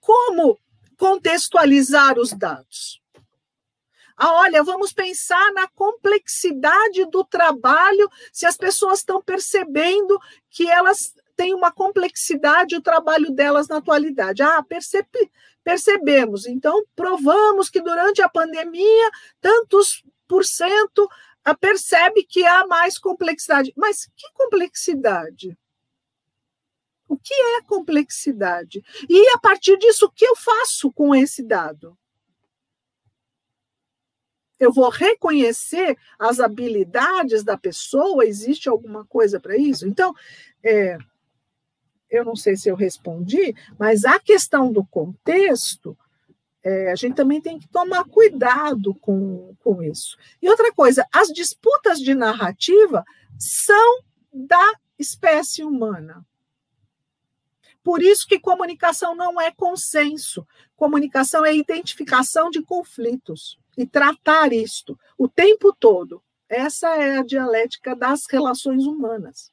[0.00, 0.58] Como
[0.96, 3.02] contextualizar os dados?
[4.16, 10.18] Ah, olha, vamos pensar na complexidade do trabalho, se as pessoas estão percebendo
[10.48, 14.42] que elas têm uma complexidade o trabalho delas na atualidade.
[14.42, 15.30] Ah, percebe,
[15.62, 16.46] percebemos.
[16.46, 19.10] Então, provamos que durante a pandemia,
[19.40, 21.08] tantos por cento
[21.44, 23.72] ah, percebe que há mais complexidade.
[23.76, 25.56] Mas que complexidade?
[27.08, 28.82] O que é complexidade?
[29.08, 31.96] E a partir disso, o que eu faço com esse dado?
[34.58, 39.86] Eu vou reconhecer as habilidades da pessoa, existe alguma coisa para isso?
[39.86, 40.14] Então,
[40.62, 40.96] é,
[42.10, 45.96] eu não sei se eu respondi, mas a questão do contexto,
[46.62, 50.16] é, a gente também tem que tomar cuidado com, com isso.
[50.40, 53.04] E outra coisa, as disputas de narrativa
[53.38, 54.00] são
[54.32, 56.24] da espécie humana.
[57.84, 64.98] Por isso que comunicação não é consenso, comunicação é identificação de conflitos e tratar isto
[65.18, 66.22] o tempo todo.
[66.48, 69.52] Essa é a dialética das relações humanas.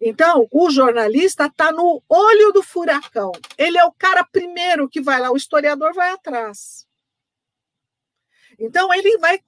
[0.00, 3.32] Então, o jornalista está no olho do furacão.
[3.56, 6.86] Ele é o cara primeiro que vai lá, o historiador vai atrás.
[8.58, 9.40] Então, ele vai,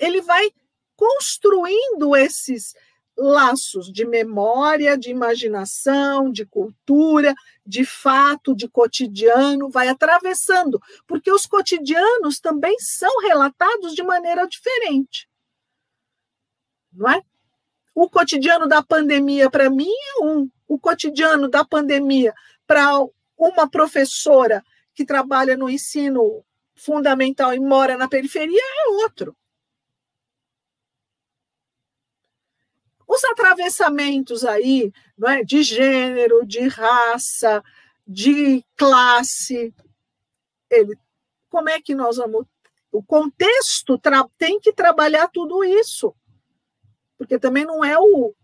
[0.00, 0.50] ele vai
[0.96, 2.74] construindo esses
[3.16, 7.34] laços de memória, de imaginação, de cultura,
[7.64, 15.28] de fato, de cotidiano, vai atravessando, porque os cotidianos também são relatados de maneira diferente.
[16.92, 17.20] Não é?
[17.94, 22.34] O cotidiano da pandemia para mim é um, o cotidiano da pandemia
[22.66, 22.90] para
[23.38, 24.64] uma professora
[24.94, 29.36] que trabalha no ensino fundamental e mora na periferia é outro.
[33.14, 37.62] Os atravessamentos aí, não é, de gênero, de raça,
[38.06, 39.72] de classe,
[40.70, 40.96] ele,
[41.48, 42.46] como é que nós vamos?
[42.90, 44.00] O contexto
[44.38, 46.14] tem que trabalhar tudo isso,
[47.16, 48.34] porque também não é o,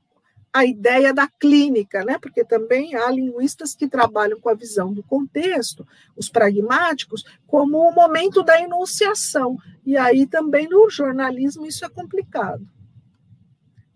[0.53, 2.19] a ideia da clínica, né?
[2.19, 5.87] Porque também há linguistas que trabalham com a visão do contexto,
[6.17, 9.57] os pragmáticos, como o momento da enunciação.
[9.87, 12.67] E aí também no jornalismo isso é complicado.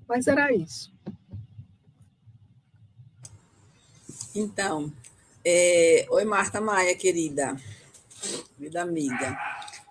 [0.08, 0.92] Mas era isso.
[4.34, 4.92] Então,
[5.44, 6.06] é...
[6.10, 7.56] oi, Marta Maia, querida,
[8.58, 9.38] vida amiga.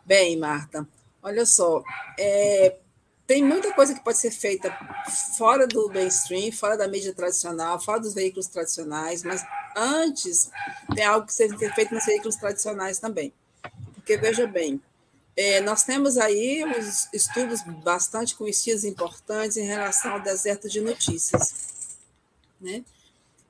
[0.06, 0.88] Bem, Marta,
[1.22, 1.82] olha só,
[2.20, 2.76] é...
[3.26, 4.70] tem muita coisa que pode ser feita
[5.38, 9.46] fora do mainstream, fora da mídia tradicional, fora dos veículos tradicionais, mas
[9.76, 10.52] antes
[10.94, 13.34] tem algo que seja feito nos veículos tradicionais também.
[13.94, 14.82] Porque, veja bem,
[15.36, 21.98] é, nós temos aí uns estudos bastante conhecidos, importantes, em relação ao deserto de notícias.
[22.62, 22.84] Né?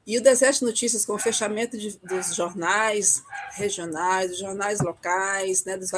[0.06, 3.22] E o deserto de notícias, com o fechamento de, dos jornais
[3.54, 5.92] regionais, dos jornais locais, né, dos,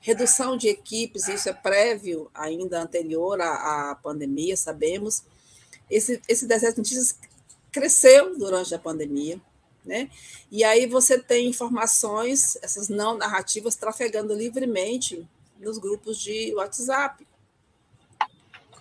[0.00, 5.22] redução de equipes, isso é prévio, ainda anterior à, à pandemia, sabemos.
[5.90, 7.18] Esse, esse deserto de notícias
[7.72, 9.40] cresceu durante a pandemia.
[9.84, 10.10] Né?
[10.50, 15.28] E aí você tem informações, essas não narrativas, trafegando livremente
[15.58, 17.26] nos grupos de WhatsApp.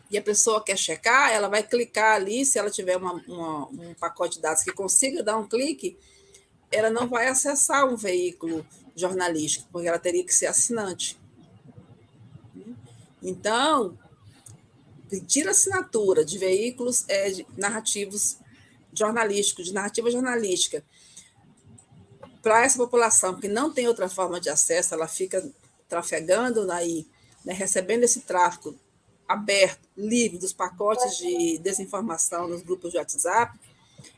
[0.09, 3.93] E a pessoa quer checar, ela vai clicar ali, se ela tiver uma, uma, um
[3.95, 5.97] pacote de dados que consiga dar um clique,
[6.71, 8.65] ela não vai acessar um veículo
[8.95, 11.19] jornalístico, porque ela teria que ser assinante.
[13.21, 13.97] Então,
[15.09, 18.37] pedir assinatura de veículos é, de narrativos
[18.93, 20.83] jornalísticos, de narrativa jornalística,
[22.43, 25.49] para essa população que não tem outra forma de acesso, ela fica
[25.87, 27.07] trafegando aí,
[27.45, 28.77] né, recebendo esse tráfego
[29.25, 33.57] aberto, livre dos pacotes de desinformação nos grupos de WhatsApp,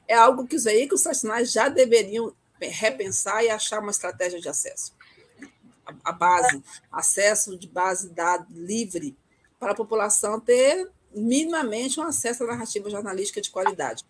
[0.08, 4.94] é algo que os veículos tradicionais já deveriam repensar e achar uma estratégia de acesso.
[6.04, 9.16] A base, acesso de base de dados livre
[9.60, 14.04] para a população ter minimamente um acesso à narrativa jornalística de qualidade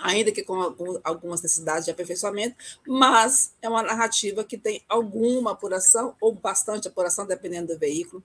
[0.00, 2.56] ainda que com algumas necessidades de aperfeiçoamento,
[2.86, 8.22] mas é uma narrativa que tem alguma apuração, ou bastante apuração, dependendo do veículo,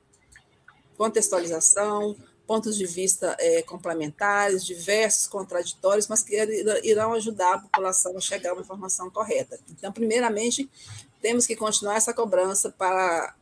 [0.97, 6.35] contextualização, pontos de vista é, complementares, diversos, contraditórios, mas que
[6.83, 9.59] irão ajudar a população a chegar a uma informação correta.
[9.69, 10.69] Então, primeiramente,
[11.21, 13.33] temos que continuar essa cobrança para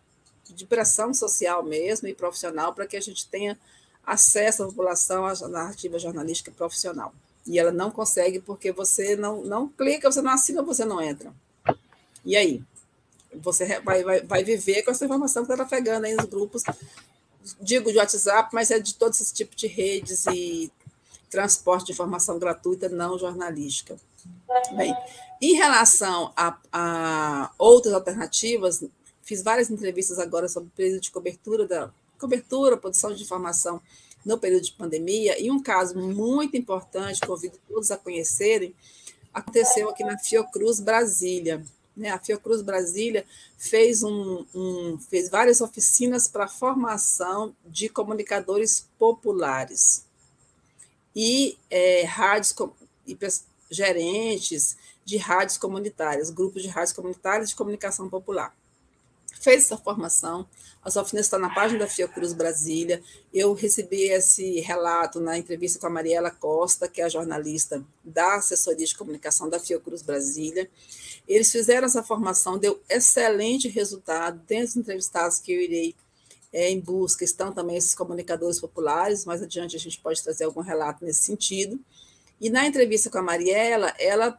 [0.49, 3.57] de pressão social mesmo e profissional para que a gente tenha
[4.05, 7.13] acesso à população à narrativa jornalística profissional.
[7.45, 11.33] E ela não consegue porque você não, não clica, você não assina, você não entra.
[12.23, 12.63] E aí?
[13.35, 16.63] Você vai, vai, vai viver com essa informação que está trafegando aí nos grupos
[17.59, 20.71] digo de WhatsApp, mas é de todos esses tipos de redes e
[21.29, 23.95] transporte de informação gratuita não jornalística.
[24.75, 24.95] Bem,
[25.41, 28.83] em relação a, a outras alternativas,
[29.23, 31.89] fiz várias entrevistas agora sobre o período de cobertura da
[32.19, 33.81] cobertura, produção de informação
[34.25, 38.75] no período de pandemia, e um caso muito importante, convido todos a conhecerem,
[39.33, 41.63] aconteceu aqui na Fiocruz Brasília.
[41.95, 42.09] Né?
[42.09, 43.25] A Fiocruz Brasília
[43.57, 50.05] fez, um, um fez várias oficinas para formação de comunicadores populares
[51.15, 52.55] e é, rádios
[53.07, 53.17] e
[53.69, 58.55] gerentes de rádios comunitárias, grupos de rádios comunitárias de comunicação popular.
[59.39, 60.47] Fez essa formação,
[60.83, 63.01] as oficinas estão na página da Fiocruz Brasília.
[63.31, 68.35] Eu recebi esse relato na entrevista com a Mariela Costa, que é a jornalista da
[68.35, 70.69] assessoria de comunicação da Fiocruz Brasília.
[71.27, 74.41] Eles fizeram essa formação, deu excelente resultado.
[74.47, 75.95] Dentre os entrevistados que eu irei
[76.51, 79.23] é, em busca estão também esses comunicadores populares.
[79.23, 81.79] Mais adiante a gente pode trazer algum relato nesse sentido.
[82.39, 84.35] E na entrevista com a Mariela, ela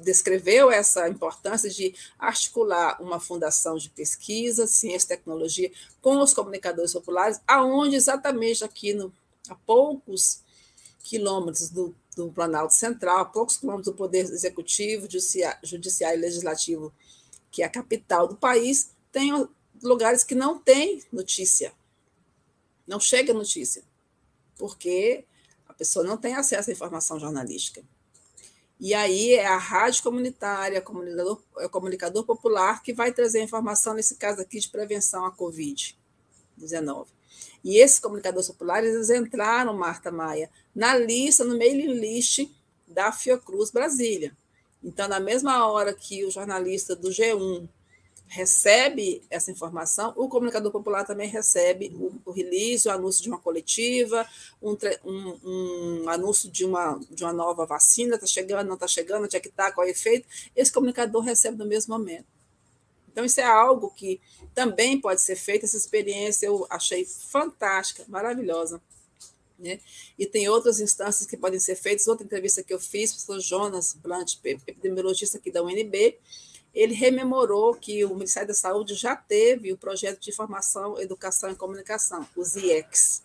[0.00, 6.92] descreveu essa importância de articular uma fundação de pesquisa, ciência e tecnologia com os comunicadores
[6.92, 9.12] populares, aonde exatamente aqui no,
[9.48, 10.42] a poucos
[11.02, 15.06] quilômetros do, do Planalto Central, a poucos quilômetros do Poder Executivo,
[15.62, 16.92] Judiciário e Legislativo,
[17.50, 19.30] que é a capital do país, tem
[19.82, 21.72] lugares que não tem notícia,
[22.86, 23.84] não chega notícia,
[24.56, 25.24] porque
[25.66, 27.84] a pessoa não tem acesso à informação jornalística.
[28.80, 34.16] E aí é a rádio comunitária, comunicador, é comunicador popular que vai trazer informação, nesse
[34.16, 37.06] caso aqui, de prevenção à Covid-19.
[37.62, 42.50] E esses comunicadores populares, eles entraram, Marta Maia, na lista, no mailing list
[42.86, 44.36] da Fiocruz Brasília.
[44.82, 47.66] Então, na mesma hora que o jornalista do G1
[48.34, 53.38] recebe essa informação, o comunicador popular também recebe o, o release, o anúncio de uma
[53.38, 54.26] coletiva,
[54.60, 59.24] um, um, um, anúncio de uma, de uma nova vacina, está chegando, não está chegando,
[59.24, 62.26] onde é que está, qual é o efeito, esse comunicador recebe no mesmo momento.
[63.12, 64.20] Então, isso é algo que
[64.52, 68.82] também pode ser feito, essa experiência eu achei fantástica, maravilhosa.
[69.56, 69.78] Né?
[70.18, 72.08] E tem outras instâncias que podem ser feitas.
[72.08, 76.18] Outra entrevista que eu fiz, professor Jonas Blunt, epidemiologista aqui da UNB,
[76.74, 81.54] ele rememorou que o Ministério da Saúde já teve o projeto de informação, educação e
[81.54, 83.22] comunicação, os IECs.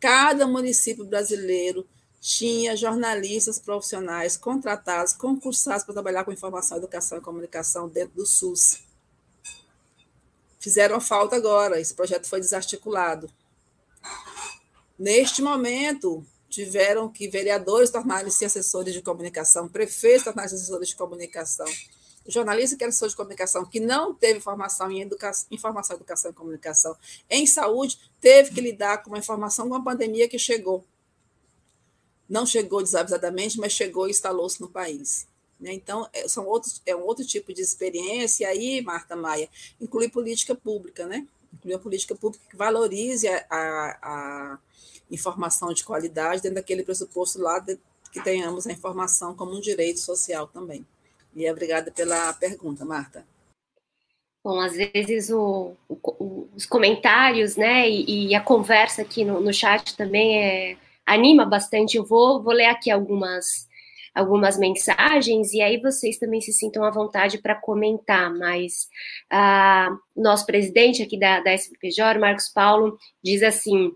[0.00, 1.86] Cada município brasileiro
[2.20, 8.82] tinha jornalistas profissionais contratados, concursados para trabalhar com informação, educação e comunicação dentro do SUS.
[10.58, 13.30] Fizeram falta agora, esse projeto foi desarticulado.
[14.98, 21.66] Neste momento, tiveram que vereadores tornarem-se assessores de comunicação, prefeitos tornarem-se assessores de comunicação,
[22.28, 26.34] jornalista que era assessor de comunicação, que não teve formação em educação, informação, educação e
[26.34, 26.96] comunicação
[27.30, 30.84] em saúde, teve que lidar com uma informação com a pandemia que chegou.
[32.28, 35.26] Não chegou desavisadamente, mas chegou e instalou-se no país.
[35.60, 35.72] Né?
[35.72, 39.48] Então, é, são outros, é um outro tipo de experiência, e aí, Marta Maia,
[39.80, 41.26] inclui política pública, né?
[41.54, 44.58] Inclui a política pública que valorize a, a, a
[45.10, 47.78] informação de qualidade dentro daquele pressuposto lá de,
[48.12, 50.86] que tenhamos a informação como um direito social também.
[51.36, 53.26] E obrigada pela pergunta, Marta.
[54.42, 59.52] Bom, às vezes o, o, os comentários, né, e, e, a conversa aqui no, no
[59.52, 61.98] chat também é, anima bastante.
[61.98, 63.68] Eu vou, vou ler aqui algumas,
[64.14, 68.32] algumas mensagens e aí vocês também se sintam à vontade para comentar.
[68.32, 68.88] Mas
[69.28, 73.92] ah, nosso presidente aqui da, da SPPJ, Marcos Paulo, diz assim: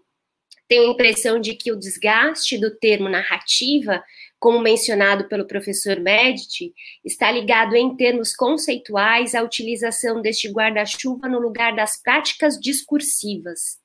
[0.71, 4.03] tenho a impressão de que o desgaste do termo narrativa
[4.41, 6.73] como mencionado pelo professor Medici,
[7.05, 13.79] está ligado em termos conceituais à utilização deste guarda-chuva no lugar das práticas discursivas.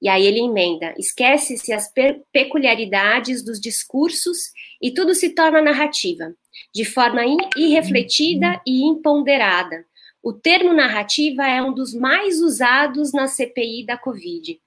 [0.00, 1.92] E aí ele emenda: esquece-se as
[2.32, 6.32] peculiaridades dos discursos e tudo se torna narrativa,
[6.72, 7.22] de forma
[7.56, 9.84] irrefletida e imponderada.
[10.22, 14.60] O termo narrativa é um dos mais usados na CPI da Covid.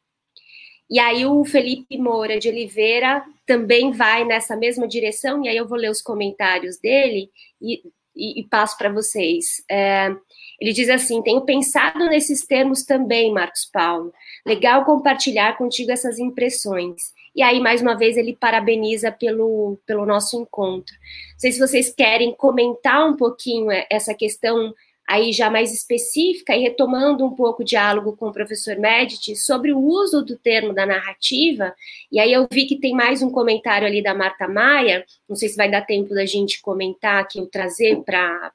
[0.94, 5.68] E aí o Felipe Moura de Oliveira também vai nessa mesma direção, e aí eu
[5.68, 7.82] vou ler os comentários dele e,
[8.16, 9.64] e, e passo para vocês.
[9.68, 10.16] É,
[10.62, 14.14] ele diz assim: tenho pensado nesses termos também, Marcos Paulo.
[14.46, 17.12] Legal compartilhar contigo essas impressões.
[17.36, 20.94] E aí, mais uma vez, ele parabeniza pelo, pelo nosso encontro.
[21.32, 24.72] Não sei se vocês querem comentar um pouquinho essa questão
[25.08, 29.74] aí já mais específica e retomando um pouco o diálogo com o professor Medici sobre
[29.74, 31.74] o uso do termo da narrativa,
[32.12, 35.50] e aí eu vi que tem mais um comentário ali da Marta Maia, não sei
[35.50, 38.52] se vai dar tempo da gente comentar aqui, ou trazer para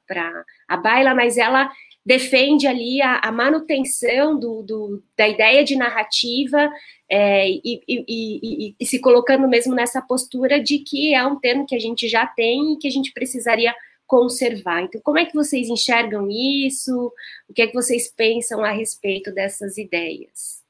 [0.67, 1.71] a baila, mas ela
[2.05, 6.71] defende ali a, a manutenção do, do, da ideia de narrativa
[7.07, 11.65] é, e, e, e, e, se colocando mesmo nessa postura de que é um termo
[11.65, 13.73] que a gente já tem e que a gente precisaria
[14.09, 14.81] conservar.
[14.81, 17.13] Então, como é que vocês enxergam isso?
[17.47, 20.63] O que é que vocês pensam a respeito dessas ideias?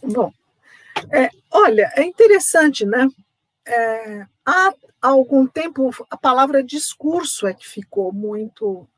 [0.00, 0.32] Bom,
[1.12, 3.08] é, olha, é interessante, né?
[3.66, 4.72] É, há
[5.02, 8.88] algum tempo a palavra discurso é que ficou muito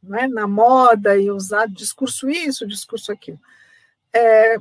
[0.00, 3.40] né, na moda e usado discurso isso, discurso aquilo.
[4.12, 4.56] É,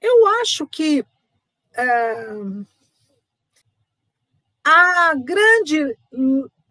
[0.00, 1.06] eu acho que
[1.74, 2.26] é,
[4.70, 5.96] a grande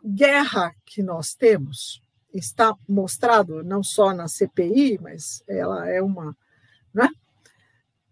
[0.03, 2.01] guerra que nós temos
[2.33, 6.37] está mostrado não só na CPI, mas ela é uma,
[6.93, 7.09] né,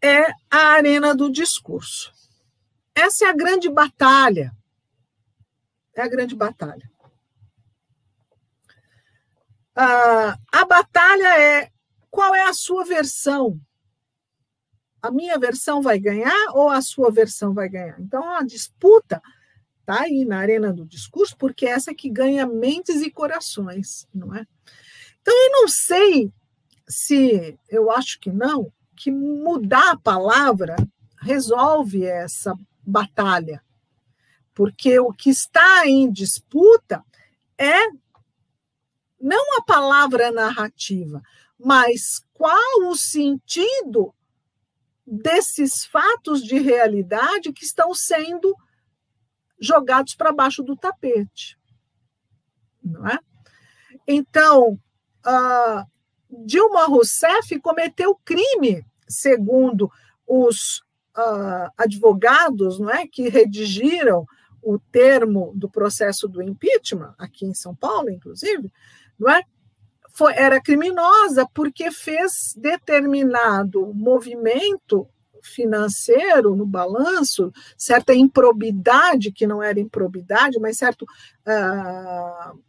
[0.02, 2.12] é a arena do discurso.
[2.96, 4.56] Essa é a grande batalha.
[5.94, 6.90] É a grande batalha.
[9.76, 11.72] Ah, a batalha é
[12.10, 13.60] qual é a sua versão?
[15.02, 18.00] A minha versão vai ganhar ou a sua versão vai ganhar?
[18.00, 19.22] Então, a disputa
[19.86, 24.36] está aí na arena do discurso, porque é essa que ganha mentes e corações, não
[24.36, 24.48] é?
[25.22, 26.32] Então, eu não sei
[26.88, 30.76] se, eu acho que não, que mudar a palavra
[31.22, 33.64] resolve essa batalha,
[34.54, 37.04] porque o que está em disputa
[37.58, 37.88] é
[39.20, 41.22] não a palavra narrativa,
[41.60, 44.14] mas qual o sentido
[45.06, 48.56] desses fatos de realidade que estão sendo
[49.66, 51.58] jogados para baixo do tapete.
[52.84, 53.20] Não é?
[54.08, 54.80] Então,
[55.26, 55.86] uh,
[56.46, 59.92] Dilma Rousseff cometeu crime, segundo
[60.28, 60.80] os
[61.18, 64.26] uh, advogados não é, que redigiram
[64.62, 68.72] o termo do processo do impeachment, aqui em São Paulo, inclusive,
[69.18, 69.42] não é?
[70.10, 75.08] Foi, era criminosa porque fez determinado movimento
[75.46, 82.60] financeiro no balanço, certa improbidade, que não era improbidade, mas certo uh,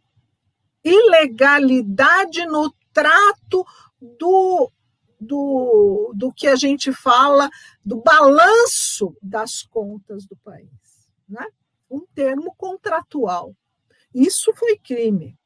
[0.83, 3.65] ilegalidade no trato
[4.01, 4.71] do
[5.19, 7.49] do, do que a gente fala
[7.83, 10.69] do balanço das contas do país.
[11.27, 11.45] Né?
[11.89, 13.55] Um termo contratual.
[14.13, 15.37] Isso foi crime.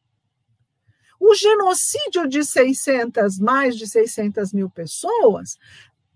[1.19, 5.55] O genocídio de 600, mais de 600 mil pessoas,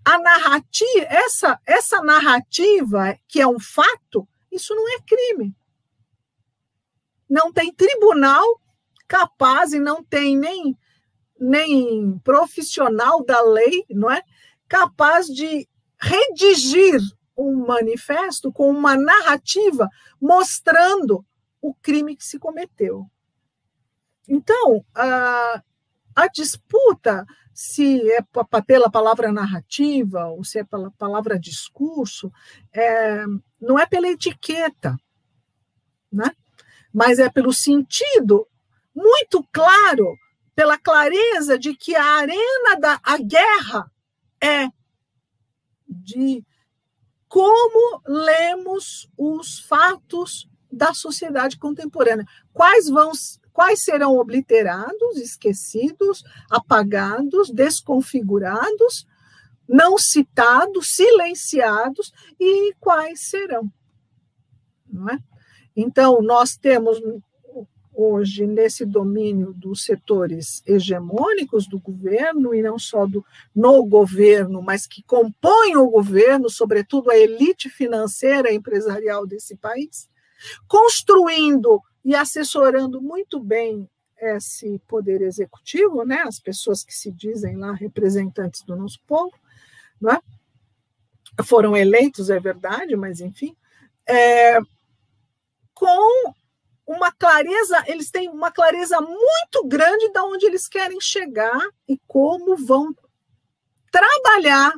[0.06, 5.56] a narrativa, essa, essa narrativa, que é um fato, isso não é crime.
[7.27, 8.45] Não tem tribunal
[9.07, 10.77] capaz e não tem nem
[11.38, 14.22] nem profissional da lei, não é?
[14.69, 15.68] Capaz de
[15.99, 17.02] redigir
[17.38, 19.90] um manifesto com uma narrativa
[20.22, 21.26] mostrando
[21.61, 23.06] o crime que se cometeu.
[24.27, 25.61] Então, a,
[26.16, 28.20] a disputa, se é
[28.66, 32.32] pela palavra narrativa ou se é pela palavra discurso,
[32.74, 33.26] é,
[33.60, 34.98] não é pela etiqueta,
[36.12, 36.32] né?
[36.94, 38.48] mas é pelo sentido
[38.96, 40.18] muito claro
[40.56, 43.92] pela clareza de que a arena da a guerra
[44.42, 44.70] é
[45.88, 46.46] de
[47.28, 52.26] como lemos os fatos da sociedade contemporânea.
[52.54, 53.12] Quais vão
[53.56, 59.07] quais serão obliterados, esquecidos, apagados, desconfigurados,
[59.65, 63.72] não citados, silenciados e quais serão,
[64.91, 65.18] não é?
[65.73, 67.02] Então nós temos
[67.94, 73.26] hoje nesse domínio dos setores hegemônicos do governo, e não só do,
[73.56, 80.10] no governo, mas que compõem o governo, sobretudo a elite financeira e empresarial desse país,
[80.68, 87.73] construindo e assessorando muito bem esse poder executivo, né, as pessoas que se dizem lá
[87.73, 89.34] representantes do nosso povo,
[89.99, 90.22] não é?
[91.44, 93.57] foram eleitos, é verdade, mas enfim,
[94.07, 94.60] é,
[95.73, 96.34] com
[96.86, 102.56] uma clareza, eles têm uma clareza muito grande de onde eles querem chegar e como
[102.56, 102.95] vão
[103.91, 104.73] trabalhar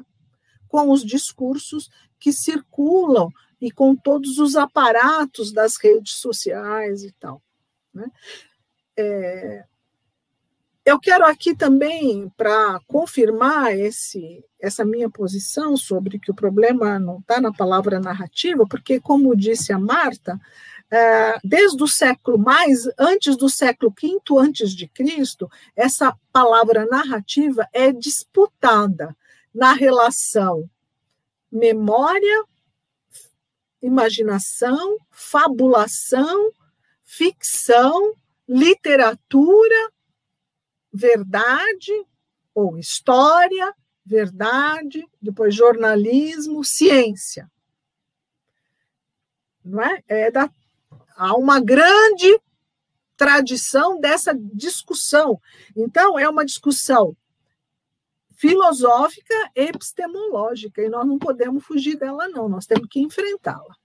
[0.69, 1.89] com os discursos
[2.19, 3.29] que circulam
[3.59, 7.41] e com todos os aparatos das redes sociais e tal.
[7.93, 8.09] Né?
[8.95, 9.65] É,
[10.85, 17.19] eu quero aqui também, para confirmar esse, essa minha posição sobre que o problema não
[17.19, 20.39] está na palavra narrativa, porque, como disse a Marta,
[20.89, 27.67] é, desde o século mais antes do século V antes de Cristo, essa palavra narrativa
[27.73, 29.13] é disputada
[29.53, 30.69] na relação
[31.51, 32.45] memória,
[33.81, 36.51] imaginação, fabulação,
[37.03, 38.13] ficção,
[38.47, 39.91] literatura,
[40.91, 41.91] verdade
[42.53, 43.73] ou história,
[44.05, 47.49] verdade, depois jornalismo, ciência.
[49.63, 50.01] Não é?
[50.07, 50.49] é da,
[51.15, 52.39] há uma grande
[53.15, 55.41] tradição dessa discussão.
[55.75, 57.15] Então, é uma discussão
[58.37, 63.75] filosófica epistemológica, e nós não podemos fugir dela, não, nós temos que enfrentá-la.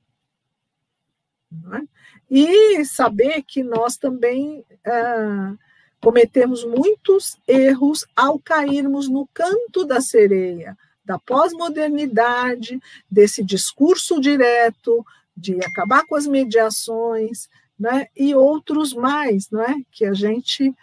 [1.75, 1.83] É?
[2.31, 5.55] E saber que nós também ah,
[6.01, 12.81] cometemos muitos erros ao cairmos no canto da sereia, da pós-modernidade,
[13.11, 15.05] desse discurso direto,
[15.37, 17.49] de acabar com as mediações,
[17.79, 18.07] né?
[18.17, 19.77] e outros mais, não é?
[19.91, 20.75] que a gente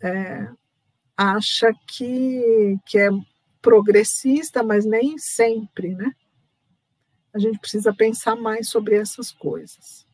[0.00, 0.48] é,
[1.16, 3.08] acha que, que é
[3.62, 5.94] progressista, mas nem sempre.
[5.94, 6.12] Né?
[7.32, 10.04] A gente precisa pensar mais sobre essas coisas.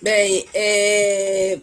[0.00, 1.60] Bem, é,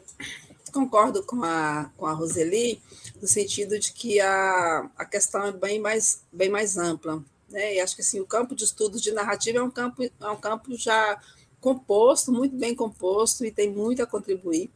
[0.72, 2.82] concordo com a, com a Roseli,
[3.22, 7.24] no sentido de que a, a questão é bem mais, bem mais ampla.
[7.50, 7.76] Né?
[7.76, 10.38] E acho que assim, o campo de estudos de narrativa é um campo, é um
[10.38, 11.22] campo já
[11.60, 14.70] composto, muito bem composto, e tem muito a contribuir.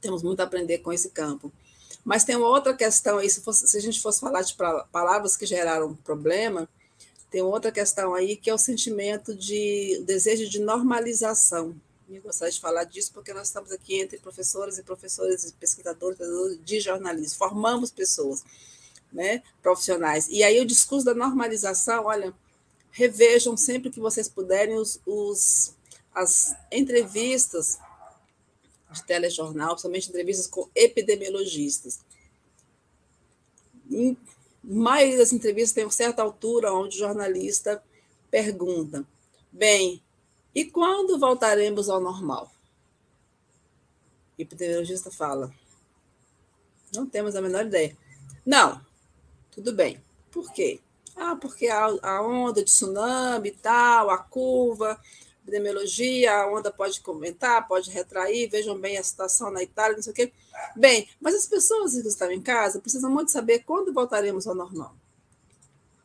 [0.00, 1.52] Temos muito a aprender com esse campo.
[2.04, 4.54] Mas tem uma outra questão aí, se, fosse, se a gente fosse falar de
[4.92, 6.68] palavras que geraram problema,
[7.30, 11.74] tem outra questão aí que é o sentimento de desejo de normalização.
[12.08, 16.18] Eu gostaria de falar disso porque nós estamos aqui entre professoras e professores, pesquisadores
[16.62, 18.44] de jornalismo, formamos pessoas,
[19.10, 20.28] né, profissionais.
[20.28, 22.34] E aí o discurso da normalização, olha,
[22.90, 25.74] revejam sempre que vocês puderem os, os
[26.14, 27.78] as entrevistas
[28.94, 32.00] de telejornal, principalmente entrevistas com epidemiologistas.
[33.90, 34.16] Em
[34.62, 37.82] maioria das entrevistas tem uma certa altura onde o jornalista
[38.30, 39.04] pergunta:
[39.52, 40.02] bem,
[40.54, 42.50] e quando voltaremos ao normal?
[44.38, 45.52] O epidemiologista fala:
[46.94, 47.96] não temos a menor ideia.
[48.46, 48.80] Não,
[49.50, 50.02] tudo bem.
[50.30, 50.80] Por quê?
[51.16, 55.00] Ah, porque a, a onda de tsunami e tal, a curva,
[55.44, 60.12] epidemiologia, a onda pode comentar, pode retrair, vejam bem a situação na Itália, não sei
[60.12, 60.32] o quê.
[60.74, 64.94] Bem, mas as pessoas que estão em casa precisam muito saber quando voltaremos ao normal.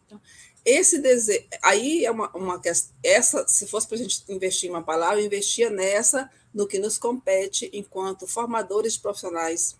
[0.05, 0.19] Então,
[0.65, 2.61] esse desejo, aí é uma, uma
[3.01, 6.77] essa, se fosse para a gente investir em uma palavra, eu investia nessa, no que
[6.77, 9.77] nos compete enquanto formadores profissionais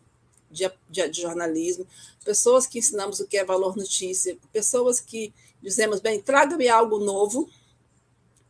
[0.49, 1.85] de, de, de, jornalismo,
[2.23, 7.49] pessoas que ensinamos o que é valor notícia, pessoas que dizemos, bem, traga-me algo novo,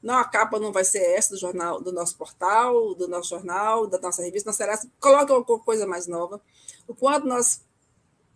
[0.02, 3.86] não, a capa não vai ser essa do jornal, do nosso portal, do nosso jornal,
[3.86, 4.90] da nossa revista, não será essa.
[5.00, 6.42] Coloque alguma coisa mais nova.
[6.88, 7.62] O quanto nós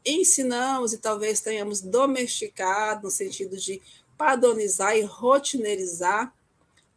[0.05, 3.81] ensinamos e talvez tenhamos domesticado, no sentido de
[4.17, 6.33] padronizar e rotineirizar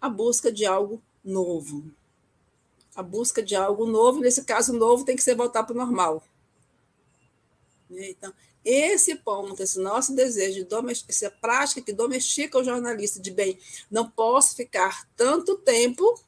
[0.00, 1.84] a busca de algo novo.
[2.94, 6.24] A busca de algo novo, nesse caso, novo tem que ser voltar para o normal.
[7.88, 8.32] Então,
[8.66, 10.74] esse ponto, esse nosso desejo de
[11.08, 13.56] essa prática que domestica o jornalista de bem,
[13.88, 16.20] não posso ficar tanto tempo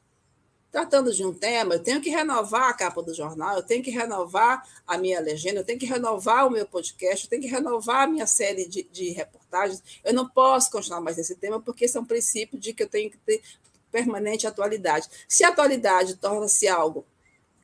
[0.70, 3.90] tratando de um tema, eu tenho que renovar a capa do jornal, eu tenho que
[3.90, 8.02] renovar a minha legenda, eu tenho que renovar o meu podcast, eu tenho que renovar
[8.02, 9.82] a minha série de, de reportagens.
[10.04, 12.88] Eu não posso continuar mais nesse tema, porque esse é um princípio de que eu
[12.88, 13.42] tenho que ter
[13.90, 15.08] permanente atualidade.
[15.26, 17.04] Se a atualidade torna-se algo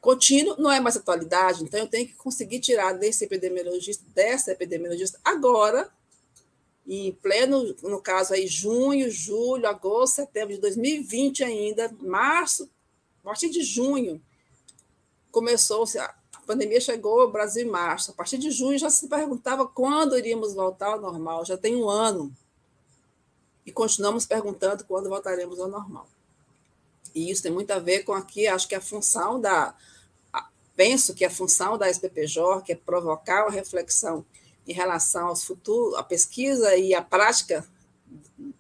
[0.05, 5.19] Contínuo não é mais atualidade, então eu tenho que conseguir tirar desse epidemiologista, dessa epidemiologista,
[5.25, 5.91] agora,
[6.87, 12.69] em pleno, no caso aí, junho, julho, agosto, setembro de 2020 ainda, março,
[13.23, 14.21] a partir de junho,
[15.33, 19.67] começou, a pandemia chegou ao Brasil em março, a partir de junho já se perguntava
[19.67, 22.31] quando iríamos voltar ao normal, já tem um ano,
[23.65, 26.07] e continuamos perguntando quando voltaremos ao normal.
[27.15, 29.75] E isso tem muito a ver com aqui, acho que a função da,
[30.77, 34.25] penso que a função da SPPJ que é provocar uma reflexão
[34.67, 37.67] em relação aos futuros, a pesquisa e a prática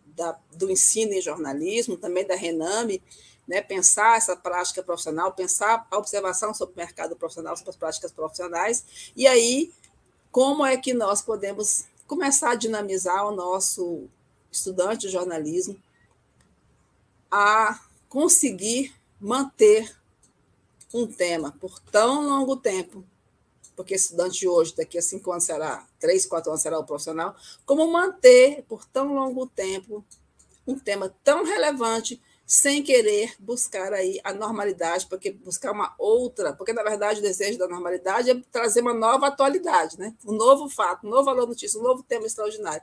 [0.04, 3.02] da, do ensino em jornalismo, também da Rename,
[3.46, 8.12] né, pensar essa prática profissional, pensar a observação sobre o mercado profissional, sobre as práticas
[8.12, 9.72] profissionais, e aí
[10.30, 14.08] como é que nós podemos começar a dinamizar o nosso
[14.50, 15.76] estudante de jornalismo
[17.30, 19.94] a conseguir manter
[20.94, 23.04] um tema por tão longo tempo,
[23.74, 27.34] porque estudante de hoje, daqui a cinco anos será, três, quatro anos será o profissional,
[27.66, 30.04] como manter por tão longo tempo
[30.64, 36.72] um tema tão relevante sem querer buscar aí a normalidade, porque buscar uma outra, porque
[36.72, 40.14] na verdade o desejo da normalidade é trazer uma nova atualidade, né?
[40.24, 42.82] um novo fato, um novo valor notícia, um novo tema extraordinário.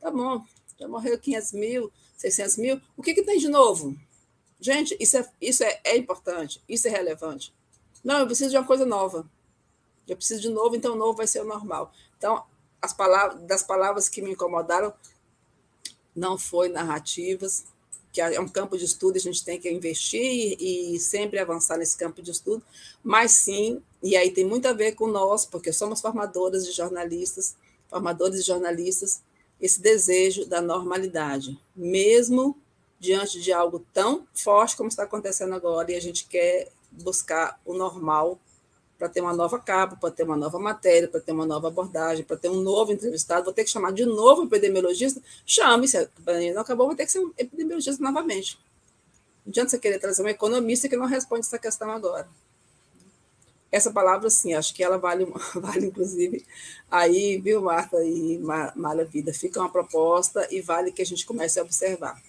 [0.00, 0.42] Tá bom,
[0.78, 3.94] já morreu 500 mil, 600 mil, o que, que tem de novo?
[4.64, 7.52] Gente, isso é, isso é, é importante, isso é relevante.
[8.02, 9.28] Não, eu preciso de uma coisa nova.
[10.08, 11.92] Eu preciso de novo, então novo vai ser o normal.
[12.16, 12.42] Então,
[12.80, 14.94] as palavras, das palavras que me incomodaram,
[16.16, 17.66] não foi narrativas,
[18.10, 21.98] que é um campo de estudo, a gente tem que investir e, sempre avançar nesse
[21.98, 22.64] campo de estudo,
[23.02, 27.54] mas sim, e aí tem muito a ver com nós, porque somos formadoras de jornalistas,
[27.90, 29.20] formadores de jornalistas,
[29.60, 32.56] esse desejo da normalidade, mesmo
[33.04, 37.74] diante de algo tão forte como está acontecendo agora, e a gente quer buscar o
[37.74, 38.38] normal
[38.98, 42.24] para ter uma nova capa, para ter uma nova matéria, para ter uma nova abordagem,
[42.24, 46.08] para ter um novo entrevistado, vou ter que chamar de novo o epidemiologista, chame, se
[46.54, 48.58] não acabou, vou ter que ser um epidemiologista novamente.
[49.44, 52.26] Não adianta você querer trazer um economista que não responde essa questão agora.
[53.70, 55.26] Essa palavra, sim, acho que ela vale,
[55.56, 56.46] vale inclusive,
[56.90, 58.38] aí, viu, Marta e
[58.74, 62.22] Malha Vida, fica uma proposta e vale que a gente comece a observar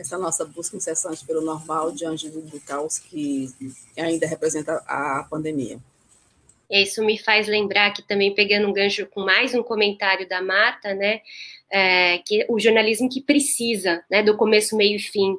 [0.00, 3.50] essa nossa busca incessante pelo normal diante do, do caos que
[3.96, 5.78] ainda representa a pandemia.
[6.70, 10.94] Isso me faz lembrar que também pegando um gancho com mais um comentário da Marta,
[10.94, 11.20] né,
[11.68, 15.36] é, que o jornalismo que precisa, né, do começo, meio e fim.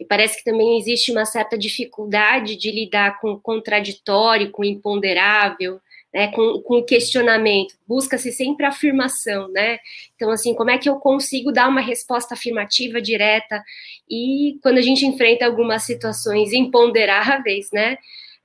[0.00, 4.64] E parece que também existe uma certa dificuldade de lidar com o contraditório, com o
[4.64, 5.80] imponderável,
[6.12, 9.78] né, com, com questionamento, busca-se sempre a afirmação, né?
[10.14, 13.62] Então, assim, como é que eu consigo dar uma resposta afirmativa direta?
[14.08, 17.96] E quando a gente enfrenta algumas situações imponderáveis, né,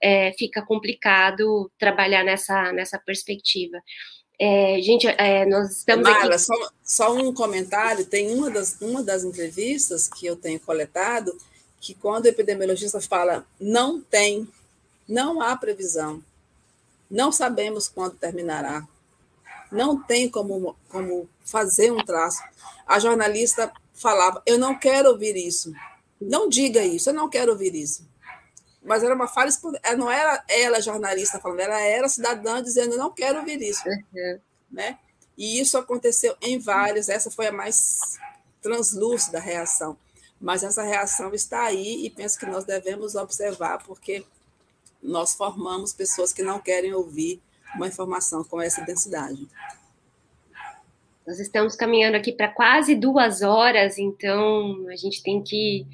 [0.02, 3.82] é, fica complicado trabalhar nessa, nessa perspectiva.
[4.40, 6.40] É, gente, é, nós estamos Mara, aqui...
[6.40, 6.54] só,
[6.84, 11.36] só um comentário, tem uma das, uma das entrevistas que eu tenho coletado,
[11.82, 14.48] que quando o epidemiologista fala não tem,
[15.08, 16.24] não há previsão,
[17.10, 18.88] não sabemos quando terminará.
[19.72, 22.42] Não tem como, como fazer um traço.
[22.86, 25.74] A jornalista falava: Eu não quero ouvir isso.
[26.20, 28.08] Não diga isso, eu não quero ouvir isso.
[28.84, 29.50] Mas era uma fala,
[29.98, 33.84] não era ela jornalista falando, ela era cidadã dizendo: Eu não quero ouvir isso.
[33.88, 34.40] Uhum.
[34.72, 34.98] Né?
[35.38, 38.00] E isso aconteceu em vários, essa foi a mais
[38.62, 39.98] translúcida reação.
[40.40, 44.26] Mas essa reação está aí e penso que nós devemos observar, porque
[45.08, 47.42] nós formamos pessoas que não querem ouvir
[47.76, 49.48] uma informação com essa densidade.
[51.26, 55.86] Nós estamos caminhando aqui para quase duas horas, então a gente tem que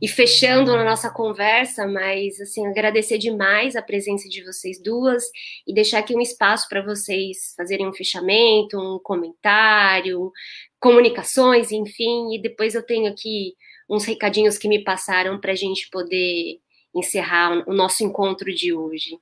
[0.00, 5.24] ir fechando na nossa conversa, mas assim agradecer demais a presença de vocês duas
[5.66, 10.30] e deixar aqui um espaço para vocês fazerem um fechamento, um comentário,
[10.78, 13.54] comunicações, enfim, e depois eu tenho aqui
[13.88, 16.60] uns recadinhos que me passaram para a gente poder
[16.94, 19.18] encerrar o nosso encontro de hoje?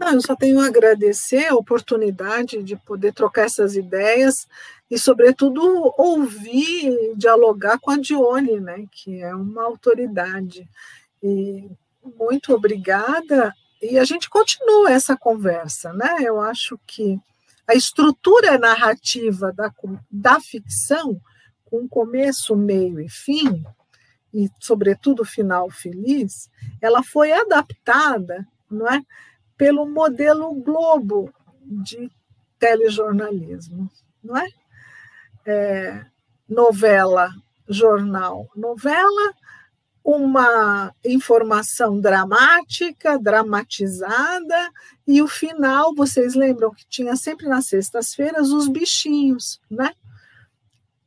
[0.00, 4.48] Não, eu só tenho a agradecer a oportunidade de poder trocar essas ideias
[4.90, 5.60] e, sobretudo,
[5.98, 10.66] ouvir, dialogar com a Dione, né, que é uma autoridade.
[11.22, 11.68] E
[12.18, 13.54] muito obrigada.
[13.82, 16.16] E a gente continua essa conversa, né?
[16.20, 17.20] Eu acho que
[17.66, 19.70] a estrutura narrativa da,
[20.10, 21.20] da ficção
[21.70, 23.64] com começo, meio e fim,
[24.32, 29.02] e sobretudo final feliz, ela foi adaptada, não é,
[29.56, 31.32] pelo modelo Globo
[31.64, 32.10] de
[32.58, 33.90] telejornalismo,
[34.22, 34.48] não é?
[35.46, 36.06] é
[36.48, 37.30] novela,
[37.68, 39.32] jornal, novela,
[40.02, 44.70] uma informação dramática, dramatizada,
[45.06, 49.92] e o final, vocês lembram que tinha sempre nas sextas-feiras os bichinhos, né?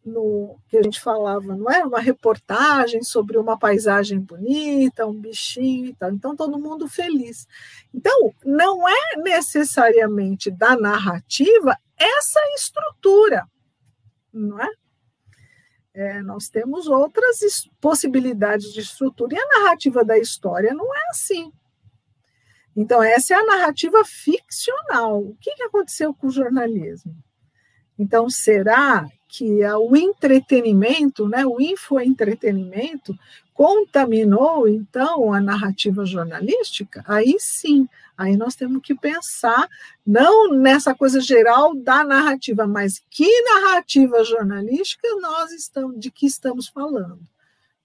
[0.05, 5.87] No que a gente falava, não é uma reportagem sobre uma paisagem bonita, um bichinho
[5.87, 6.11] e tal.
[6.11, 7.47] Então todo mundo feliz.
[7.93, 13.47] Então não é necessariamente da narrativa essa estrutura,
[14.33, 14.69] não é?
[15.93, 17.39] é nós temos outras
[17.79, 21.51] possibilidades de estrutura e a narrativa da história não é assim.
[22.75, 25.19] Então essa é a narrativa ficcional.
[25.19, 27.15] O que aconteceu com o jornalismo?
[27.97, 33.17] Então será que o entretenimento, né, o infoentretenimento,
[33.51, 39.67] contaminou, então, a narrativa jornalística, aí sim, aí nós temos que pensar,
[40.05, 46.67] não nessa coisa geral da narrativa, mas que narrativa jornalística nós estamos, de que estamos
[46.67, 47.19] falando.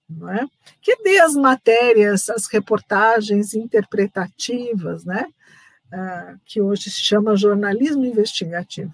[0.07, 0.45] Não é?
[0.79, 5.25] Que dê as matérias, as reportagens interpretativas, né?
[5.91, 8.93] Ah, que hoje se chama jornalismo investigativo.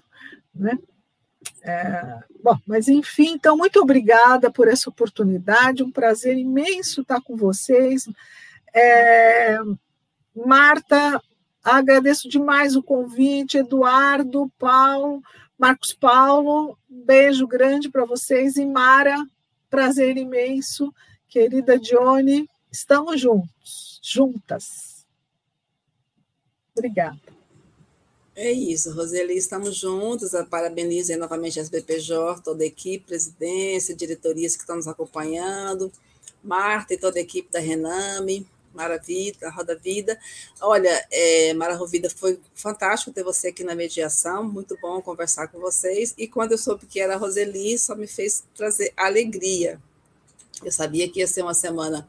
[0.54, 0.78] Né?
[1.62, 7.36] É, bom, mas enfim, então, muito obrigada por essa oportunidade, um prazer imenso estar com
[7.36, 8.08] vocês.
[8.72, 9.58] É,
[10.34, 11.20] Marta,
[11.64, 15.22] agradeço demais o convite, Eduardo, Paulo,
[15.58, 18.56] Marcos Paulo, beijo grande para vocês.
[18.56, 19.26] E Mara,
[19.70, 20.92] prazer imenso.
[21.28, 25.06] Querida Dione, estamos juntos, juntas.
[26.72, 27.35] Obrigada.
[28.38, 30.32] É isso, Roseli, estamos juntos.
[30.50, 35.90] Parabenizo novamente as BPJ, toda a equipe, presidência, diretorias que estão nos acompanhando,
[36.44, 40.20] Marta e toda a equipe da Rename, Maravilha, Roda Vida.
[40.60, 46.14] Olha, é, Maravilha, foi fantástico ter você aqui na mediação, muito bom conversar com vocês.
[46.18, 49.80] E quando eu soube que era a Roseli, só me fez trazer alegria.
[50.62, 52.06] Eu sabia que ia ser uma semana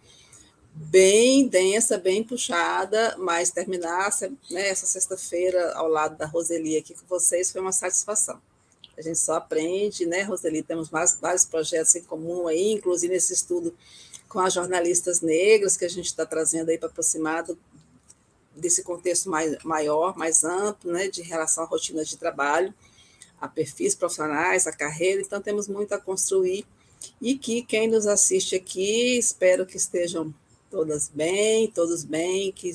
[0.77, 4.09] bem densa, bem puxada, mas terminar
[4.49, 8.39] né, essa sexta-feira ao lado da Roseli aqui com vocês foi uma satisfação.
[8.95, 10.63] A gente só aprende, né, Roseli?
[10.63, 13.75] Temos mais, vários projetos em comum aí, inclusive esse estudo
[14.29, 17.57] com as jornalistas negras que a gente está trazendo aí para aproximar do,
[18.55, 22.73] desse contexto mais, maior, mais amplo, né, de relação à rotina de trabalho,
[23.41, 25.21] a perfis profissionais, a carreira.
[25.21, 26.65] Então, temos muito a construir
[27.21, 30.33] e que quem nos assiste aqui, espero que estejam
[30.69, 32.71] todas bem, todos bem, que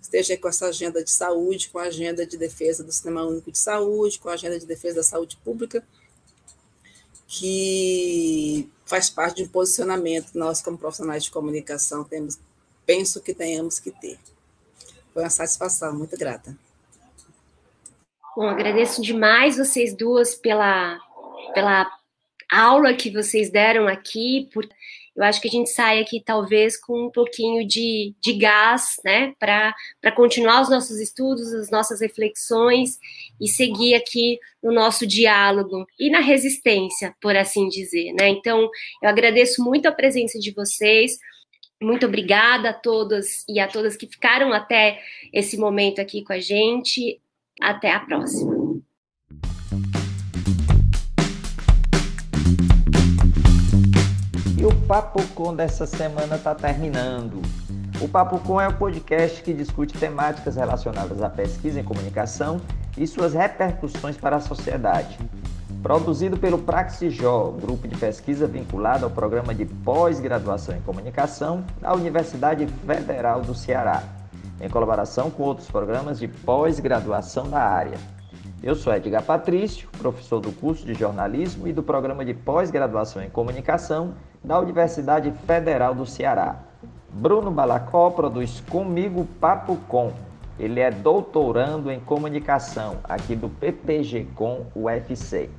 [0.00, 3.58] esteja com essa agenda de saúde, com a agenda de defesa do Sistema Único de
[3.58, 5.84] Saúde, com a agenda de defesa da saúde pública,
[7.26, 12.38] que faz parte de um posicionamento que nós, como profissionais de comunicação, temos,
[12.84, 14.18] penso que tenhamos que ter.
[15.14, 16.56] Foi uma satisfação, muito grata.
[18.36, 20.98] Bom, agradeço demais vocês duas pela,
[21.54, 21.90] pela
[22.50, 24.66] aula que vocês deram aqui, por
[25.14, 29.34] eu acho que a gente sai aqui talvez com um pouquinho de, de gás, né,
[29.38, 29.74] para
[30.14, 32.98] continuar os nossos estudos, as nossas reflexões
[33.40, 38.28] e seguir aqui no nosso diálogo e na resistência, por assim dizer, né?
[38.28, 38.70] Então,
[39.02, 41.18] eu agradeço muito a presença de vocês.
[41.82, 45.00] Muito obrigada a todas e a todas que ficaram até
[45.32, 47.20] esse momento aqui com a gente.
[47.60, 48.61] Até a próxima.
[54.62, 57.42] E o Papo Com dessa semana está terminando.
[58.00, 62.60] O Papo Com é um podcast que discute temáticas relacionadas à pesquisa em comunicação
[62.96, 65.18] e suas repercussões para a sociedade.
[65.82, 72.64] Produzido pelo Praxijó, grupo de pesquisa vinculado ao programa de pós-graduação em comunicação da Universidade
[72.86, 74.04] Federal do Ceará,
[74.60, 77.98] em colaboração com outros programas de pós-graduação da área.
[78.62, 83.28] Eu sou Edgar Patrício, professor do curso de jornalismo e do programa de pós-graduação em
[83.28, 86.60] comunicação da Universidade Federal do Ceará.
[87.10, 90.12] Bruno Balacó produz comigo Papo Com.
[90.60, 95.50] Ele é doutorando em comunicação aqui do PPG Com UFC.